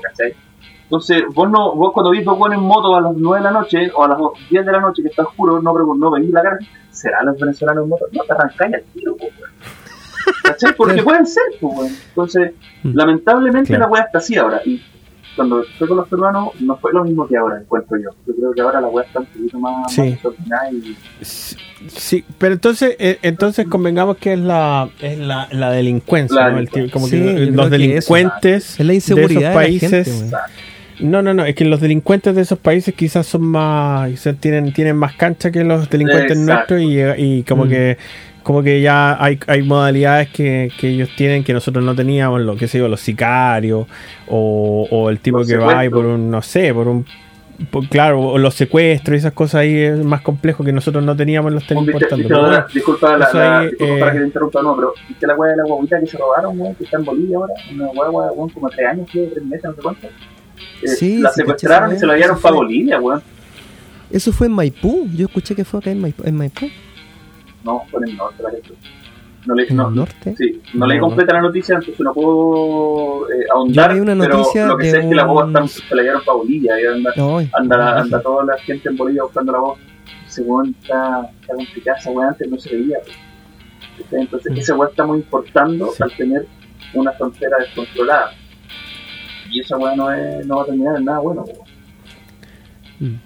[0.83, 3.91] Entonces, vos no, vos cuando viste a en moto a las 9 de la noche
[3.95, 4.17] o a las
[4.49, 6.59] 10 de la noche que está oscuro, no, no veis la cara,
[6.91, 8.05] ¿serán los venezolanos en moto?
[8.11, 9.31] No, te arrancáis al tiro, pues.
[10.43, 10.73] ¿Cachai?
[10.77, 11.91] Porque pueden ser, pues, weón.
[12.09, 12.51] Entonces,
[12.83, 12.95] Mm.
[12.95, 13.85] lamentablemente Claro.
[13.85, 14.61] la weá está así ahora.
[14.65, 14.81] Y
[15.35, 18.09] cuando fue con los peruanos, no fue lo mismo que ahora, encuentro yo.
[18.27, 20.01] Yo creo que ahora la weá está un poquito más, Sí.
[20.49, 21.57] más y Sí,
[21.87, 26.59] Sí, pero entonces, eh, entonces convengamos que es la, es la, la delincuencia, La ¿no?
[26.59, 26.93] El delincuencia.
[26.93, 30.07] como Sí, que los eso, delincuentes Es la inseguridad de esos de la países.
[30.07, 30.35] gente,
[31.01, 34.71] no, no, no, es que los delincuentes de esos países quizás son más, quizás tienen,
[34.71, 36.75] tienen más cancha que los delincuentes Exacto.
[36.75, 37.69] nuestros y, y como Mm.
[37.69, 37.97] que
[38.43, 42.55] como que ya hay, hay modalidades que, que ellos tienen que nosotros no teníamos, lo
[42.55, 43.87] que sé yo, los sicarios
[44.27, 45.91] o, o el tipo Los que va y secuestros.
[45.93, 47.05] por un, no sé, por un
[47.71, 51.15] por- claro, o los secuestros y esas cosas ahí es más complejo que nosotros no
[51.15, 52.27] teníamos, los Viste- importando.
[52.27, 55.35] Pero disculpa, la, la- ahí, disculpa eh, para que te interrumpa, no, pero ¿viste la
[55.35, 56.75] weá de la guaguita que se robaron, weón?
[56.75, 59.73] Que está en Bolivia ahora, una guagua, weón, como tres años, creo, tres meses, no
[59.75, 60.07] sé cuánto.
[60.07, 63.21] Eh, Sí, la secuestraron caché y se la eso para Bolivia, weón.
[64.11, 65.07] Eso fue en Maipú.
[65.15, 66.23] Yo escuché que fue acá en Maipú.
[66.25, 66.67] En Maipú
[67.63, 68.73] No, en el norte, parece.
[69.45, 70.35] No le, en no, el norte.
[70.37, 71.07] Sí, no leí No.
[71.07, 73.91] completa la noticia, entonces no puedo eh, ahondar.
[73.91, 76.37] leí una pero noticia lo que sé es que la voz se la llevaron para
[76.37, 79.79] Bolivia y anda, Ay, anda, anda toda la gente en Bolivia buscando la voz.
[80.27, 82.97] Según está, está complicada esa weá, antes no se veía.
[83.97, 84.13] pues.
[84.13, 86.03] Entonces, esa weá estamos importando Sí.
[86.03, 86.47] al tener
[86.93, 88.31] una frontera descontrolada.
[89.51, 91.43] Y esa weá no, es, no va a terminar en nada bueno.
[91.43, 91.59] pues.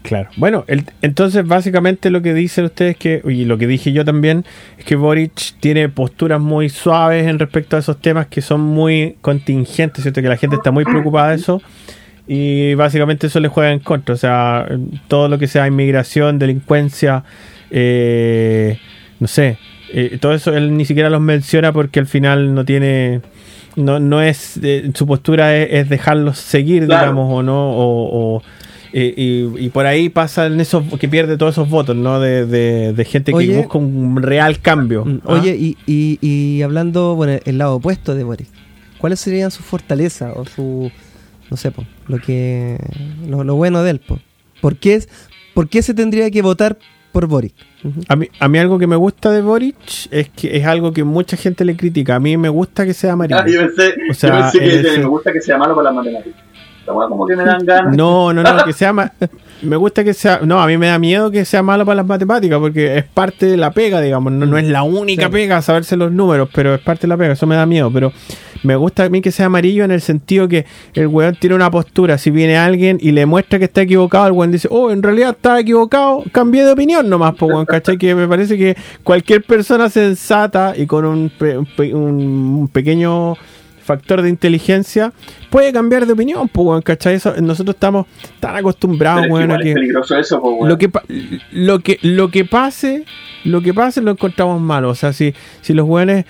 [0.01, 0.29] Claro.
[0.37, 4.43] Bueno, el- entonces básicamente lo que dicen ustedes que, y lo que dije yo también,
[4.77, 9.15] es que Boric tiene posturas muy suaves en respecto a esos temas que son muy
[9.21, 10.21] contingentes, ¿cierto?
[10.21, 11.61] Que la gente está muy preocupada de eso.
[12.27, 14.13] Y básicamente eso le juega en contra.
[14.15, 14.67] O sea,
[15.07, 17.23] todo lo que sea inmigración, delincuencia,
[17.71, 18.77] eh,
[19.19, 19.57] no sé,
[19.93, 23.21] eh, todo eso él ni siquiera los menciona porque al final no tiene,
[23.75, 27.01] no, no es, eh, su postura es, es dejarlos seguir, Claro.
[27.11, 28.43] digamos, o no, o, o,
[28.93, 32.19] eh, y, y por ahí pasan esos, que pierde todos esos votos, ¿no?
[32.19, 33.47] De, de, de gente Oye.
[33.47, 35.05] que busca un real cambio.
[35.05, 35.33] Mm, ¿ah?
[35.33, 38.47] Oye, y, y, y hablando, bueno, el lado opuesto de Boric,
[38.97, 40.91] ¿cuáles serían sus fortalezas o su,
[41.49, 42.77] no sé, po, lo que,
[43.27, 44.19] lo, lo bueno de él, po?
[44.61, 45.09] ¿Por qué, es-
[45.53, 46.77] ¿Por qué se tendría que votar
[47.11, 47.53] por Boric?
[48.09, 49.75] A mí, a mí algo que me gusta de Boric
[50.11, 52.15] es que es algo que mucha gente le critica.
[52.15, 53.39] A mí me gusta que sea amarillo.
[53.39, 55.95] Ah, yo pensé, O sea, yo pensé que me gusta que sea malo para las
[55.95, 56.41] matemáticas.
[56.93, 57.95] Weá como que me dan ganas.
[57.95, 59.11] No, no, no, que sea ma-
[59.63, 60.39] Me gusta que sea.
[60.43, 63.47] No, a mí me da miedo que sea malo para las matemáticas porque es parte
[63.47, 64.31] de la pega, digamos.
[64.31, 65.31] No, no es la única Sí.
[65.31, 67.33] pega saberse los números, pero es parte de la pega.
[67.33, 67.89] Eso me da miedo.
[67.91, 68.13] Pero
[68.61, 71.71] me gusta a mí que sea amarillo en el sentido que el weón tiene una
[71.71, 72.19] postura.
[72.19, 75.31] Si viene alguien y le muestra que está equivocado, el weón dice, oh, en realidad
[75.31, 77.97] estaba equivocado, cambié de opinión nomás, pues, weón, ¿cachai?
[77.97, 83.33] Que me parece que cualquier persona sensata y con un, pe- un pe- un pequeño
[83.87, 85.13] factor de inteligencia
[85.49, 87.15] puede cambiar de opinión, pues, weón, ¿cachai?
[87.15, 88.05] Eso, nosotros estamos
[88.39, 90.69] tan acostumbrados, Pero es que weón, a igual que es peligroso eso, pues, weón.
[90.69, 90.91] lo que
[91.51, 93.05] lo que lo que pase
[93.43, 96.25] lo que pase lo encontramos malo o sea si si los buenos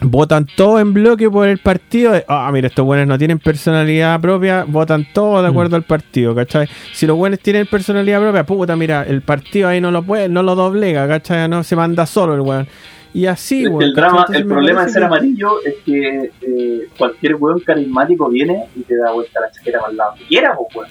[0.00, 4.20] votan todo en bloque por el partido eh, ah mira estos buenos no tienen personalidad
[4.20, 6.68] propia votan todo de acuerdo al partido ¿cachai?
[6.92, 10.42] si los buenos tienen personalidad propia puta mira el partido ahí no lo puede no
[10.42, 11.48] lo doblega ¿cachai?
[11.48, 12.68] no se manda solo el weón
[13.14, 16.30] y así Es que weón, el drama, el problema de ser que- amarillo es que
[16.42, 20.24] eh, cualquier weón carismático viene y te da vuelta la chaqueta para el lado que
[20.24, 20.88] quiera, pues weón.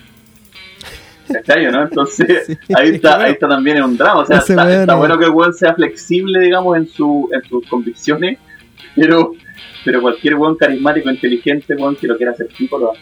[1.32, 1.84] ¿Cachai, o no?
[1.84, 2.74] Entonces, Sí.
[2.76, 4.22] ahí está, ahí está también en un drama.
[4.22, 8.40] O sea, está, bueno que el weón sea flexible, digamos, en, su, en sus convicciones,
[8.96, 9.32] pero,
[9.84, 13.02] pero cualquier weón carismático, inteligente, weón, que lo quiera hacer tipo, lo hace.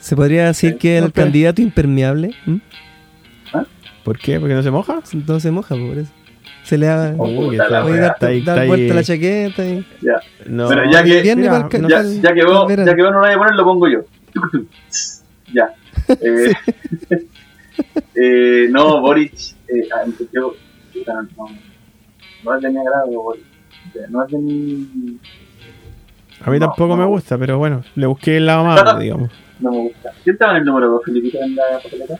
[0.00, 2.60] ¿Se podría decir Sí, que el candidato impermeable ¿m?
[4.04, 4.38] ¿por qué?
[4.38, 5.00] ¿porque no se moja?
[5.26, 6.12] no se moja, por eso?
[6.64, 7.14] Se le da...
[7.18, 9.86] Oh, Uy, puta está- la ahí- ahí- vuelta la chaqueta y...
[10.00, 10.20] Ya.
[10.46, 13.38] no, ya que- mira, no- ya, que vos, ya que vos no lo vais a
[13.38, 14.00] poner, lo pongo yo.
[15.52, 15.72] ya.
[16.20, 16.52] Eh,
[18.14, 19.32] eh, no, Boric,
[19.68, 20.54] eh, ah, yo,
[20.92, 21.48] puta, no,
[22.44, 23.44] no es de mi agrado, Boric.
[24.08, 25.18] No es de mi.
[26.44, 27.02] a mí no, tampoco no.
[27.02, 30.10] me gusta pero bueno le busqué el lado malo digamos No me gusta.
[30.24, 32.18] ¿Quién estaba en el número 2, Felipito, en la papeleta?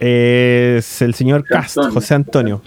[0.00, 2.62] Es el señor Cast José Antonio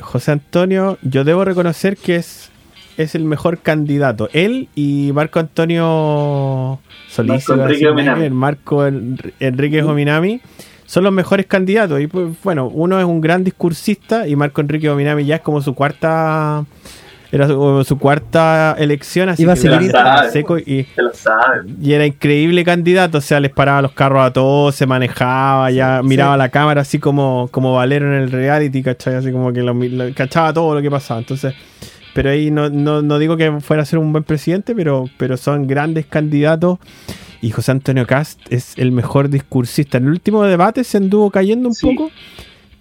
[0.00, 2.50] José Antonio, yo debo reconocer que es,
[2.96, 4.28] es el mejor candidato.
[4.32, 8.24] Él y Marco Antonio Solís, Marco Enrique Ominami.
[8.24, 10.40] el Marco En- Enrique Ominami,
[10.86, 12.00] son los mejores candidatos.
[12.00, 15.60] Y pues, bueno, uno es un gran discursista y Marco Enrique Ominami ya es como
[15.62, 16.64] su cuarta.
[17.32, 20.30] Era su, su cuarta elección, así Iba a que seguir era intentando.
[20.32, 21.70] seco y, sabe.
[21.80, 26.00] y era increíble candidato, o sea, les paraba los carros a todos, se manejaba, ya
[26.02, 26.38] Sí, miraba sí.
[26.38, 29.14] la cámara así como, como Valero en el reality, ¿cachai?
[29.14, 31.20] Así como que lo, lo- cachaba todo lo que pasaba.
[31.20, 31.54] Entonces,
[32.14, 35.36] pero ahí no, no, no digo que fuera a ser un buen presidente, pero, pero
[35.36, 36.78] son grandes candidatos.
[37.42, 39.98] Y José Antonio Cast es el mejor discursista.
[39.98, 41.86] En el último debate se anduvo cayendo un Sí.
[41.86, 42.10] poco,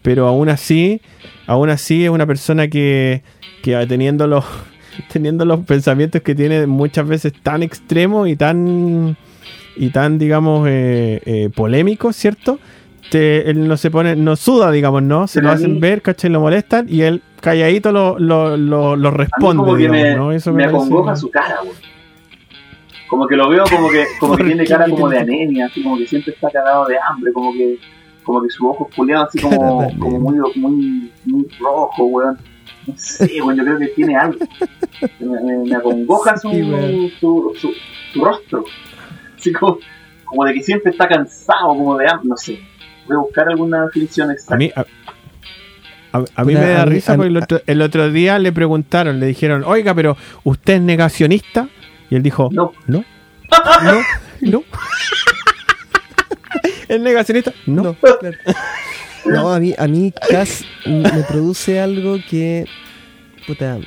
[0.02, 1.02] pero aún así,
[1.46, 3.22] aún así es una persona que,
[3.62, 4.46] que teniendo los
[5.12, 9.16] teniendo los pensamientos que tiene muchas veces tan extremos y tan
[9.76, 12.60] y tan digamos eh, eh, polémicos, ¿cierto?
[13.12, 15.26] Te- él no se pone, no suda, digamos, ¿no?
[15.28, 16.30] Se Pero lo hacen mí- ver, ¿cachai?
[16.30, 20.32] Lo molestan y él calladito lo, lo, lo, lo responde, digamos, me, ¿no?
[20.34, 21.76] Eso me me parece- su cara, güey.
[23.08, 25.66] Como que lo veo como que, como que ¿Por tiene cara ¿Qué como de anemia,
[25.66, 27.78] así como que siempre está cagado de hambre, como que,
[28.24, 32.38] como que su ojo culeado así como muy, muy, muy rojo, weón.
[32.90, 34.38] No sé, weón, yo creo que tiene algo.
[35.20, 36.50] Me, me- acongoja su,
[37.20, 37.74] su, su,
[38.14, 38.66] su rostro.
[39.38, 39.80] Así como,
[40.26, 42.60] como de que siempre está cansado, como de hambre, no sé.
[43.08, 44.56] Voy a buscar alguna definición exacta.
[44.56, 48.12] A mí, a, a- a mí Puta, me da risa porque el otro, el otro
[48.12, 51.68] día le preguntaron, le dijeron, oiga, pero ¿usted es negacionista?
[52.10, 53.04] Y él dijo, No, no,
[53.84, 54.02] no,
[54.42, 54.64] no.
[56.88, 57.54] ¿Es negacionista?
[57.68, 57.84] No.
[57.84, 58.38] No, claro.
[59.26, 62.66] No, a mí, a mí Cass me produce algo que,
[63.48, 63.78] puta,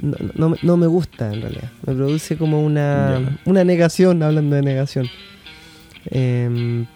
[0.00, 1.70] no, no- no me gusta en realidad.
[1.86, 5.08] Me produce como una, una negación, hablando de negación.
[6.10, 6.86] Em,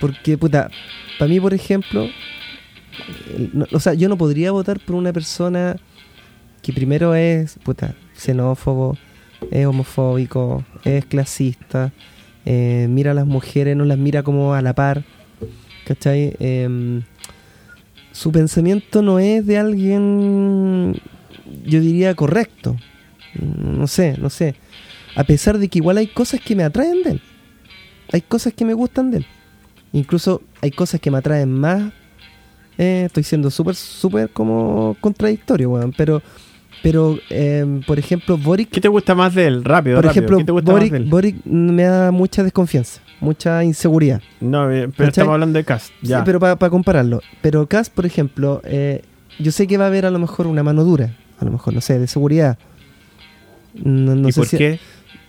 [0.00, 0.70] porque, puta,
[1.18, 2.08] para mí, por ejemplo,
[3.36, 5.76] el- no- o sea, yo no podría votar por una persona
[6.62, 8.96] que primero es, puta, xenófobo,
[9.50, 11.92] es homofóbico, es clasista,
[12.44, 15.04] eh, mira a las mujeres, no las mira como a la par,
[15.86, 16.34] ¿cachai?
[16.40, 17.02] Em,
[18.16, 20.94] su pensamiento no es de alguien,
[21.66, 22.74] yo diría, correcto.
[23.34, 24.54] No sé, no sé.
[25.14, 27.22] A pesar de que igual hay cosas que me atraen de él.
[28.12, 29.26] Hay cosas que me gustan de él.
[29.92, 31.92] Incluso hay cosas que me atraen más.
[32.78, 35.92] Eh, estoy siendo súper, súper como contradictorio, weón.
[35.94, 36.22] Pero,
[36.88, 39.64] pero em, por ejemplo, Boric ¿Qué te gusta más de él?
[39.64, 40.10] Rápido, por rápido.
[40.20, 41.04] ejemplo, ¿Qué te gusta más Boric, de él?
[41.06, 44.20] Boric me da mucha desconfianza, mucha inseguridad.
[44.40, 45.08] No, eh, pero ¿Cachai?
[45.08, 45.92] estamos hablando de Cast.
[46.00, 46.18] Ya.
[46.18, 47.20] Sí, pero para compararlo.
[47.42, 49.02] Pero Cas, por ejemplo, eh,
[49.40, 51.74] yo sé que va a haber a lo mejor una mano dura, a lo mejor,
[51.74, 52.56] no sé, de seguridad.
[53.74, 54.78] No, no ¿Y sé por si- qué?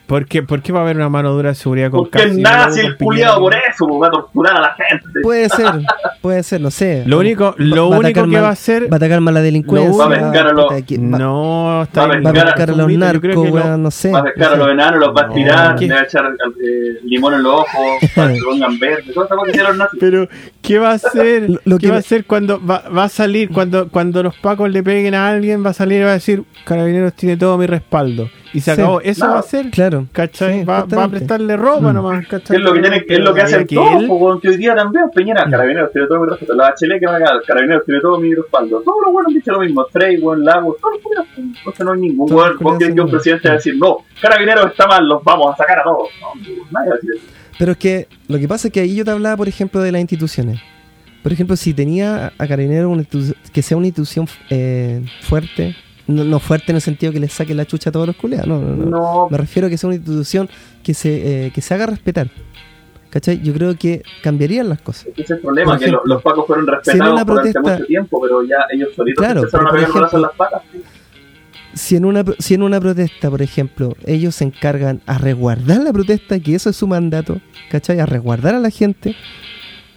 [0.08, 0.42] ¿Por qué?
[0.42, 2.96] ¿Por qué va a haber una mano dura de seguridad con Porque no nazi el
[2.98, 5.20] culiado por eso, pues, va a torturar a la gente.
[5.22, 5.68] Puede ser,
[6.22, 7.04] puede ser, no sé.
[7.06, 8.84] Lo único, lo Va- único que mal- va a hacer.
[8.92, 9.92] Va a atacar más la delincuencia.
[9.98, 12.26] Va a a los- va- No, está Va a bien.
[12.26, 13.92] va a pescar a- los narcos, no.
[13.92, 14.12] sé.
[14.12, 16.26] Va a pescar no a los enanos, los va a tirar, le va a echar
[16.64, 19.72] eh, limón en los ojos, para que se pongan verdes, todas esas cosas que hicieron
[19.72, 20.00] los nazis.
[20.00, 20.28] Pero,
[20.62, 21.50] ¿qué va a hacer?
[21.50, 23.50] Lo- lo ¿Qué que va a hacer cuando va, va a salir?
[23.50, 26.44] Cuando, cuando los pacos le peguen a alguien, va a salir y va a decir:
[26.66, 28.30] Carabineros tiene todo mi respaldo.
[28.54, 28.82] Y se Sí.
[28.82, 29.02] acabó.
[29.02, 29.34] Eso No.
[29.34, 29.70] va a ser.
[29.72, 30.08] Claro.
[30.12, 30.60] ¿Cachai?
[30.60, 31.94] Sí, va, va a prestarle ropa Mm.
[31.96, 32.22] nomás.
[32.22, 32.58] ¿Qué ¿cachai?
[32.58, 34.02] es lo que, tiene, es lo que hacen Que todos?
[34.02, 36.54] él- po, weón, que hoy día también, Peñera, Carabineros tiene todo mi respeto.
[36.56, 38.82] La HL que me haga, Carabineros tiene todo mi respaldo.
[38.82, 39.86] Todos los buenos han dicho lo mismo.
[39.92, 41.80] Frey, weón, Lagos, todos los buenos.
[41.80, 45.08] No hay ningún los ¿Vos que un presidente va a decir, no, Carabineros está mal,
[45.08, 46.10] los vamos a sacar a todos?
[46.22, 46.28] No,
[46.72, 47.26] nadie va a decir eso.
[47.60, 49.92] Pero es que lo que pasa es que ahí yo te hablaba, por ejemplo, de
[49.92, 50.60] las instituciones.
[51.24, 53.06] Por ejemplo, si tenía a Carabineros
[53.52, 55.76] que sea una institución eh, fuerte,
[56.08, 58.48] no, no fuerte en el sentido que le saque la chucha a todos los culeados,
[58.48, 58.86] no, no, no.
[58.86, 60.50] No, Me refiero a que sea una institución
[60.84, 62.30] que se, eh, que se haga respetar.
[63.10, 63.42] ¿Cachai?
[63.42, 65.08] Yo creo que cambiarían las cosas.
[65.08, 67.52] ese es el problema, Por que ejemplo, los pacos fueron si en respetados una durante
[67.54, 70.20] protesta- mucho tiempo, pero ya ellos solitos Claro, empezaron a pero por pegar brazos en
[70.26, 70.62] ejemplo- las patas.
[71.74, 75.94] Si en, una, si en una protesta, por ejemplo, ellos se encargan a resguardar la
[75.94, 77.40] protesta, que eso es su mandato,
[77.70, 78.00] ¿cachai?
[78.00, 79.16] A resguardar a la gente,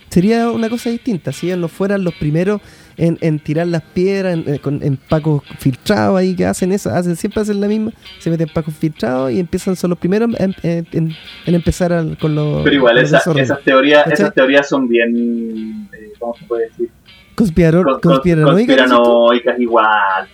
[0.09, 1.33] sería una cosa distinta.
[1.33, 2.61] Si ellos no fueran los primeros
[3.01, 6.91] en, en tirar las piedras, en, eh, con- en pacos filtrados ahí que hacen eso,
[6.91, 10.55] hacen, siempre hacen la misma, se meten pacos filtrados y empiezan, son los primeros en,
[10.63, 11.17] en- en-
[11.47, 12.63] en empezar al- con los.
[12.63, 14.15] Pero igual, esa- esas, teorías, ¿Cachai?
[14.15, 16.91] esas teorías son bien, eh, ¿cómo se puede decir?
[17.35, 19.03] Conspirador- Con- con- conspiranoicas, ¿no?
[19.03, 20.29] conspiranoicas igual.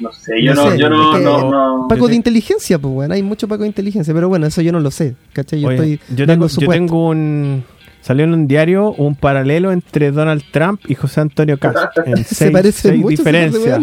[0.00, 2.78] No sé, yo No no, sé, yo no, es que- no, Yo de te- inteligencia,
[2.80, 5.60] pues bueno, hay mucho paco de inteligencia, pero bueno, eso yo no lo sé, ¿cachai?
[5.60, 7.64] Yo Oye, estoy yo, dando tengo, yo tengo un.
[8.04, 11.96] Salió en un diario un paralelo entre Donald Trump y José Antonio Cast.
[12.04, 13.80] En se seis, parecen seis mucho diferencias.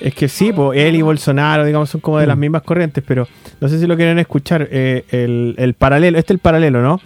[0.00, 3.28] Es que sí, pues él y Bolsonaro, digamos, son como de las mismas corrientes, pero
[3.60, 4.66] no sé si lo quieren escuchar.
[4.70, 6.98] eh, el, el paralelo, este es el paralelo, ¿no?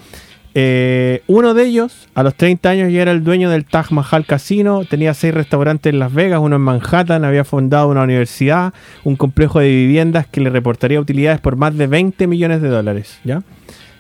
[0.55, 4.25] Eh, uno de ellos, a los 30 años, ya era el dueño del Taj Mahal
[4.25, 9.17] Casino, tenía seis restaurantes en Las Vegas, uno en Manhattan, había fundado una universidad, un
[9.17, 13.43] complejo de viviendas que le reportaría utilidades por más de 20 millones de dólares, ¿ya?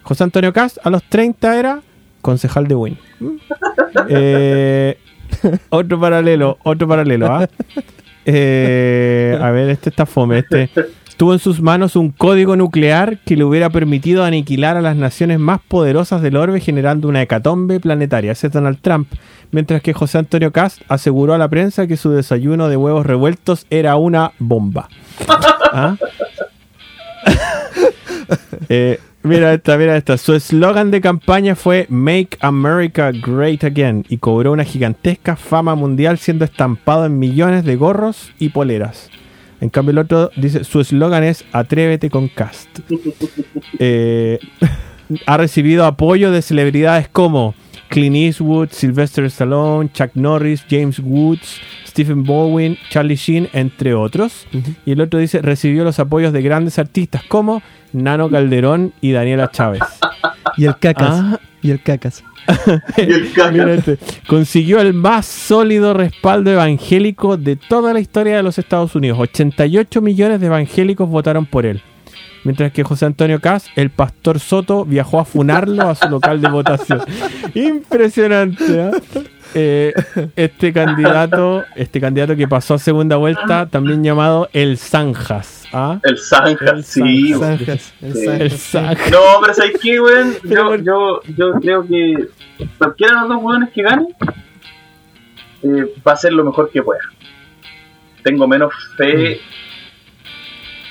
[0.02, 1.80] José Antonio Cast, a los 30 era
[2.20, 2.98] concejal de Win.
[4.08, 4.96] Eh,
[5.70, 7.48] otro paralelo, otro paralelo, ¿ah?
[8.24, 10.38] Eh, a ver, este está fome.
[10.38, 10.70] Este
[11.20, 15.38] tuvo en sus manos un código nuclear que le hubiera permitido aniquilar a las naciones
[15.38, 18.32] más poderosas del orbe, generando una hecatombe planetaria.
[18.32, 19.06] Ese es Donald Trump.
[19.50, 23.66] Mientras que José Antonio Cast aseguró a la prensa que su desayuno de huevos revueltos
[23.68, 24.88] era una bomba.
[25.72, 25.96] ¿Ah?
[28.70, 30.18] Eh, mira esta, mira esta.
[30.18, 36.18] Su eslogan de campaña fue Make America Great Again y cobró una gigantesca fama mundial
[36.18, 39.10] siendo estampado en millones de gorros y poleras.
[39.60, 42.80] En cambio el otro dice, su eslogan es Atrévete con Cast.
[43.82, 44.38] Eh,
[45.26, 47.54] ha recibido apoyo de celebridades como
[47.90, 54.46] Clint Eastwood, Sylvester Stallone, Chuck Norris, James Woods, Stephen Baldwin, Charlie Sheen, entre otros.
[54.86, 57.62] Y el otro dice, recibió los apoyos de grandes artistas como
[57.92, 59.82] Nano Calderón y Daniela Chávez.
[60.56, 61.08] Y el cacas.
[61.10, 61.40] Ah.
[61.62, 62.24] Y el cacas.
[62.96, 63.50] Y el caca.
[63.50, 63.98] Mira este.
[64.26, 69.18] Consiguió el más sólido respaldo evangélico de toda la historia de los Estados Unidos.
[69.18, 71.82] 88 millones de evangélicos votaron por él.
[72.44, 76.48] Mientras que José Antonio Cas, el pastor Soto, viajó a funarlo a su local de
[76.48, 77.02] votación.
[77.54, 78.80] Impresionante.
[78.80, 78.90] ¿ah?
[79.54, 79.92] Eh,
[80.36, 85.66] este candidato, este candidato que pasó a segunda vuelta, también llamado el Zanjas.
[85.72, 85.98] ¿ah?
[86.02, 86.24] El sí.
[86.24, 86.72] Zanjas.
[86.72, 87.34] El Sí.
[87.34, 88.56] Zanjas, El sí.
[88.56, 89.10] Zanjas.
[89.10, 90.34] No, pero ¿sabes qué, weón?
[90.44, 92.28] Yo, yo, yo creo que
[92.78, 94.06] cualquiera de los dos weones que gane
[95.62, 97.00] eh, va a hacer lo mejor que pueda.
[98.22, 99.40] Tengo menos fe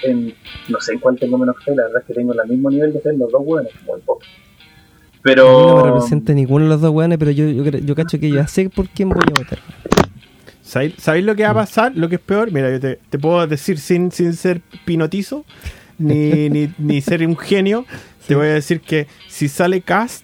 [0.03, 0.34] en.
[0.67, 2.93] No sé en cuál tengo menos fe, la verdad es que tengo el mismo nivel
[2.93, 4.21] de fe en los dos weones, muy poco.
[4.21, 4.27] Mí
[5.15, 5.77] no Pero.
[5.85, 8.69] me representa ninguno de los dos weones, pero yo, yo, yo cacho que ya sé
[8.69, 9.59] por quién voy a votar.
[10.61, 11.93] ¿Sabéis, sabéis lo que va a pasar?
[11.95, 15.43] Lo que es peor, mira, yo te, te puedo decir sin, sin ser pinotizo.
[15.97, 17.85] ni, ni, ni ser un genio,
[18.27, 20.23] te voy a decir que si sale Cast,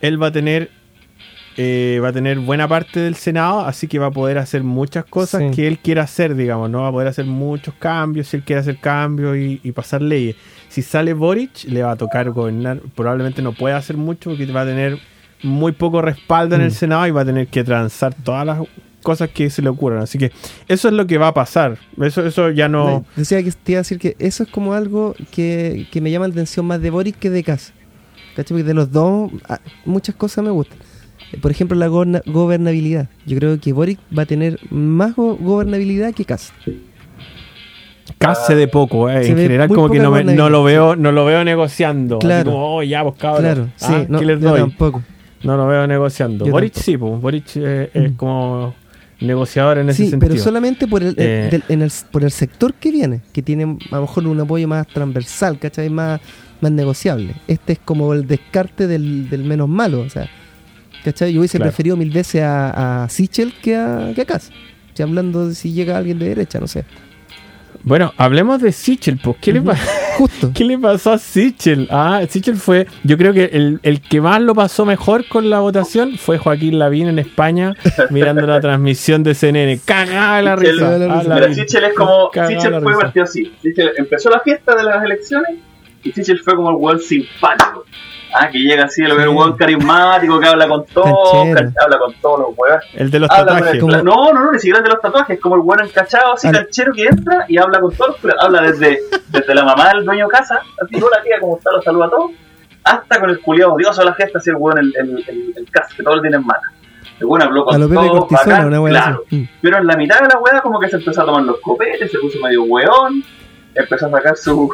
[0.00, 0.70] él va a tener
[1.56, 5.04] eh, va a tener buena parte del Senado, así que va a poder hacer muchas
[5.04, 5.50] cosas Sí.
[5.54, 6.82] que él quiera hacer, digamos, ¿no?
[6.82, 10.36] Va a poder hacer muchos cambios, si él quiere hacer cambios y, y pasar leyes.
[10.68, 14.62] Si sale Boric, le va a tocar gobernar, probablemente no pueda hacer mucho porque va
[14.62, 14.98] a tener
[15.42, 16.74] muy poco respaldo en el Mm.
[16.74, 18.58] Senado y va a tener que transar todas las
[19.02, 20.02] cosas que se le ocurran.
[20.02, 20.32] Así que
[20.66, 21.76] eso es lo que va a pasar.
[22.00, 23.04] Eso, eso ya no...
[23.14, 26.26] Decía que te iba a decir que eso es como algo que, que me llama
[26.26, 27.72] la atención más de Boric que de Kass.
[28.34, 28.54] ¿Cachai?
[28.56, 30.78] Porque de los dos, ah, muchas cosas me gustan.
[31.32, 33.08] Eh, Por ejemplo, la goberna- gobernabilidad.
[33.26, 36.52] Yo creo que Boric va a tener más go- gobernabilidad que Kass.
[38.18, 39.24] Case de poco, eh.
[39.24, 42.18] Se en general como que no, me- no lo veo no lo veo negociando.
[42.18, 42.50] Claro.
[42.52, 43.42] como, oh, ya, pues cabrón.
[43.42, 44.60] Claro, sí, Ah, no, ¿qué les yo doy?
[44.60, 45.02] tampoco.
[45.42, 46.44] No lo veo negociando.
[46.46, 46.84] Yo Boric tampoco.
[46.84, 47.20] sí, pues.
[47.20, 48.14] Boric eh, es Mm.
[48.16, 48.74] como
[49.20, 50.30] negociador en ese Sí, sentido.
[50.30, 51.48] pero solamente por el, Eh.
[51.50, 54.68] del- en el, por el sector que viene, que tiene a lo mejor un apoyo
[54.68, 55.88] más transversal, ¿cachai?
[55.88, 56.20] Más,
[56.60, 57.34] más negociable.
[57.48, 60.28] Este es como el descarte del, del menos malo, o sea,
[61.04, 61.32] ¿cachai?
[61.32, 61.70] Yo hubiese Claro.
[61.70, 64.50] preferido mil veces a, a Sichel que a, que a Kass.
[64.94, 66.84] Si hablando de si llega alguien de derecha, no sé.
[67.82, 69.36] Bueno, hablemos de Sichel, pues.
[69.42, 69.60] ¿Qué, le
[70.16, 70.52] Justo.
[70.54, 71.86] ¿Qué le pasó a Sichel?
[71.90, 75.58] Ah, Sichel fue, yo creo que el, el que más lo pasó mejor con la
[75.60, 77.74] votación fue Joaquín Lavín en España,
[78.10, 79.80] mirando la transmisión de CNN.
[79.84, 80.98] Cagada la Sichel- risa.
[80.98, 81.54] Mira, Lavín.
[81.56, 82.30] Sichel es como.
[82.30, 83.52] Cagada Sichel fue partido así.
[83.60, 85.50] Sichel empezó la fiesta de las elecciones
[86.04, 87.84] y Sichel fue como el weón simpático.
[88.36, 89.28] Ah, que llega así, el Sí.
[89.28, 91.34] weón carismático, que habla con todos,
[91.80, 92.84] habla con todos los weones.
[92.94, 93.80] El de los Habla tatuajes.
[93.80, 96.48] Como- No, no, no, ni siquiera el de los tatuajes, como el weón encachado, así,
[96.48, 98.34] Al- canchero que entra y habla con todos los.
[98.42, 98.98] Habla desde,
[99.28, 101.70] desde la mamá del dueño de casa, así, hola tía, ¿cómo está?
[101.72, 102.30] Los saluda a todos,
[102.82, 105.70] hasta con el culiado odioso a la fiesta, así el weón, el, el, el, el
[105.70, 106.60] casa, que todo lo tiene en mano.
[107.20, 109.22] El weón habló A con lo todos, bacán, una claro.
[109.30, 109.42] Mm.
[109.62, 112.10] Pero en la mitad de la weá como que se empezó a tomar los copetes,
[112.10, 113.22] se puso medio weón,
[113.76, 114.68] empezó a sacar su,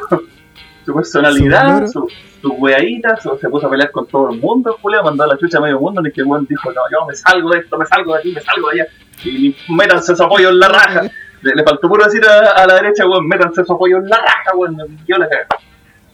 [0.90, 2.08] su personalidad, Su
[2.42, 5.36] su, weadita, su- se puso a pelear con todo el mundo, Julio, mandó a la
[5.38, 7.76] chucha a medio mundo, y que el weón dijo, no, yo me salgo de esto,
[7.78, 8.90] me salgo de aquí, me salgo de allá,
[9.24, 11.02] y métanse su apoyo en la raja.
[11.42, 14.16] Le, le faltó puro decir a, a la derecha, weón, métanse su apoyo en la
[14.16, 14.76] raja, weón,
[15.06, 15.44] yo la cagué.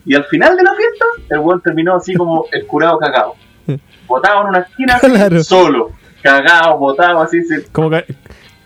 [0.04, 3.34] Y al final de la fiesta, el weón terminó así como el curado cagado.
[4.06, 5.42] Botado en una esquina, Claro.
[5.42, 5.90] solo,
[6.22, 7.40] cagado, botado, así,
[7.72, 7.90] Como,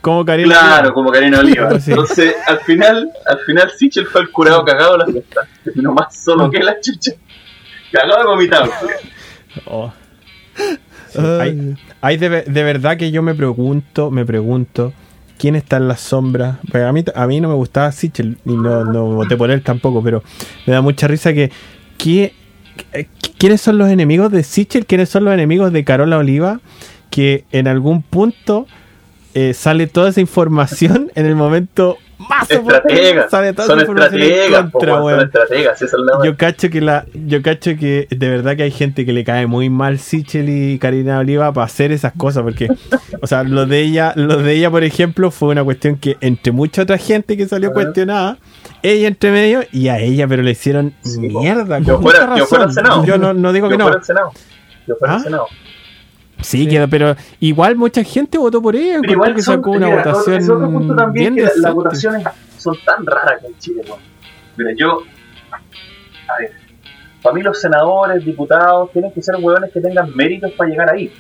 [0.00, 0.94] como Karina Claro, Oliva.
[0.94, 1.68] como Karina Oliva.
[1.80, 1.90] Sí.
[1.90, 5.40] Entonces, al final, al final Sichel fue el curado cagado de la fiesta.
[5.64, 7.12] Terminó más solo que la chucha.
[7.92, 8.70] Cagado y vomitado.
[9.66, 9.92] Oh.
[11.08, 14.92] Sí, hay hay de, de verdad que yo me pregunto, me pregunto,
[15.38, 16.58] ¿quién está en las sombras?
[16.70, 19.62] Pues a, mí, a mí no me gustaba Sichel y no, no voté por él
[19.62, 20.22] tampoco, pero
[20.66, 21.50] me da mucha risa que...
[21.98, 22.32] ¿qué-
[22.92, 23.08] eh,
[23.38, 24.86] ¿Quiénes son los enemigos de Sichel?
[24.86, 26.60] ¿Quiénes son los enemigos de Carola Oliva?
[27.10, 28.66] Que en algún punto
[29.34, 31.98] eh, sale toda esa información en el momento
[32.28, 33.30] más Estrategas.
[33.30, 35.20] Sale toda Son esa información en po, contra, weón, son weón.
[35.26, 35.80] estrategas.
[35.82, 39.06] Esa es la Yo cacho que la, yo cacho que de verdad que hay gente
[39.06, 42.68] que le cae muy mal Sichel y Karina Oliva para hacer esas cosas, porque,
[43.22, 46.52] o sea, lo de ella, lo de ella, por ejemplo, fue una cuestión que entre
[46.52, 48.36] mucha otra gente que salió cuestionada,
[48.82, 51.40] ella entre medio y a ella, pero le hicieron Sí, po.
[51.40, 51.78] mierda.
[51.78, 52.70] Yo fuera- yo fuera.
[52.70, 53.02] Senado.
[53.06, 53.84] Yo no, no digo Yo que no.
[53.84, 54.32] fuera al Senado.
[54.86, 55.22] Yo fuera al ¿Ah?
[55.24, 55.46] Senado.
[56.42, 58.98] Sí, que- pero igual mucha gente votó por ella.
[59.00, 61.62] Pero igual que son, sacó una mira, votación ese otro punto también bien que la-
[61.68, 62.24] las votaciones
[62.58, 64.00] son tan raras que en Chile, weón.
[64.56, 65.02] Mira, yo,
[65.52, 66.52] a ver,
[67.22, 71.12] para mí los senadores, diputados, tienen que ser hueones que tengan méritos para llegar ahí.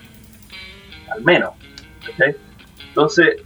[1.10, 1.50] Al menos.
[2.06, 2.34] ¿cachai?
[2.88, 3.36] Entonces,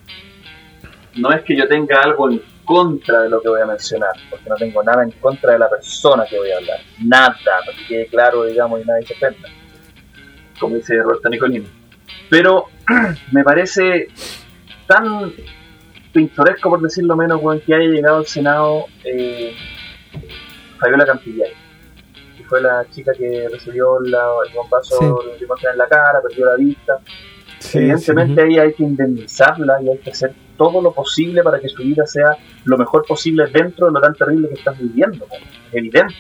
[1.16, 4.48] no es que yo tenga algo en contra de lo que voy a mencionar, porque
[4.48, 6.78] no tengo nada en contra de la persona que voy a hablar.
[7.05, 9.48] Nada, para que quede claro, digamos, y nadie se ofenda.
[10.59, 11.66] Como dice Roberto Nicolini.
[12.31, 12.66] Pero
[13.32, 14.09] me parece
[14.86, 15.32] tan
[16.12, 19.55] pintoresco, por decirlo menos, weón, que haya llegado al Senado eh,
[20.78, 21.52] Fabiola Campillay.
[22.36, 24.97] Que fue la chica que recibió la, el bombazo
[25.39, 25.44] Sí.
[25.44, 26.98] de en la cara, perdió la vista.
[27.59, 28.48] Sí, Evidentemente sí.
[28.48, 32.06] ahí hay que indemnizarla y hay que hacer todo lo posible para que su vida
[32.06, 35.26] sea lo mejor posible dentro de lo tan terrible que estás viviendo.
[35.70, 36.14] Es evidente.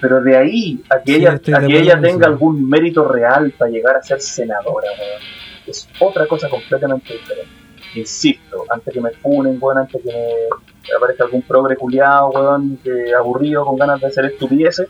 [0.00, 3.70] Pero de ahí a que Sí, ella, a que ella tenga algún mérito real para
[3.70, 5.22] llegar a ser senadora, weón,
[5.66, 7.50] es otra cosa completamente diferente.
[7.94, 13.14] Insisto, antes que me funen, weón, antes que me aparezca algún progre culiado, weón, que
[13.14, 14.88] aburrido con ganas de hacer estupideces,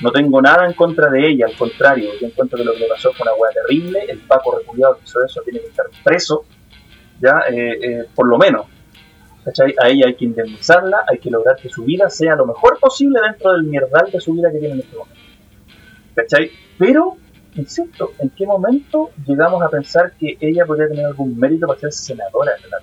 [0.00, 2.88] no tengo nada en contra de ella, al contrario, yo encuentro que lo que le
[2.88, 6.44] pasó fue una weá terrible, el Paco reculiado que hizo eso tiene que estar preso,
[7.20, 8.66] ya, eh, eh, por lo menos.
[9.44, 9.74] ¿Cachai?
[9.82, 13.18] A ella hay que indemnizarla, hay que lograr que su vida sea lo mejor posible
[13.20, 15.20] dentro del mierdal de su vida que tiene en este momento.
[16.14, 16.50] ¿Cachai?
[16.78, 17.16] Pero,
[17.56, 21.92] insisto, ¿en qué momento llegamos a pensar que ella podría tener algún mérito para ser
[21.92, 22.78] senadora de la?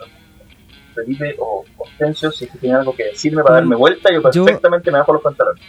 [0.95, 4.43] Felipe o Hortensio, si es que tienen algo que decirme para darme vuelta, yo Yo-
[4.43, 5.63] perfectamente me bajo los pantalones.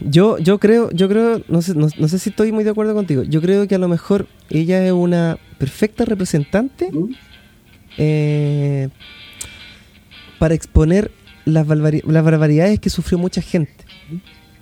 [0.00, 2.94] Yo, yo creo, yo creo, no sé, no, no sé si estoy muy de acuerdo
[2.94, 3.22] contigo.
[3.22, 7.12] Yo creo que a lo mejor ella es una perfecta representante ¿Mm?
[7.98, 8.88] eh,
[10.38, 11.10] para exponer
[11.44, 13.72] las, barbaridades las barbaridades que sufrió mucha gente.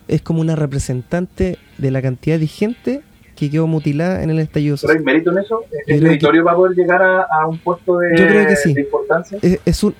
[0.07, 3.01] Es como una representante de la cantidad de gente
[3.35, 5.03] que quedó mutilada en el estallido ¿Pero hay social.
[5.03, 5.61] mérito en eso?
[5.87, 8.73] ¿Es meritorio para poder llegar a, a un puesto de, Yo creo que sí.
[8.73, 9.39] de importancia?
[9.41, 9.93] Es, es un,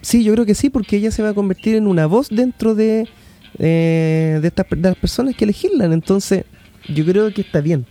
[0.00, 2.74] sí, yo creo que sí, porque ella se va a convertir en una voz dentro
[2.74, 3.08] de,
[3.58, 5.92] eh, de, estas de las personas que legislan.
[5.92, 6.44] Entonces,
[6.88, 7.86] yo creo que está bien.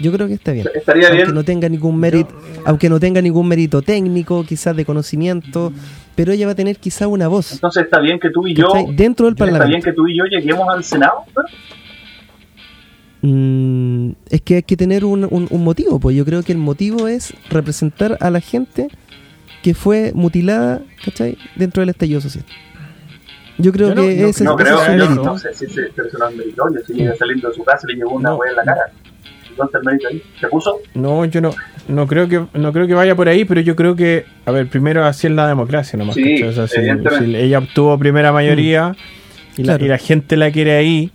[0.00, 0.66] Yo creo que está bien.
[0.74, 1.34] Estaría aunque bien.
[1.34, 5.72] no tenga ningún mérito, aunque no tenga ningún mérito técnico, quizás de conocimiento,
[6.16, 8.68] pero ella va a tener quizás una voz Entonces está bien que tú y yo,
[8.94, 9.84] dentro del está bien parlamento.
[9.84, 11.24] que tú y yo lleguemos al Senado.
[13.24, 16.58] Mm, es que hay que tener un, un- un motivo, pues yo creo que el
[16.58, 18.88] motivo es representar a la gente
[19.62, 21.38] que fue mutilada, ¿cachai?
[21.54, 22.44] Dentro del estallido social.
[23.58, 25.22] Yo creo Yo no- que no- ese, No ese creo, es su yo mérito.
[25.24, 25.82] no sé si ese
[26.36, 28.36] meritorio, si llega saliendo de su casa y le llegó una No.
[28.38, 28.82] hueá en la cara.
[29.56, 30.22] ¿Dónde está el mérito ahí?
[30.40, 30.80] ¿Se puso?
[30.94, 31.50] No, yo no,
[31.88, 34.66] no creo que no creo que vaya por ahí, pero yo creo que, a ver,
[34.68, 36.14] primero así es la democracia nomás.
[36.16, 36.42] Sí.
[36.42, 36.80] O sea, si-
[37.36, 38.94] ella obtuvo primera mayoría
[39.56, 39.84] y, la, Claro.
[39.84, 41.10] y la gente la quiere ahí,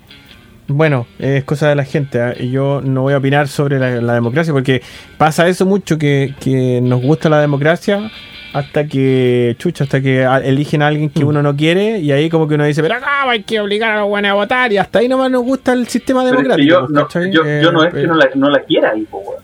[0.68, 2.19] bueno, es cosa de la gente.
[2.39, 4.81] Y Yo no voy a opinar sobre la, la democracia porque
[5.18, 8.11] pasa eso mucho que, que nos gusta la democracia
[8.58, 11.28] hasta que, chucha, hasta que eligen a alguien que Mm.
[11.28, 14.00] uno no quiere y ahí como que uno dice, pero acá hay que obligar a
[14.02, 16.44] los buenos a votar y hasta ahí nomás nos gusta el sistema Pero es que
[16.44, 16.70] democrático.
[16.70, 19.20] yo, pues, no, Eh, yo no es que eh, no la, no la quiera po,
[19.20, 19.44] weón.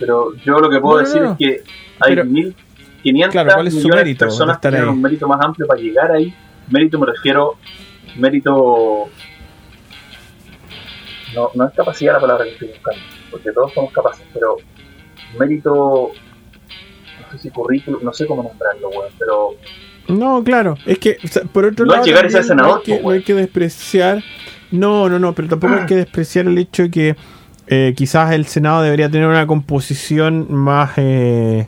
[0.00, 1.32] Pero yo lo que puedo No, no, decir no.
[1.32, 1.62] es que
[2.00, 5.02] hay Pero- 1.500 Claro, ¿cuál es su millones de mérito de personas que tienen un
[5.02, 6.34] mérito más amplio para llegar ahí.
[6.70, 7.54] Mérito me refiero,
[8.16, 9.08] mérito...
[11.34, 13.00] No, no es capacidad la palabra que estoy buscando,
[13.30, 14.56] porque todos somos capaces, pero
[15.38, 16.12] mérito...
[17.32, 19.50] No sé si currículum, no sé cómo nombrarlo, weón, pero...
[20.08, 20.76] No, claro.
[20.84, 22.04] Es que, o sea, por otro No lado.
[22.04, 24.22] llegar a ser también no senador, hay que- po, no hay que despreciar.
[24.70, 27.16] No, no, no, pero tampoco hay que despreciar el hecho de que
[27.68, 30.92] eh, quizás el Senado debería tener una composición más.
[30.96, 31.66] eh,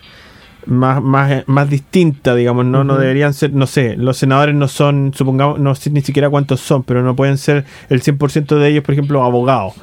[0.66, 4.66] más, más, eh, más distinta, digamos, no, no deberían ser, no sé, los senadores no
[4.66, 8.69] son, supongamos, no sé ni siquiera cuántos son, pero no pueden ser el 100% de
[8.69, 9.74] ellos, por ejemplo, abogados.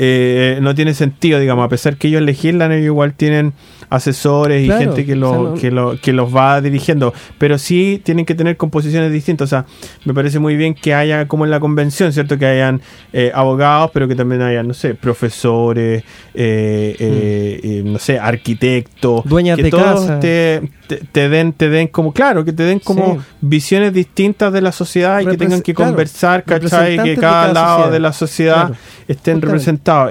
[0.00, 3.52] Eh, no tiene sentido, digamos, a pesar que ellos legislan, ellos igual tienen
[3.90, 7.58] asesores y gente que, lo, o sea, no- que, lo, que los va dirigiendo, pero
[7.58, 9.64] sí tienen que tener composiciones distintas, o sea,
[10.04, 12.38] me parece muy bien que haya, como en la convención, ¿cierto?
[12.38, 12.80] Que hayan
[13.12, 16.04] eh, abogados, pero que también hayan, no sé, profesores,
[16.34, 20.20] eh, eh, eh, no sé, arquitectos, Dueñas que de todos casa.
[20.20, 23.20] te, te, te den, te den como, claro, que te den como Sí.
[23.40, 26.96] visiones distintas de la sociedad y que tengan que claro, conversar, ¿cachai?
[27.02, 27.92] Que de cada lado sociedad.
[27.92, 28.74] de la sociedad Claro.
[29.08, 29.46] estén Justamente.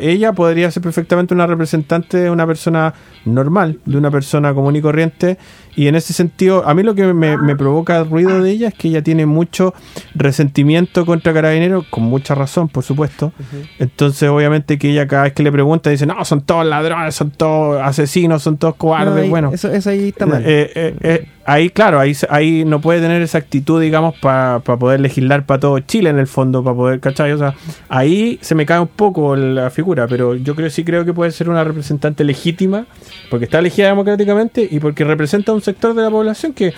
[0.02, 2.96] Ella podría ser perfectamente una representante de una persona
[3.26, 5.38] normal, de una persona común y corriente.
[5.78, 8.74] Y en ese sentido, a mí lo que me, me provoca ruido de ella es
[8.74, 9.74] que ella tiene mucho
[10.16, 13.32] resentimiento contra Carabineros, con mucha razón, por supuesto.
[13.80, 17.32] Entonces, obviamente, que ella cada vez que le pregunta dice, no, son todos ladrones, son
[17.32, 19.14] todos asesinos, son todos cobardes.
[19.16, 20.42] No, ahí- bueno, eso, eso ahí está mal.
[20.46, 25.00] eh, eh, eh, ahí, claro, ahí, ahí no puede tener esa actitud, digamos, para poder
[25.00, 27.32] legislar para todo Chile en el fondo, para poder, ¿cachai?
[27.32, 27.54] O sea,
[27.88, 31.32] ahí se me cae un poco la figura, pero yo creo sí creo que puede
[31.32, 32.86] ser una representante legítima,
[33.30, 36.74] porque está elegida democráticamente y porque representa un sector de la población que,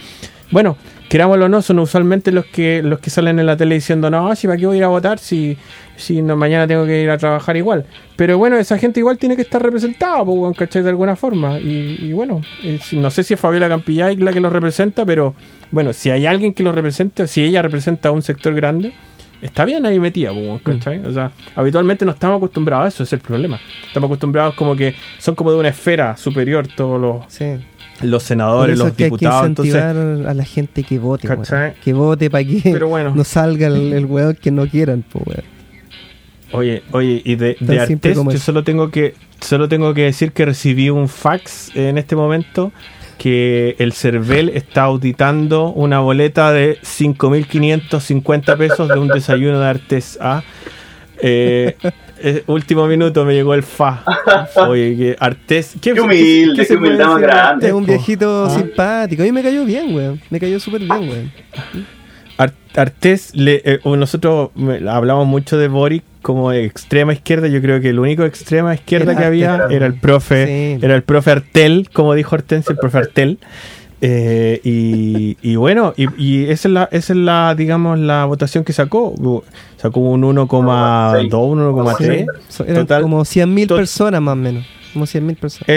[0.52, 0.76] bueno,
[1.10, 4.36] querámoslo o no, son usualmente los que los que salen en la tele diciendo, no,
[4.36, 5.58] si para qué voy a ir a votar si,
[5.96, 7.86] si no, mañana tengo que ir a trabajar igual.
[8.16, 10.24] Pero bueno, esa gente igual tiene que estar representada,
[10.56, 10.84] ¿cachai?
[10.84, 11.60] De alguna forma.
[11.60, 15.36] Y, y bueno, eh, no sé si es Fabiola Campillay la que los representa, pero
[15.72, 18.94] bueno, si hay alguien que los represente, si ella representa a un sector grande,
[19.42, 20.32] está bien ahí metida,
[20.64, 21.00] ¿cachai?
[21.06, 23.60] O sea, habitualmente no estamos acostumbrados a eso, ese es el problema.
[23.88, 27.58] Estamos acostumbrados como que son como de una esfera superior todos los, Sí.
[28.02, 29.46] Los senadores, los que hay que diputados.
[29.46, 31.28] Entonces, incentivar a la gente que vote,
[31.84, 33.14] que vote para que pero bueno.
[33.16, 35.60] no salga el, el weón que no quieran, pues weón.
[36.52, 40.46] Oye, oye, y de, de Artés, yo solo tengo que solo tengo que decir que
[40.46, 42.72] recibí un fax en este momento
[43.20, 50.18] que el CERVEL está auditando una boleta de 5.550 pesos de un desayuno de Artés
[50.22, 50.42] A.
[51.22, 51.76] Eh,
[52.22, 54.04] eh, último minuto me llegó el fa.
[54.68, 55.74] Oye, que Artés...
[55.82, 57.68] ¿Qué, Qué humilde, qué puede humildad más grande.
[57.68, 58.50] Es un viejito Ah.
[58.50, 59.22] simpático.
[59.24, 60.22] A mí me cayó bien, weón.
[60.30, 61.32] Me cayó súper bien, weón.
[62.38, 64.52] Ar- Artés, le- eh, o nosotros
[64.90, 67.48] hablamos mucho de Boric como de extrema izquierda.
[67.48, 70.46] Yo creo que el único extrema izquierda Era que había era el profe,
[70.80, 70.86] Sí.
[70.86, 73.40] era el profe Artel, como dijo Hortensia, el profe Artel.
[74.02, 78.64] Eh, y, y bueno, y, y esa es la, esa es la, digamos, la votación
[78.64, 79.14] que sacó.
[79.78, 80.48] Sacó un 1,2,
[81.30, 82.26] 1,3.
[82.48, 84.66] So- eran Total- como 100.000 tot- personas más o menos.
[84.94, 85.68] Como 100.000 personas.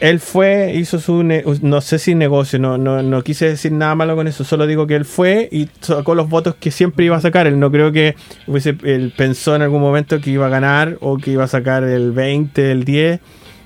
[0.00, 4.16] Él fue, hizo su, no sé si negocio, no, no, no quise decir nada malo
[4.16, 7.20] con eso, solo digo que él fue y sacó los votos que siempre iba a
[7.20, 7.46] sacar.
[7.46, 8.16] Él no creo que
[8.48, 11.84] hubiese, él pensó en algún momento que iba a ganar o que iba a sacar
[11.84, 13.20] el 20, el 10.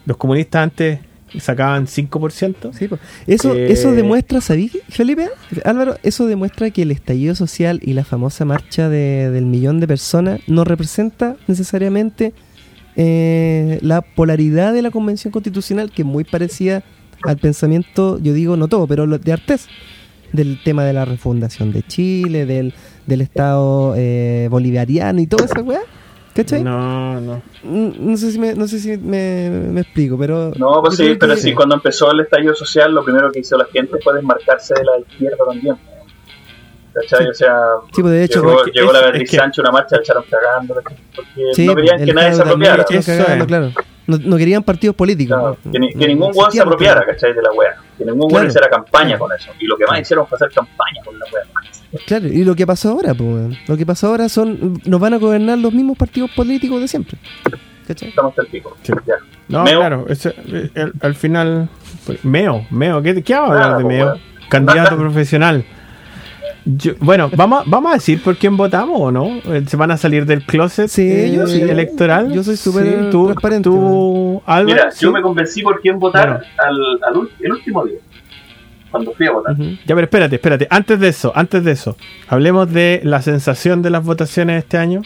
[0.05, 1.01] Los comunistas antes
[1.39, 2.73] sacaban 5%.
[2.73, 2.89] Sí,
[3.27, 5.29] eso, eso demuestra, ¿sabí, Felipe?
[5.65, 9.87] Álvaro, eso demuestra que el estallido social y la famosa marcha de- del millón de
[9.87, 12.33] personas no representa necesariamente
[12.97, 16.83] eh, la polaridad de la Convención Constitucional, que es muy parecida
[17.25, 19.67] al pensamiento, yo digo no todo, pero de Artés,
[20.33, 22.75] del tema de la refundación de Chile, del,
[23.07, 25.81] del Estado eh, bolivariano y toda esa weá.
[26.43, 26.62] ¿Cachai?
[26.62, 27.43] No, no.
[27.65, 30.52] No sé si me, no sé si me, me explico, pero...
[30.56, 33.56] No, pues sí, pero que- sí, cuando empezó el estallido social, lo primero que hizo
[33.59, 35.77] la gente fue desmarcarse de la izquierda también.
[36.94, 37.27] ¿Cachai?
[37.28, 37.56] O sea,
[37.93, 38.40] Sí, pues de hecho...
[38.40, 40.94] llegó, es llegó la Beatriz es que- Sánchez a una marcha, la echaron cagando, porque
[41.55, 42.85] Sí, no querían que nadie se apropiara.
[42.85, 43.73] cagando, claro.
[44.06, 45.36] No, no querían partidos políticos.
[45.36, 45.73] Claro, ¿no?
[45.73, 47.05] que, ni- No, que ningún no weón se apropiara.
[47.05, 47.35] ¿cachai?
[47.35, 47.77] De la wea.
[47.98, 48.47] Que ningún Claro.
[48.47, 49.51] hiciera campaña con eso.
[49.59, 51.43] Y lo que más hicieron fue hacer campaña con la wea.
[52.06, 55.16] Claro, y lo que pasó ahora, pues, lo que pasó ahora son, nos van a
[55.19, 57.16] gobernar los mismos partidos políticos de siempre.
[57.86, 58.10] ¿Cachai?
[58.10, 58.77] Estamos el pico.
[58.82, 58.93] Sí.
[59.48, 59.78] No, Meo.
[59.81, 60.05] claro.
[60.09, 61.69] ese- eh, el- al final.
[62.05, 64.15] pues, Meo, Meo, ¿qué, qué vamos a hablar de Meo?
[64.51, 65.65] Candidato profesional.
[66.66, 69.27] Yo- bueno, vamos, vamos a decir por quién votamos o no.
[69.47, 71.62] Eh, ¿Se van a salir del closet Sí, eh, yo sí.
[71.62, 72.31] electoral?
[72.31, 75.06] Yo soy súper Sí, tú, transparente, Tú, Álvaro, Mira, sí.
[75.06, 76.44] yo me convencí por quién votar Bueno.
[76.59, 77.98] al, al el último día.
[78.90, 79.56] Cuando fui a votar.
[79.56, 80.66] Ya, pero espérate, espérate.
[80.70, 81.97] Antes de eso, antes de eso,
[82.28, 85.02] hablemos de la sensación de las votaciones de este año.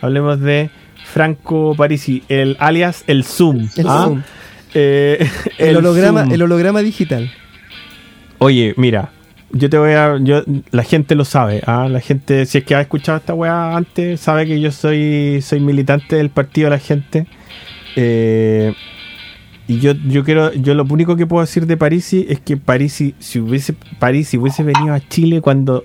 [0.00, 0.70] Hablemos de
[1.04, 3.68] Franco Parisi, el alias el Zoom.
[3.76, 4.04] El ¿ah?
[4.04, 4.22] Zoom.
[4.74, 5.28] Eh,
[5.58, 6.32] El, holograma, Zoom.
[6.32, 7.30] el holograma digital.
[8.38, 9.10] Oye, mira,
[9.52, 10.18] yo te voy a.
[10.20, 11.88] Yo, la gente lo sabe, ¿ah?
[11.88, 15.60] La gente, si es que ha escuchado esta weá antes, sabe que yo soy, soy
[15.60, 17.26] militante del partido de la gente.
[17.94, 18.74] Eh,
[19.66, 23.14] y yo, yo quiero, yo lo único que puedo decir de Parisi es que Parisi,
[23.18, 25.84] si hubiese, Parisi hubiese venido a Chile cuando.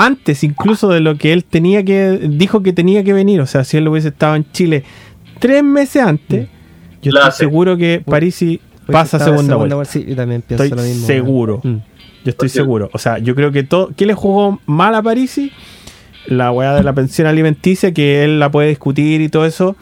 [0.00, 2.20] Antes incluso de lo que él tenía que.
[2.30, 3.40] dijo que tenía que venir.
[3.40, 4.84] O sea, si él hubiese estado en Chile
[5.40, 6.48] tres meses antes,
[7.02, 7.38] yo La estoy hace.
[7.38, 9.84] seguro que Parisi Pues pasa a estaba en segunda, vuelta.
[9.92, 11.06] Sí, yo también pienso Estoy lo mismo.
[11.06, 11.60] seguro.
[11.64, 11.76] Mm.
[12.24, 12.90] Yo estoy seguro.
[12.92, 13.90] O sea, yo creo que todo.
[13.96, 15.50] ¿Qué le jugó mal a Parisi?
[16.26, 19.74] La weá de la pensión alimenticia, que él la puede discutir y todo eso.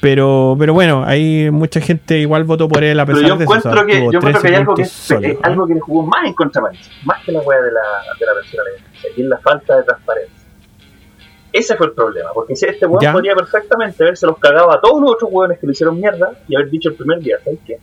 [0.00, 3.44] Pero, pero bueno, hay mucha gente igual votó por él a pesar Pero yo de
[3.44, 6.06] encuentro que, yo encuentro que hay 13 algo que, es, es algo que le jugó
[6.06, 7.80] más en contra de París, más que la weá de la,
[8.18, 10.38] de la alimenticia, y es la falta de transparencia.
[11.52, 13.12] Ese fue el problema, porque si este weón Ya.
[13.12, 16.54] podría perfectamente haberse los cagado a todos los otros weones que le hicieron mierda y
[16.54, 17.78] haber dicho el primer día, ¿sabes qué?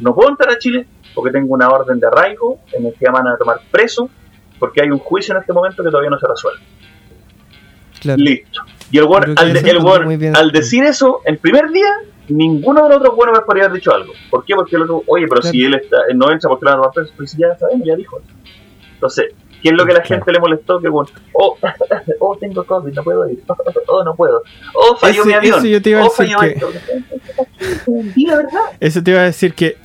[0.00, 3.12] No puedo entrar a Chile porque tengo una orden de arraigo en el que me
[3.12, 4.10] van a tomar preso
[4.58, 6.60] porque hay un juicio en este momento que todavía no se resuelve.
[8.00, 8.18] Claro.
[8.18, 8.62] Listo.
[8.90, 10.36] Y el que al, de- el bien.
[10.36, 11.88] al decir eso, el primer día,
[12.28, 14.12] ninguno de los otros buenos me podría haber dicho algo.
[14.30, 14.54] ¿Por qué?
[14.54, 15.52] Porque el otro, oye, pero Claro.
[15.52, 17.86] si él, está, él no entra porque lo van a tomar preso, pues ya sabemos,
[17.86, 18.20] ya dijo.
[18.94, 19.26] Entonces,
[19.62, 20.80] ¿qué es lo que a la gente le molestó?
[20.80, 21.56] Que bueno, oh,
[22.20, 23.42] oh, tengo COVID, no puedo ir,
[23.88, 24.42] oh, no puedo,
[24.74, 26.60] oh, falló Ese- mi avión, eso yo te iba a oh, decir falló que-
[28.26, 28.60] la verdad.
[28.80, 29.76] Eso te iba a decir que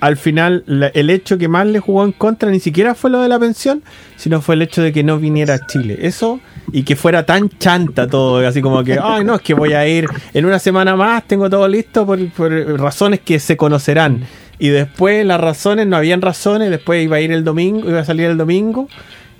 [0.00, 3.20] al final la- el hecho que más le jugó en contra ni siquiera fue lo
[3.20, 3.82] de la pensión,
[4.16, 5.98] sino fue el hecho de que no viniera a Chile.
[6.00, 6.40] Eso
[6.72, 9.86] y que fuera tan chanta todo, así como que, ay, no, es que voy a
[9.86, 12.50] ir en una semana más, tengo todo listo por, por
[12.80, 14.22] razones que se conocerán.
[14.58, 18.04] Y después las razones, no habían razones, después iba a ir el domingo, iba a
[18.04, 18.88] salir el domingo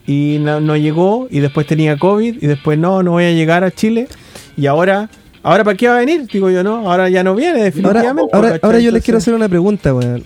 [0.07, 3.65] y no, no llegó y después tenía COVID y después no, no voy a llegar
[3.65, 4.09] a Chile
[4.57, 5.09] y ahora...
[5.43, 6.27] ¿Ahora para qué va a venir?
[6.31, 8.31] Digo yo, no, ahora ya no viene, definitivamente.
[8.37, 10.23] ahora, ahora yo les quiero hacer una pregunta, weón.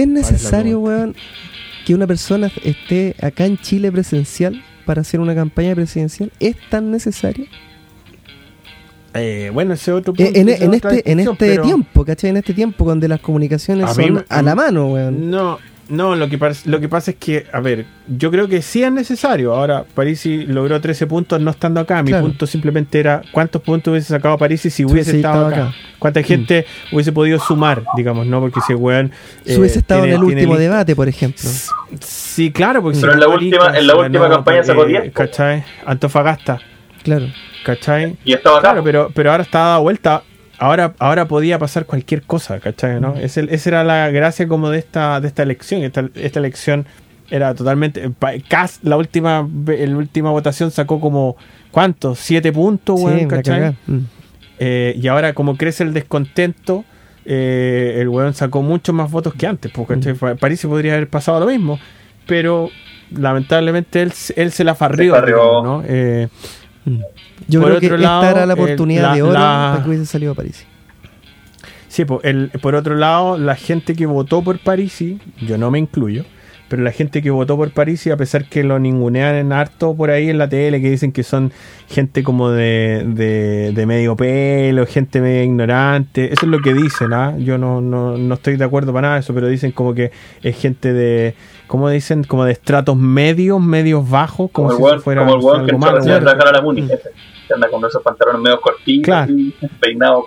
[0.00, 1.14] ¿Es necesario, weón,
[1.86, 6.30] que una persona esté acá en Chile presencial para hacer una campaña presidencial?
[6.40, 7.46] ¿Es tan necesario?
[9.14, 10.38] Eh, bueno, ese otro Eh, punto.
[10.38, 12.30] en, este, en este pero- tiempo, ¿cachai?
[12.30, 15.30] En este tiempo donde las comunicaciones A son a la mano, weón.
[15.30, 15.58] No,
[15.88, 18.92] no, lo que, lo que pasa es que, a ver, yo creo que sí es
[18.92, 19.54] necesario.
[19.54, 22.02] Ahora, Parisi logró 13 puntos no estando acá.
[22.02, 22.24] Mi Claro.
[22.26, 25.70] punto simplemente era cuántos puntos hubiese sacado Parisi si hubiese hubiese estado estado acá.
[25.70, 25.76] acá.
[25.78, 25.98] Mm.
[25.98, 28.40] ¿Cuánta gente hubiese podido sumar, digamos, no?
[28.40, 29.10] Porque ese weón.
[29.44, 31.48] Si eh, hubiese estado tiene- en el último lista- debate, por ejemplo.
[32.00, 34.88] Sí, claro, porque Pero si en la última- en la última ganó, campaña sacó eh,
[34.88, 35.12] 10, po.
[35.14, 35.64] ¿Cachai?
[35.86, 36.60] Antofagasta,
[37.02, 37.26] Claro.
[37.64, 38.16] ¿cachai?
[38.24, 38.68] Y estaba acá.
[38.70, 40.22] Claro, pero, pero ahora está dada vuelta.
[40.58, 43.00] Ahora, ahora podía pasar cualquier cosa, ¿cachai?
[43.00, 43.14] ¿no?
[43.16, 45.82] Esa era la gracia como de esta, de esta elección.
[45.82, 46.86] Esta, esta elección
[47.30, 48.10] era totalmente.
[48.10, 51.36] pa- Cas, la última, la última votación sacó como.
[51.70, 52.18] ¿Cuántos?
[52.18, 53.28] ¿Siete puntos, Sí, weón?
[53.28, 53.76] ¿cachai?
[53.86, 53.98] Mm.
[54.58, 56.84] Eh, y ahora, como crece el descontento,
[57.24, 59.70] eh, el weón sacó muchos más votos que antes.
[59.70, 60.36] Porque Mm.
[60.38, 61.78] París podría haber pasado lo mismo.
[62.26, 62.70] Pero
[63.12, 65.14] lamentablemente él, se- él se la farrió.
[65.14, 65.62] Se farrió.
[65.62, 65.82] ¿no?
[65.86, 66.28] Eh,
[67.46, 69.68] Yo Por creo que otro esta lado, era la el- oportunidad la- de oro la-
[69.72, 70.56] para que hubiese salido a París.
[70.56, 70.66] Sí,
[71.88, 75.78] Sí, po, el, por otro lado, la gente que votó por Parisi, yo no me
[75.78, 76.24] incluyo,
[76.68, 80.10] pero la gente que votó por Parisi, a pesar que lo ningunean en harto por
[80.10, 81.52] ahí en la tele, que dicen que son
[81.88, 87.12] gente como de, de, de medio pelo, gente medio ignorante, eso es lo que dicen,
[87.12, 87.34] ¿ah?
[87.38, 90.10] Yo no, no, no estoy de acuerdo para nada de eso, pero dicen como que
[90.42, 91.34] es gente de,
[91.66, 92.24] ¿cómo dicen?
[92.24, 95.70] Como de estratos medios, medios bajos, como, Como el si weón fuera como el que
[95.70, 97.10] algo malo, a la Muni, ese,
[97.46, 99.32] que anda con esos pantalones medio cortitos, Claro.
[99.32, 100.24] y peinados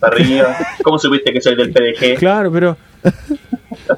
[0.00, 0.56] para arriba.
[0.82, 2.18] ¿Cómo supiste que soy del PDG?
[2.18, 2.76] Claro, pero.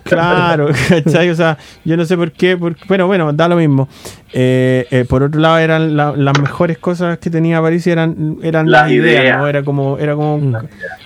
[0.05, 1.31] Claro, ¿cachai?
[1.31, 2.57] O sea, yo no sé por qué.
[2.57, 3.89] por- bueno, bueno, da lo mismo.
[4.33, 8.71] Eh, eh, por otro lado, eran la- las mejores cosas que tenía París eran, eran
[8.71, 9.39] Las las ideas, ideas.
[9.39, 9.47] ¿no?
[9.49, 10.35] Era como, era como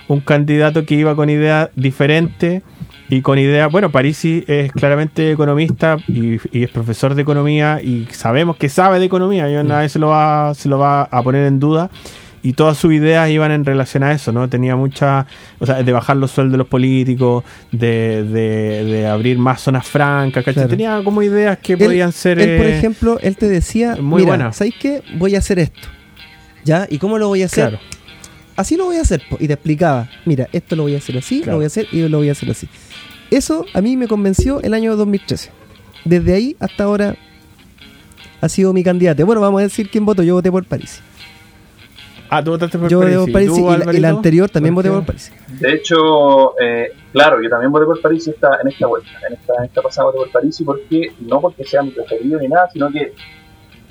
[0.07, 2.63] un, candidato que iba con ideas diferentes
[3.09, 3.71] y con ideas.
[3.71, 8.99] Bueno, Parisi es claramente economista y, y es profesor de economía y sabemos que sabe
[8.99, 9.49] de economía.
[9.49, 11.89] Yo nadie se lo va, se lo va a poner en duda.
[12.47, 14.47] Y todas sus ideas iban en relación a eso, ¿no?
[14.47, 15.25] Tenía mucha,
[15.57, 19.87] o sea, de bajar los sueldos de los políticos, de, de, de abrir más zonas
[19.87, 20.53] francas, ¿cachai?
[20.53, 20.69] Claro.
[20.69, 22.37] Tenía como ideas que Él- podían ser...
[22.39, 24.53] Él, por eh, ejemplo, él te decía, muy mira, buena.
[24.53, 25.01] ¿sabéis qué?
[25.17, 25.87] Voy a hacer esto.
[26.63, 26.85] ¿Ya?
[26.89, 27.69] ¿Y cómo lo voy a hacer?
[27.69, 27.83] Claro,
[28.55, 29.23] Así lo voy a hacer.
[29.39, 31.53] Y te explicaba, mira, esto lo voy a hacer así, Claro.
[31.53, 32.69] lo voy a hacer y lo voy a hacer así.
[33.31, 35.49] Eso a mí me convenció el año 2013.
[36.05, 37.15] Desde ahí hasta ahora
[38.39, 39.25] ha sido mi candidato.
[39.25, 40.21] Bueno, vamos a decir quién votó.
[40.23, 41.01] Yo voté por París.
[42.29, 43.31] Ah, tú votaste por Yo voté por.
[43.31, 44.07] París ¿Y y, y Alvarito?
[44.07, 45.31] anterior también ¿Por voté por París.
[45.59, 49.09] De hecho, eh, claro, yo también voté por París esta, en esta vuelta.
[49.27, 52.47] En esta, en esta pasada voté por París porque no porque sea mi preferido ni
[52.47, 53.13] nada, sino que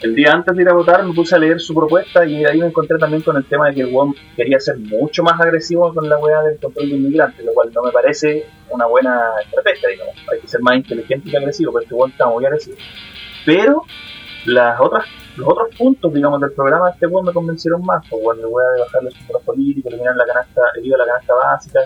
[0.00, 2.58] el día antes de ir a votar me puse a leer su propuesta y ahí
[2.58, 5.94] me encontré también con el tema de que el WOM quería ser mucho más agresivo
[5.94, 9.88] con la weá del control de inmigrantes, lo cual no me parece una buena estrategia,
[9.90, 10.14] digamos.
[10.30, 12.76] Hay que ser más inteligente que agresivo, porque este WOM está muy agresivo.
[13.46, 13.82] Pero
[14.46, 15.06] las otras,
[15.36, 18.66] los otros puntos, digamos, del programa de este WOM me convencieron más, pues bueno, weá
[18.74, 21.80] de bajar los centros políticos, eliminar la canasta, el IVA a la canasta básica,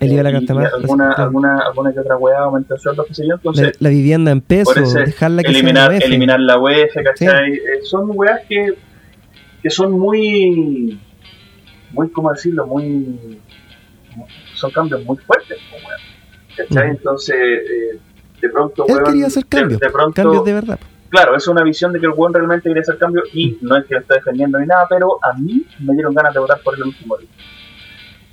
[0.00, 0.72] El IVA a la y- canasta más.
[0.74, 1.22] alguna, claro.
[1.24, 4.30] alguna, alguna que otra weá, aumento de sueldos, qué sé yo, la, entonces la vivienda
[4.32, 6.04] en pesos, dejarla que eliminar, sea UF.
[6.04, 7.52] eliminar la UEF, ¿cachai?
[7.54, 8.74] Eh, son weas que,
[9.62, 11.00] que son muy,
[11.92, 12.66] muy, ¿cómo decirlo?
[12.66, 13.40] Muy,
[14.54, 16.00] son cambios muy fuertes, pues, weón.
[16.68, 16.88] ¿cachai?
[16.90, 16.96] Ujú.
[16.98, 17.98] Entonces, eh,
[18.42, 20.78] de pronto, Él weón, quería hacer de- cambios, de, pronto, cambios de verdad.
[21.14, 23.84] Claro, es una visión de que el weón realmente quería hacer cambios y no es
[23.86, 26.74] que lo esté defendiendo ni nada, pero a mí me dieron ganas de votar por
[26.74, 27.28] el último día.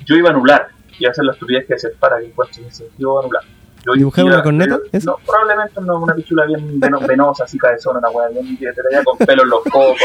[0.06, 0.68] Yo iba a anular,
[1.06, 3.44] a hacer la estupidez que hacer para que encuentre sin sentido anular.
[3.86, 4.78] Yo ¿Dibujar una corneta?
[5.04, 9.18] No, probablemente no, una pichula bien veno- venosa, así cabezona, una weá bien veía con
[9.18, 9.98] pelo en los cocos,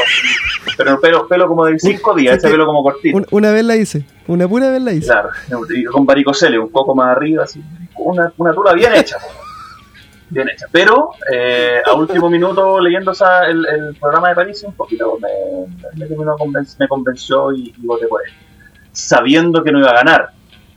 [0.79, 3.17] pero pelo, pelo como de cinco días, ese pelo como cortito.
[3.19, 5.07] Un- una vez la hice, una pura vez la hice.
[5.09, 5.29] Claro,
[5.75, 7.63] y con varicocele, un poco más arriba, así,
[7.97, 9.19] una, una tula bien hecha.
[10.29, 10.67] Bien hecha.
[10.73, 16.87] Pero eh, a último minuto, leyendo esa- el, el programa de París, un poquito me,
[16.89, 18.33] convenció y, y voté por él.
[18.93, 20.31] Sabiendo que no iba a ganar,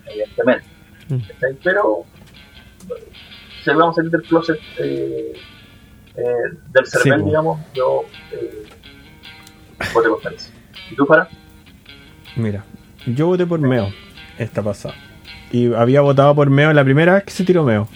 [0.05, 0.65] evidentemente.
[1.09, 1.17] Mm.
[1.63, 2.03] Pero
[3.63, 5.33] si vamos a salir del closet eh,
[6.15, 6.23] eh,
[6.71, 8.03] del CERVEL, digamos, yo
[9.93, 10.53] voté por París.
[10.91, 11.27] ¿Y tú, para?
[12.35, 12.63] Mira,
[13.07, 13.89] yo voté por Meo
[14.37, 14.95] esta pasada.
[15.51, 17.87] Y había votado por Meo la primera vez que se tiró Meo.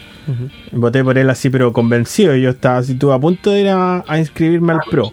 [0.72, 2.36] Voté por él así, pero convencido.
[2.36, 5.12] Yo estaba así, estuve a punto de ir a, a inscribirme al Pro.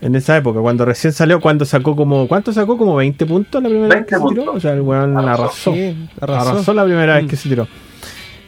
[0.00, 2.26] En esa época, cuando recién salió, cuando sacó como.
[2.28, 2.78] ¿Cuánto sacó?
[2.78, 4.52] Como 20 puntos la primera 20 vez que se tiró.
[4.52, 5.42] O sea, el weón Arrasó.
[5.42, 5.72] arrasó.
[5.74, 6.50] Sí, Arrasó.
[6.50, 6.74] arrasó.
[6.74, 7.28] la primera vez Mm.
[7.28, 7.68] que se tiró.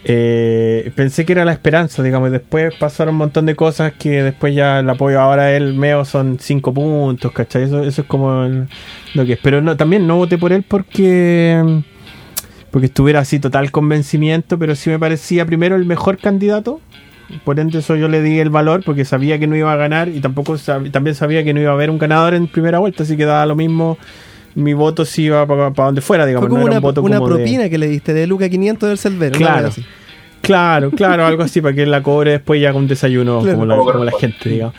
[0.05, 4.23] Eh, pensé que era la esperanza, digamos, y después pasaron un montón de cosas que
[4.23, 7.65] después ya el apoyo ahora del Meo son 5 puntos, ¿cachai?
[7.65, 8.67] Eso, eso es como el-
[9.15, 9.39] lo que es.
[9.43, 11.83] Pero no, también no voté por él porque
[12.73, 16.81] porque estuviera así total convencimiento, pero sí me parecía primero el mejor candidato.
[17.45, 20.09] Por ende, eso yo le di el valor porque sabía que no iba a ganar
[20.09, 23.05] y tampoco sab- también sabía que no iba a haber un ganador en primera vuelta,
[23.05, 23.97] así que daba lo mismo.
[24.55, 26.49] Mi voto si iba para donde fuera, digamos.
[26.49, 28.27] Fue como no era una, un voto una como de- propina que le diste de
[28.27, 29.39] Luca 500 del Cervero.
[29.39, 29.69] Claro.
[29.69, 29.83] así.
[30.43, 33.59] Claro, claro, algo así para que él la cobre después ya con un desayuno Claro.
[33.59, 34.75] como, la, Como gente, digamos.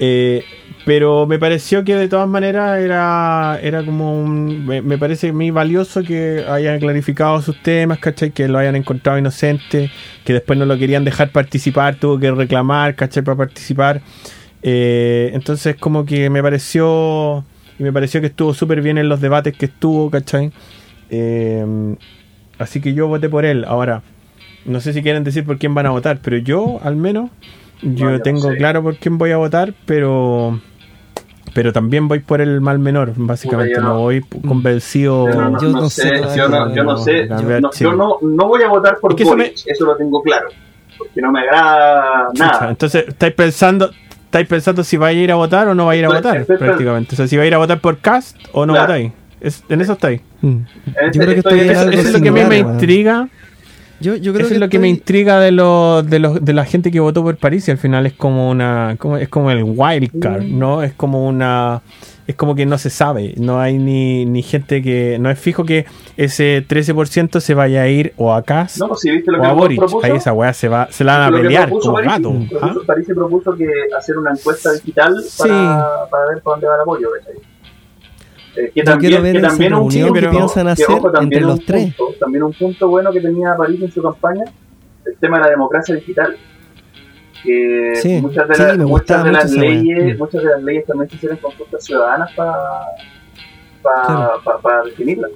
[0.00, 0.44] Eh,
[0.84, 5.50] pero me pareció que de todas maneras era, era como un, me, me parece muy
[5.50, 8.32] valioso que hayan clarificado sus temas, ¿cachai?
[8.32, 9.90] Que lo hayan encontrado inocente,
[10.24, 13.22] que después no lo querían dejar participar, tuvo que reclamar, ¿cachai?
[13.22, 14.02] Para participar.
[14.62, 17.44] Eh, entonces como que me pareció,
[17.78, 20.52] y me pareció que estuvo súper bien en los debates que estuvo, ¿cachai?
[21.08, 21.96] Eh,
[22.58, 23.64] así que yo voté por él.
[23.64, 24.02] Ahora,
[24.66, 27.30] no sé si quieren decir por quién van a votar, pero yo al menos
[27.82, 30.60] yo tengo claro por quién voy a votar, pero
[31.52, 33.74] pero también voy por el mal menor, básicamente.
[33.80, 33.98] No no.
[34.00, 35.28] voy convencido.
[35.28, 37.40] Yo no, Yo no no sé, sé yo no, no no, sé, no,
[37.72, 40.22] yo, no, no, no voy a votar por Es que eso Boric, eso lo tengo
[40.22, 40.48] claro,
[40.98, 42.70] porque no me agrada Chucha, nada.
[42.70, 43.90] Entonces, ¿estáis pensando,
[44.24, 46.38] estáis pensando si vais a ir a votar o no vais a ir a Estoy-
[46.38, 46.58] votar?
[46.58, 47.14] prácticamente.
[47.14, 48.88] O sea, si vais a ir a votar por cast o no Claro.
[48.88, 49.12] votáis.
[49.40, 50.22] Es- en eso estoy.
[50.40, 50.56] Mm.
[50.56, 50.62] Yo
[50.94, 53.28] creo que estoy- estoy en eso- Eso es lo que a mí me intriga.
[54.04, 56.44] Yo, yo creo Eso que es lo que me estoy- intriga de los de los
[56.44, 59.28] de la gente que votó por París y al final es como una como, es
[59.28, 60.58] como el wild card, Mm.
[60.58, 60.82] ¿no?
[60.82, 61.82] Es como una
[62.26, 65.64] es como que no se sabe, no hay ni, ni gente que no es fijo
[65.64, 65.84] que
[66.16, 69.46] ese 13% se vaya a ir o a Kass No, si viste lo o que
[69.46, 70.04] a Boric, propuso.
[70.06, 72.30] ahí esa weá se va se la van a pelear como París, gato.
[72.32, 72.74] propuso- ¿ah?
[72.86, 73.66] París se propuso que
[73.96, 75.42] hacer una encuesta digital Sí.
[75.42, 77.08] para, para ver por dónde va el apoyo.
[77.18, 77.53] ¿cachai?
[78.56, 81.32] Eh, que también, ver que también un reunión que punto- piensan que, hacer ojo, también
[81.32, 81.94] entre los tres.
[81.94, 84.44] punto- también un punto bueno que tenía París en su campaña,
[85.04, 86.36] el tema de la democracia digital.
[87.42, 90.18] Que Sí, muchas de, sí, las- muchas de las leyes, Mm.
[90.18, 92.62] muchas de las leyes también se hicieron consultas ciudadanas para
[93.82, 94.84] Claro.
[94.84, 95.30] definirlas.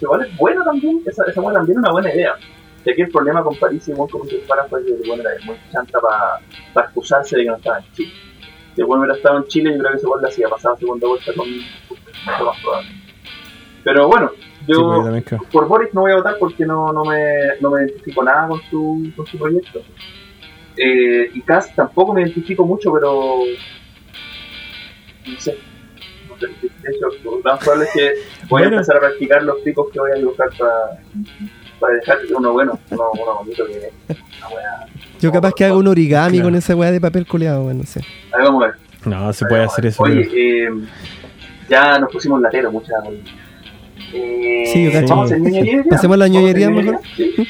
[0.00, 2.32] Igual es bueno también, esa, esa fue también una buena idea.
[2.86, 5.56] Ya que el problema con París y como se para fue que bueno, era muy
[5.70, 5.98] chanta
[6.72, 8.12] para excusarse de que no estaba en Chile.
[8.86, 11.32] Si hubiera estado en Chile, yo creo que ese gol le hacía pasar segunda vuelta
[11.34, 11.46] con
[12.26, 12.88] más probable.
[13.84, 14.30] Pero bueno,
[14.66, 15.40] Sí, pues, yo creo.
[15.50, 17.24] por Boris no voy a votar porque no, no, me,
[17.60, 19.80] no me identifico nada con su, con su proyecto.
[20.76, 23.38] Eh, y Cast tampoco me identifico mucho, pero
[25.26, 25.58] no sé.
[26.28, 28.12] No sé, De hecho, lo más probable es que
[28.48, 28.66] voy Bueno.
[28.68, 31.00] a empezar a practicar los picos que voy a dibujar para,
[31.80, 33.92] para dejar uno bueno, uno, uno bonito que es.
[34.38, 34.86] Una wea.
[35.20, 36.48] Yo capaz que haga un origami Claro.
[36.48, 38.00] con esa weá de papel coleado, weón, no sé.
[38.32, 38.74] Ahí vamos a ver.
[39.04, 40.02] No, se puede hacer eso.
[40.02, 40.68] Oye, eh,
[41.68, 42.94] ya nos pusimos latero muchas.
[44.12, 45.08] Eh, Sí, yo cacho.
[45.16, 45.84] vamos ñoñería.
[45.88, 47.00] Pasemos la ¿Vamos a hacer ñoñería ñoñería?
[47.16, 47.48] Sí.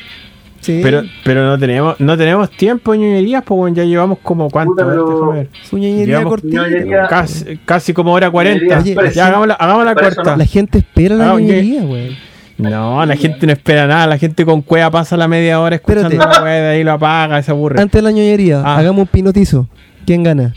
[0.61, 4.51] Sí, Pero, pero no tenemos, no tenemos tiempo en ñoñerías, pues bueno, ya llevamos como
[4.51, 5.49] cuánto, Puta, pero- ver.
[5.63, 6.69] su ñoñería cortita.
[6.69, 7.09] ñoñería-.
[7.09, 8.67] Casi, casi como hora 40.
[8.81, 12.15] Ñoñería, Oye, ya hagamos la, hagamos la gente espera la Ah, ñoñería, weón.
[12.61, 14.07] No, la gente no espera nada.
[14.07, 16.37] La gente con cueva pasa la media hora escuchando Espérate.
[16.39, 17.81] la weá de ahí lo apaga, se aburre.
[17.81, 18.77] Antes de la ñoñería, Ah.
[18.79, 19.69] hagamos un pinotizo.
[20.07, 20.55] ¿Quién gana?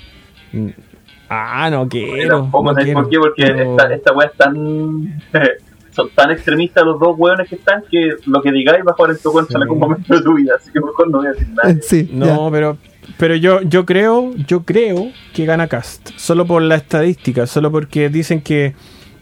[1.30, 2.42] Ah, no quiero.
[2.42, 3.02] tampoco, no ¿sabes quiero.
[3.02, 3.18] por qué?
[3.20, 5.24] Porque esta, esta wea es tan.
[5.96, 9.12] son tan extremistas los dos hueones que están que lo que digáis va a jugar
[9.12, 10.54] en tu contra en algún momento de tu vida.
[10.60, 11.76] Así que mejor no voy a decir nada.
[11.82, 12.78] Sí, No, pero
[13.18, 18.10] pero yo yo creo, yo creo que gana Cast, solo por la estadística, solo porque
[18.10, 18.74] dicen que,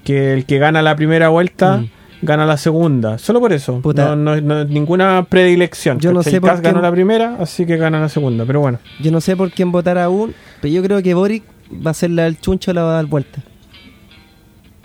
[0.06, 1.90] que el que gana la primera vuelta Mm.
[2.22, 3.80] Gana la segunda, solo por eso.
[3.82, 4.16] Puta.
[4.16, 6.00] No, no, no- ninguna predilección.
[6.00, 8.80] Yo no sé por ganó la primera, así que gana la segunda, pero bueno.
[9.02, 11.44] Yo no sé por quién votar aún, pero yo creo que Boric
[11.86, 13.42] va a ser la del chuncho la va a dar vuelta.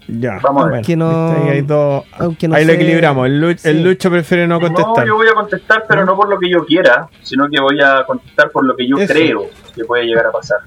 [0.08, 0.38] Ya.
[0.40, 0.70] Vamos a ver.
[0.70, 3.26] Bueno, Que no- viste, ahí hay dos- aunque no ahí lo equilibramos.
[3.26, 3.68] El, Lu- Sí.
[3.68, 4.98] el Lucho prefiere no contestar.
[4.98, 7.80] No, yo voy a contestar, pero no por lo que yo quiera, sino que voy
[7.82, 9.12] a contestar por lo que yo Eso.
[9.12, 10.58] creo que puede llegar a pasar.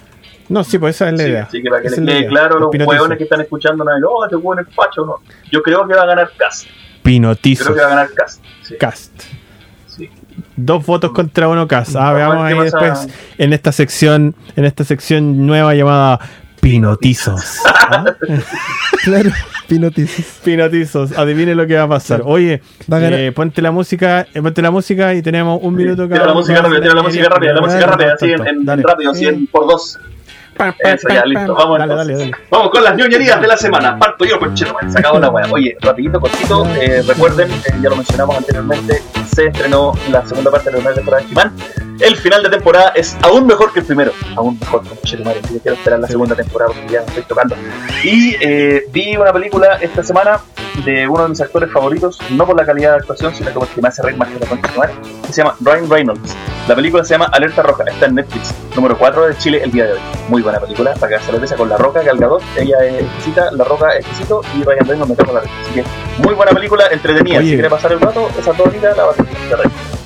[0.50, 1.44] No, sí, pues esa es la Sí, idea.
[1.44, 3.84] así que para que les es la quede claro a los hueones que están escuchando,
[3.84, 5.16] no, oh, este hueón es facho, no.
[5.52, 6.66] Yo creo que va a ganar Cast.
[7.04, 7.64] Pinotizo.
[7.66, 8.44] Creo que va a ganar Cast.
[8.64, 9.12] Sí, Cast.
[9.88, 10.10] sí.
[10.56, 11.96] Dos votos contra uno Cast.
[11.96, 13.08] Ah, veamos ahí después
[13.38, 16.20] en esta sección, en esta sección nueva llamada
[16.60, 17.60] Pinotizos.
[17.66, 18.06] ¿Ah?
[19.04, 19.32] Claro,
[19.68, 20.26] pinotizos.
[20.44, 21.18] Pinotizos.
[21.18, 22.22] Adivine lo que va a pasar.
[22.26, 22.62] Oye,
[22.92, 26.26] Va eh, ponte la música, eh, ponte la música y tenemos un minuto Tira cada
[26.26, 29.14] la uno música rápida, tira la música rápida, la música rápida, así en, en rápido,
[29.14, 30.00] 100 por 2.
[30.80, 31.56] Eso ya, listo.
[31.56, 32.32] Vamos Dale, dale, dale.
[32.50, 33.98] Vamos con las ñoñerías de la semana.
[33.98, 35.46] Parto yo, conchero, se acabó la wea.
[35.52, 39.02] Oye, rapidito, cortito, eh, recuerden, eh, ya lo mencionamos anteriormente,
[39.34, 41.89] se estrenó la segunda parte de la primera temporada de He-Man.
[42.00, 44.14] El final de temporada es aún mejor que el primero.
[44.36, 45.42] Aún mejor, conchero, madre.
[45.52, 47.56] Yo quiero esperar la segunda temporada porque ya me estoy tocando.
[48.04, 50.40] Y eh, vi una película esta semana
[50.86, 53.82] de uno de mis actores favoritos, no por la calidad de actuación, sino que porque
[53.82, 54.94] me hace reír más que la concha madre,
[55.26, 56.36] que se llama Ryan Reynolds.
[56.70, 59.88] La película se llama Alerta Roja, está en Netflix, número 4 de Chile el día
[59.88, 60.00] de hoy.
[60.30, 63.52] Muy buena película, para que se lo con La Roca, Gal Gadot, ella es exquisita,
[63.52, 65.54] La Roca es exquisito y Ryan Reynolds me toca la risa.
[65.64, 65.84] Así que
[66.24, 67.40] muy buena película, entretenida.
[67.40, 67.50] Oye.
[67.50, 69.99] Si quiere pasar el rato, esas dos horitas la va a tener.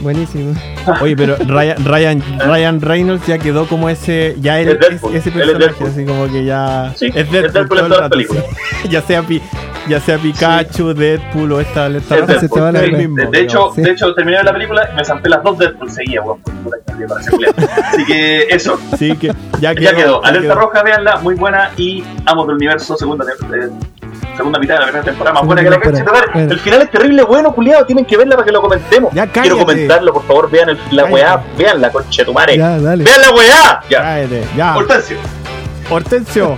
[0.00, 0.54] Buenísimo.
[1.00, 5.14] Oye, pero Ryan, Ryan, Ryan Reynolds ya quedó como ese, ya él Es es Deadpool,
[5.16, 5.88] ese él es personaje, Deadpool.
[5.88, 8.44] así como que ya Sí, es es Deadpool, Deadpool en todas las películas.
[8.82, 8.88] sí.
[8.90, 9.42] ya sea Pi-
[9.88, 12.92] ya sea Pikachu, Deadpool o esta alerta Es roja, se te Deadpool, va la sí.
[12.92, 13.82] mismo, de, de hecho, Sí.
[13.82, 16.38] de hecho, terminé la película y me zampé las dos Deadpool seguía, weón.
[17.90, 19.82] Así que eso, Sí, que ya quedó.
[19.84, 20.22] ya quedó.
[20.22, 20.54] ya Alerta quedó.
[20.60, 21.70] Roja, véanla, muy buena.
[21.76, 23.68] Y Amos del Universo, segunda, eh,
[24.38, 26.04] segunda mitad de la primera temporada, más buena que la cancha.
[26.32, 26.52] Bueno.
[26.52, 27.84] El final es terrible, bueno, culiado.
[27.84, 29.12] Tienen que verla para que lo comentemos.
[29.12, 31.12] Ya Quiero comentarlo, por favor, vean el- la Cállate.
[31.12, 32.56] weá, vean la concha de tu madre.
[32.56, 33.04] Ya, dale.
[33.04, 33.80] Vean la weá.
[33.90, 34.76] Ya, Cállate, ya.
[34.76, 35.16] Hortensio.
[35.90, 36.56] Hortensio.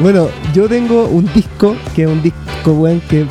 [0.00, 3.26] Bueno, yo tengo un disco, que es un disco, weón, que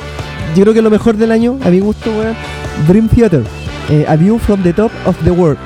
[0.56, 2.36] yo creo que es lo mejor del año, a mi gusto, weón.
[2.88, 3.44] Dream Theater,
[3.90, 5.58] eh, A View from the Top of the World.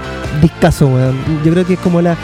[0.42, 1.18] Discaso, weón.
[1.44, 2.16] Yo creo que es como la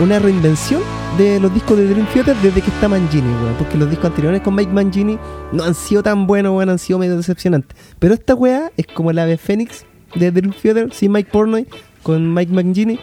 [0.00, 0.80] una reinvención
[1.18, 3.54] de los discos de Dream Theater desde que está Mangini, weón.
[3.58, 5.18] Porque los discos anteriores con Mike Mangini
[5.52, 7.76] no han sido tan buenos, weón, han sido medio decepcionantes.
[7.98, 9.84] Pero esta weá es como la de Phoenix
[10.14, 11.66] de Dream Theater, sin Mike Pornoy,
[12.02, 12.98] con Mike Mangini.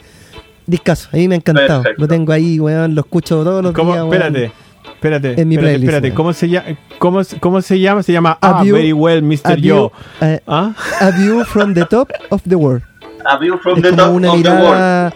[0.65, 1.83] Discaso, a mí me ha encantado.
[1.83, 2.01] Perfecto.
[2.01, 3.91] Lo tengo ahí, weón, lo escucho todos los ¿Cómo?
[3.93, 4.13] días, weón.
[4.13, 4.51] Espérate.
[4.95, 6.13] Espérate, En mi playlist, espérate.
[6.13, 6.65] ¿Cómo se, llama,
[6.99, 8.01] cómo, se- ¿Cómo se llama?
[8.01, 9.57] Se llama A Ah, View- Very Well, Mr.
[9.59, 9.91] Yo.
[10.19, 12.81] view, a view from the top of the world.
[13.25, 14.63] A view from Es the como top una of the world.
[14.63, 15.13] mirada.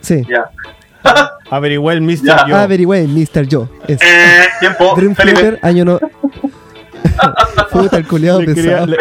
[0.00, 0.22] Sí.
[0.28, 0.50] Ya.
[1.50, 2.22] Ah, Very Well, Mr.
[2.24, 2.46] Ya.
[2.46, 2.56] Yo.
[2.56, 3.46] Ah, very well, Mr.
[3.50, 3.68] Joe.
[3.88, 5.14] Es Eh, tiempo, Dream.
[5.14, 5.98] Theater, año no.
[7.72, 8.86] Puta, el culiado quería- pesado.
[8.86, 8.98] le-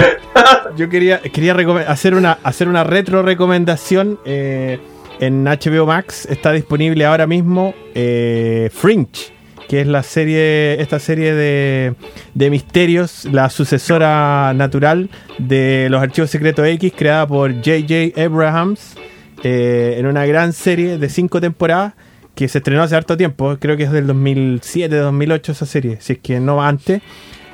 [0.78, 1.56] yo quería, quería
[1.88, 4.80] hacer una hacer una retro recomendación eh,
[5.20, 6.26] en HBO Max.
[6.30, 9.32] Está disponible ahora mismo eh, Fringe,
[9.68, 11.94] que es la serie, esta serie de,
[12.34, 18.20] de misterios, la sucesora natural de los archivos secretos X, creada por J.J.
[18.22, 18.96] Abrahams,
[19.44, 21.94] eh, en una gran serie de cinco temporadas
[22.36, 23.58] que se estrenó hace harto tiempo.
[23.60, 27.02] Creo que es del 2007, 2008 esa serie, si es que no antes.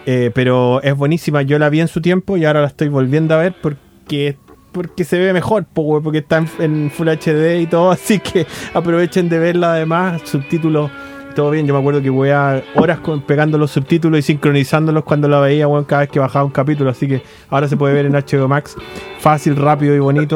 [0.06, 1.42] Eh, pero es buenísima.
[1.42, 4.38] Yo la vi en su tiempo y ahora la estoy volviendo a ver porque
[4.76, 9.40] porque se ve mejor, porque está en, Full HD y todo, así que aprovechen de
[9.40, 10.92] verla además, subtítulos,
[11.34, 11.66] todo bien.
[11.66, 15.66] Yo me acuerdo que voy a horas pegando los subtítulos y sincronizándolos cuando la veía,
[15.70, 18.50] weón, cada vez que bajaba un capítulo, así que ahora se puede ver en HBO
[18.50, 18.76] Max,
[19.20, 20.36] fácil, rápido y bonito,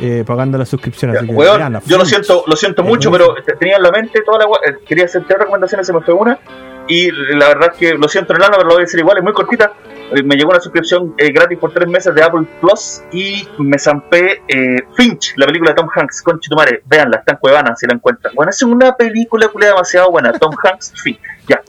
[0.00, 1.16] eh, pagando la suscripción.
[1.16, 3.90] Así que, Weón, veanla, yo lo siento, lo siento mucho, pero te- tenía en la
[3.90, 6.38] mente toda la eh, quería hacer tres recomendaciones, se me fue una.
[6.88, 8.98] Y la verdad es que lo siento en el alma, pero lo voy a decir
[8.98, 9.72] igual, es muy cortita.
[10.12, 13.78] Eh, Me llegó una suscripción eh, gratis por tres meses de Apple Plus y me
[13.78, 16.82] zampé eh, Finch, la película de Tom Hanks, con Chitumare.
[16.86, 18.34] Véanla, está en Cuevana si la encuentran.
[18.34, 20.32] Bueno, es una película demasiado buena.
[20.32, 21.16] Tom Hanks, fin,
[21.48, 21.60] ya.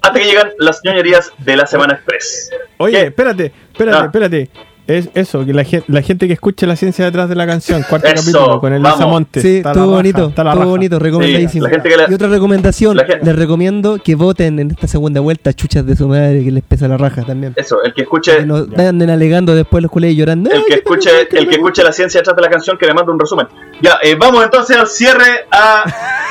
[0.00, 2.50] Hasta que llegan las ñoñerías de la Semana Express.
[2.78, 3.06] Oye, ¿Qué?
[3.08, 4.04] espérate, espérate, Ah.
[4.06, 4.50] espérate.
[4.86, 7.82] Es eso, que la, gen- la gente que escuche la ciencia detrás de la canción,
[7.88, 8.80] cuarto Eso, capítulo con el.
[8.82, 9.42] Montes.
[9.42, 10.64] Sí, está raja, bonito, raja.
[10.66, 11.64] bonito, recomendadísimo.
[11.64, 15.20] la gente que la- y otra recomendación, gente- les recomiendo que voten en esta segunda
[15.22, 17.54] vuelta chuchas de su madre que les pesa la raja también.
[17.56, 20.50] Eso, el que escuche Que no anden alegando después los culés llorando.
[20.50, 22.92] el "Ay, que escuche el que escuche la ciencia detrás de la canción que me
[22.92, 23.46] manda un resumen
[23.80, 25.84] ya eh, vamos entonces al cierre a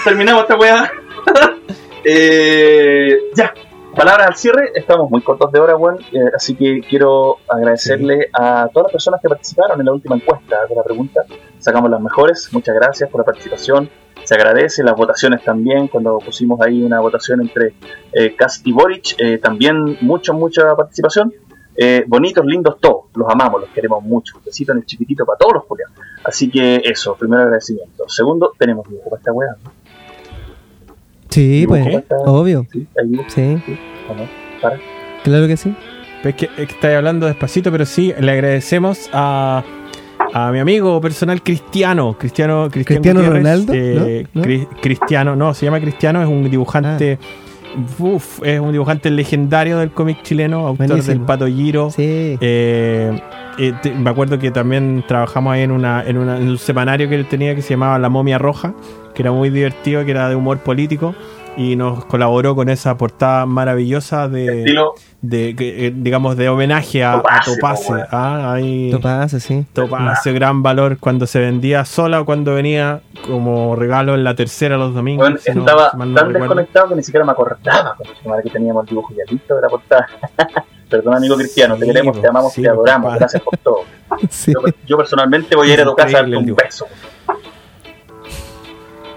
[0.04, 0.92] terminamos esta weá
[2.06, 3.54] Eh, ya
[3.96, 8.68] palabras al cierre estamos muy cortos de hora weón eh, así que quiero agradecerle a
[8.74, 11.22] todas las personas que participaron en la última encuesta de la pregunta
[11.60, 13.90] sacamos las mejores muchas gracias por la participación
[14.24, 17.76] se agradece las votaciones también cuando pusimos ahí una votación entre
[18.14, 21.34] eh, Kass y Boric eh, también mucha mucha participación
[21.76, 24.38] eh, bonitos, lindos todos, los amamos, los queremos mucho.
[24.38, 25.96] Un besito en el chiquitito para todos los culiados.
[26.24, 28.08] Así que eso, primero agradecimiento.
[28.08, 29.56] Segundo, tenemos dibujo para esta weá.
[29.64, 29.83] ¿no?
[31.34, 31.86] Sí, pues,
[32.26, 32.66] obvio.
[33.28, 33.58] ¿Sí?
[35.24, 35.74] Claro que sí.
[36.24, 39.64] Es que, es que estáis hablando despacito, pero sí, le agradecemos a,
[40.34, 42.16] a mi amigo personal Cristiano.
[42.18, 43.74] Cristiano, Cristiano, ¿Cristiano Gutiérrez, Ronaldo?
[43.76, 44.42] eh, ¿No?
[44.42, 44.48] ¿No?
[44.48, 47.18] Cri- Cristiano, no, se llama Cristiano, es un dibujante.
[48.00, 51.14] uf, es un dibujante legendario del cómic chileno, autor Buenísimo.
[51.18, 51.90] del Pato Giro.
[51.90, 52.38] Sí.
[52.40, 53.20] Eh,
[53.58, 57.10] eh, te- me acuerdo que también trabajamos ahí en, una, en, una- en un semanario
[57.10, 58.74] que él tenía que se llamaba La Momia Roja,
[59.14, 61.16] que era muy divertido, que era de humor político,
[61.56, 67.04] y nos colaboró con esa portada maravillosa de, Estilo, de que, eh, digamos, de homenaje
[67.04, 67.88] a a Topace.
[67.88, 68.08] po, weón.
[68.12, 68.92] Ah, ahí
[69.40, 69.66] sí.
[69.74, 74.78] Topacio, gran valor cuando se vendía sola o cuando venía como regalo en la tercera
[74.78, 75.28] los domingos.
[75.28, 76.56] weón, si no- estaba si mal no tan recuerdo.
[76.56, 79.70] desconectado que ni siquiera me acordaba con que teníamos el dibujo ya listo de la
[79.70, 80.08] portada.
[80.90, 83.16] Perdón, amigo Cristiano, te queremos, te amamos, sí, te adoramos.
[83.16, 83.82] Gracias por todo.
[84.30, 84.54] Sí.
[84.54, 86.86] Yo, yo personalmente voy a ir a tu casa a darte un beso.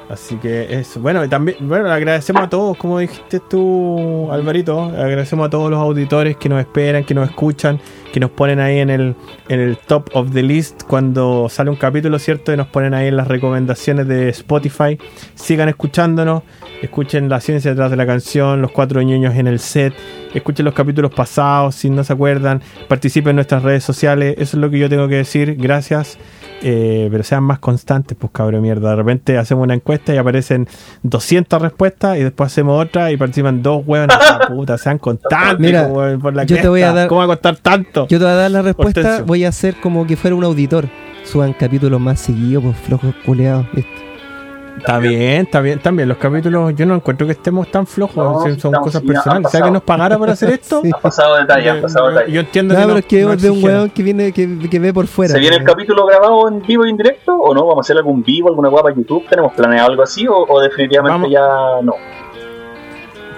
[0.09, 1.01] Así que eso.
[1.01, 4.85] Bueno, también, bueno, agradecemos a todos, como dijiste tú, Alvarito.
[4.85, 7.81] Agradecemos a todos los auditores que nos esperan, que nos escuchan,
[8.17, 9.15] que nos ponen ahí en el,
[9.51, 12.51] en el top of the list cuando sale un capítulo, ¿cierto?
[12.51, 14.99] Y nos ponen ahí en las recomendaciones de Spotify.
[15.35, 16.43] Sigan escuchándonos,
[16.81, 19.93] escuchen la ciencia detrás de la canción, los cuatro niños en el set,
[20.33, 24.35] escuchen los capítulos pasados si no se acuerdan, participen en nuestras redes sociales.
[24.39, 25.55] Eso es lo que yo tengo que decir.
[25.57, 26.17] Gracias.
[26.63, 28.89] Eh, pero sean más constantes, pues cabrón mierda.
[28.89, 30.67] De repente hacemos una encuesta y aparecen
[31.03, 34.09] 200 respuestas y después hacemos otra y participan dos huevos.
[34.49, 35.59] puta, sean constantes.
[35.61, 37.01] Mira, como, por la yo te voy a cresta.
[37.01, 38.06] dar- ¿Cómo va a costar tanto?
[38.09, 39.24] Yo te voy a dar la respuesta, Hortensio.
[39.27, 40.87] voy a hacer como que fuera un auditor.
[41.24, 43.66] Suban capítulos más seguidos, pues flojos culeados.
[44.78, 45.78] Está bien, está bien.
[45.81, 48.16] También los capítulos, yo no encuentro que estemos tan flojos.
[48.16, 49.51] No, son estamos- cosas personales.
[49.51, 50.81] ¿Sabes que nos pagara por hacer esto?
[50.85, 50.91] Sí.
[50.95, 52.35] Han pasado detalles, han pasado Yo- detalles.
[52.35, 54.33] Yo entiendo No, que pero no, es que no es de un weón que viene,
[54.33, 55.33] que, que ve por fuera.
[55.33, 57.62] ¿Se viene el capítulo grabado en vivo e indirecto o no?
[57.66, 59.24] ¿Vamos a hacer algún vivo, alguna guapa YouTube?
[59.28, 61.31] ¿Tenemos planeado algo así o, o definitivamente Vamos.
[61.31, 61.95] ya no?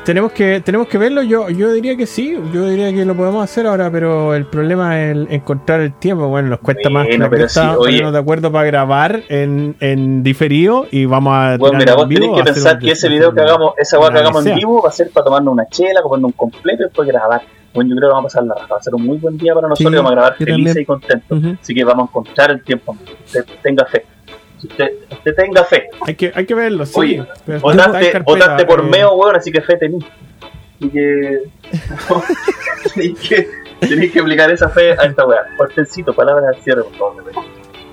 [0.09, 3.45] Tenemos que, tenemos que verlo, yo, yo diría que sí, yo diría que lo podemos
[3.45, 7.29] hacer ahora, pero el problema es el encontrar el tiempo, bueno, nos cuesta más Bueno,
[7.29, 8.11] pero sí, oye.
[8.11, 12.43] de acuerdo para grabar en, en diferido y vamos a Bueno, mira, vos tenés que
[12.43, 15.11] pensar que ese video que hagamos, esa guapa que hagamos en vivo va a ser
[15.11, 17.43] para tomarnos una chela, comernos un completo y después grabar.
[17.75, 19.37] Bueno, yo creo que vamos a pasar la raja, va a ser un muy buen
[19.37, 20.79] día para nosotros Sí, y vamos a grabar felices también.
[20.81, 21.59] y contentos.
[21.61, 22.97] Así que vamos a encontrar el tiempo,
[23.31, 24.07] Te- tenga fe.
[24.63, 25.89] Usted, usted tenga fe.
[26.07, 26.95] Hay que, hay que verlo, sí.
[26.97, 29.99] Oye, pero votaste, carpeta, votaste por eh, meo, weón, así que fe tení.
[30.77, 31.39] Así que.
[32.95, 33.49] tenéis que.
[33.81, 35.43] Tenéis que aplicar esa fe a esta weá.
[35.57, 37.25] Hortencito, palabras al cierre, por favor.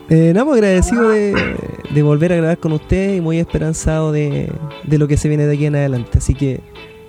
[0.09, 1.55] Eh, nada, pues, agradecido de,
[1.89, 4.51] de volver a grabar con usted y muy esperanzado de,
[4.83, 6.17] de lo que se viene de aquí en adelante.
[6.17, 6.61] Así que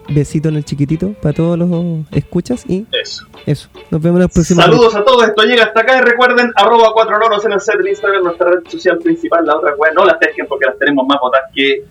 [0.09, 3.27] besito en el chiquitito para todos los escuchas y Eso.
[3.47, 3.69] eso.
[3.91, 6.93] Nos vemos en el próximo Saludos a todos, esto llega hasta acá y recuerden arroba
[6.93, 10.05] 4 nonos en el set de Instagram, nuestra red social principal, la otra weá, no
[10.05, 11.85] las dejen porque las tenemos más votadas que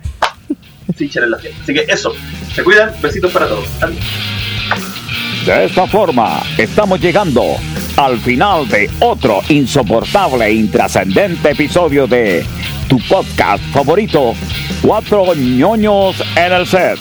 [0.95, 1.59] Fischer en la fiesta.
[1.63, 2.13] Así que eso,
[2.53, 3.65] se cuidan, besitos para todos.
[3.81, 3.99] Adiós.
[5.45, 7.43] De esta forma, estamos llegando
[7.97, 12.43] al final de otro insoportable e intrascendente episodio de
[12.87, 14.33] tu podcast favorito,
[14.81, 16.99] Cuatro ñoños en el set.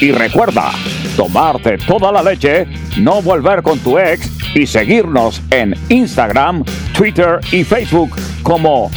[0.00, 0.70] Y recuerda,
[1.16, 2.66] tomarte toda la leche,
[2.98, 8.90] no volver con tu ex y seguirnos en Instagram, Twitter y Facebook como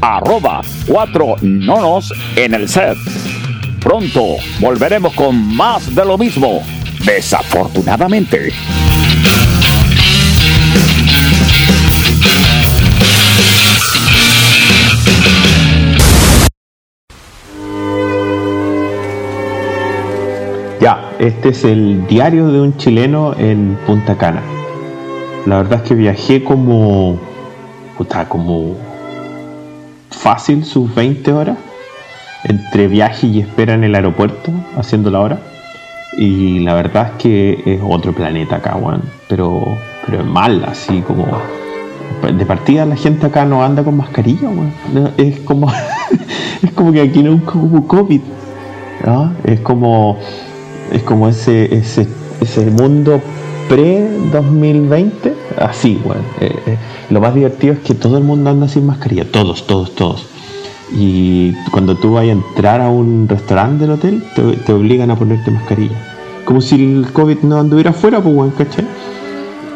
[0.00, 2.96] arroba cuatro nonos en el set.
[3.80, 6.62] Pronto volveremos con más de lo mismo.
[7.04, 8.50] Desafortunadamente.
[21.18, 24.42] Este es el diario de un chileno en Punta Cana.
[25.46, 27.18] La verdad es que viajé como.
[27.96, 28.74] puta, como.
[30.10, 31.58] fácil sus 20 horas.
[32.44, 35.38] Entre viaje y espera en el aeropuerto, haciendo la hora.
[36.16, 39.02] Y la verdad es que es otro planeta acá, weón.
[39.28, 39.62] Pero,
[40.04, 41.26] pero es mal, así como.
[42.22, 44.72] De partida la gente acá no anda con mascarilla, weón.
[45.16, 45.70] Es como.
[46.62, 48.20] es como que aquí no es como COVID.
[49.04, 49.32] ¿no?
[49.44, 50.18] Es como
[50.92, 52.06] es como ese, ese,
[52.40, 53.20] ese mundo
[53.68, 56.22] pre-2020, así, bueno.
[56.40, 56.78] eh, eh,
[57.10, 60.26] lo más divertido es que todo el mundo anda sin mascarilla, todos, todos, todos.
[60.96, 64.24] Y cuando tú vayas a entrar a un restaurante del hotel,
[64.66, 65.96] te, obligan a ponerte mascarilla.
[66.44, 68.84] Como si el COVID no anduviera afuera, pues, weón, ¿cachai?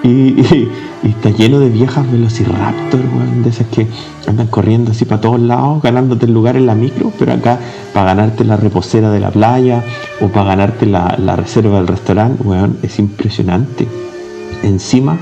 [0.04, 0.68] Y-
[1.02, 3.86] y está lleno de viejas velociraptor, weón, de esas que
[4.26, 7.58] andan corriendo así para todos lados, ganándote el lugar en la micro, pero acá
[7.94, 9.84] para ganarte la reposera de la playa
[10.20, 13.86] o para ganarte la, la reserva del restaurante, weón, es impresionante.
[14.62, 15.18] Encima,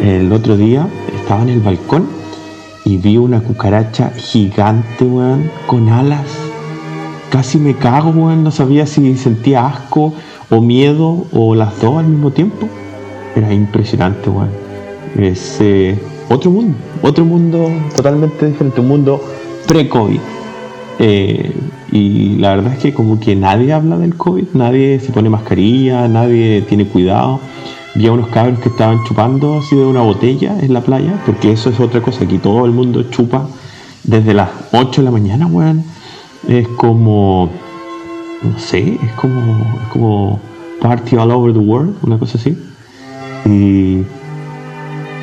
[0.00, 2.06] el otro día estaba en el balcón
[2.84, 6.26] y vi una cucaracha gigante, weón, con alas.
[7.30, 10.14] Casi me cago, weón, no sabía si sentía asco
[10.50, 12.68] o miedo o las dos al mismo tiempo.
[13.34, 14.63] Era impresionante, weón.
[15.16, 19.20] Es eh, otro mundo, otro mundo totalmente diferente, un mundo
[19.66, 20.20] pre-COVID.
[20.98, 21.52] Eh,
[21.92, 26.08] y la verdad es que como que nadie habla del COVID, nadie se pone mascarilla,
[26.08, 27.40] nadie tiene cuidado.
[27.94, 31.52] Vi a unos cabros que estaban chupando así de una botella en la playa, porque
[31.52, 33.46] eso es otra cosa, aquí todo el mundo chupa
[34.02, 35.84] desde las 8 de la mañana, weón.
[36.48, 37.48] Es como,
[38.42, 39.40] no sé, es como,
[39.82, 40.40] es como
[40.80, 42.58] party all over the world, una cosa así.
[43.46, 44.02] Y,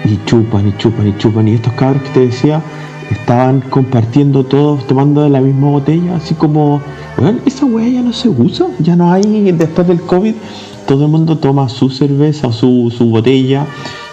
[0.06, 1.48] y chupan y chupan y chupan.
[1.48, 2.62] Y estos cabros que te decía
[3.10, 6.82] estaban compartiendo todos, tomando de la misma botella, así como,
[7.18, 10.34] bueno, esa weá ya no se usa, ya no hay, después del COVID,
[10.88, 13.66] todo el mundo toma su cerveza o su, su botella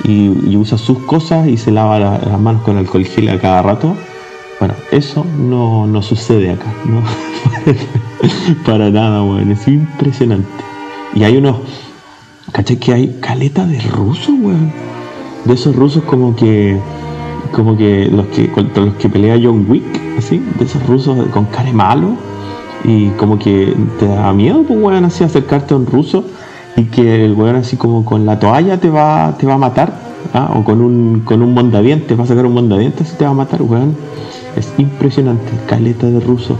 [0.04, 3.62] y, usa sus cosas y se lava la- las manos con alcohol gel a cada
[3.62, 3.94] rato.
[4.58, 7.00] Bueno, eso no, no sucede acá, ¿no?
[8.66, 10.48] Para nada, weón, es impresionante.
[11.14, 11.58] Y hay unos,
[12.50, 12.76] ¿cachai?
[12.78, 14.72] Que hay caleta de rusos, weón.
[15.48, 16.78] De esos rusos como que
[17.52, 21.46] como que los que contra los que pelea John Wick, así, de esos rusos con
[21.46, 22.10] cara malo
[22.84, 26.22] y como que te da miedo, pues weón, así acercarte a un ruso
[26.76, 29.92] y que el weón así como con la toalla te va, te va a matar,
[30.34, 30.52] ¿ah?
[30.54, 33.34] o con un, con un mondadientes, va a sacar un mondadientes y te va a
[33.34, 33.96] matar, weón.
[34.54, 36.56] Es impresionante, caleta de ruso,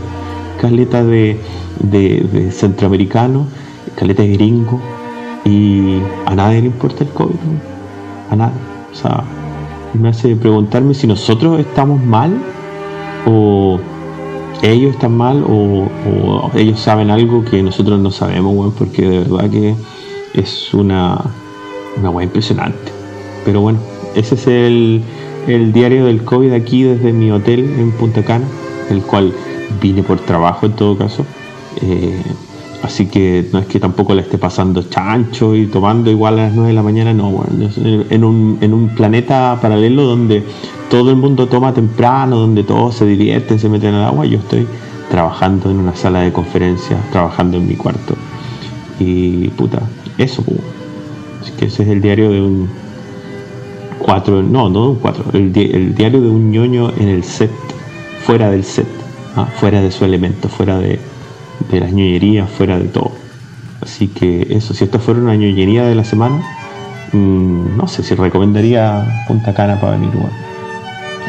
[0.61, 1.39] caleta de,
[1.81, 3.47] de, de centroamericano,
[3.97, 4.81] caleta de gringo
[5.45, 7.61] y a nadie le importa el COVID, weón.
[8.31, 8.78] a nadie.
[8.93, 9.25] O sea,
[9.95, 12.33] me hace preguntarme si nosotros estamos mal
[13.27, 13.79] o
[14.63, 15.89] ellos están mal o,
[16.55, 19.75] ellos saben algo que nosotros no sabemos, weón, porque de verdad que
[20.35, 21.21] es una,
[21.97, 22.93] una weá impresionante.
[23.45, 23.79] Pero bueno,
[24.15, 25.03] ese es el,
[25.47, 28.47] el diario del COVID aquí desde mi hotel en Punta Cana,
[28.91, 29.33] el cual
[29.81, 31.25] vine por trabajo en todo caso.
[31.81, 32.23] Eh,
[32.83, 36.53] así que no es que tampoco le esté pasando chancho y tomando igual a las
[36.55, 40.43] 9 de la mañana, no, bueno, es en un, en un planeta paralelo donde
[40.91, 44.67] todo el mundo toma temprano, donde todos se divierten, se meten al agua, yo estoy
[45.11, 48.15] trabajando en una sala de conferencias, trabajando en mi cuarto.
[49.01, 49.81] Y puta,
[50.19, 50.59] eso, pues.
[51.43, 52.69] Así que ese es el diario de un
[53.99, 57.51] 4, no, no un 4, el, di- el diario de un ñoño en el set
[58.25, 58.87] fuera del set,
[59.37, 59.47] ¿ah?
[59.47, 60.99] fuera de su elemento, fuera de,
[61.71, 63.13] de las ñoñerías, fuera de todo.
[63.81, 66.43] Así que eso, si esta fuera una ñoñería de la semana,
[67.13, 70.11] mm, no sé si recomendaría Punta Cana para venir.
[70.13, 70.37] Bueno.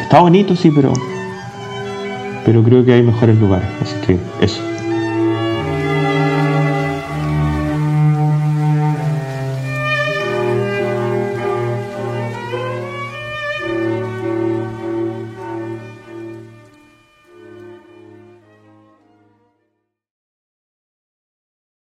[0.01, 0.93] Está bonito, sí, pero,
[2.45, 3.68] pero creo que hay mejores lugares.
[3.81, 4.61] Así que eso.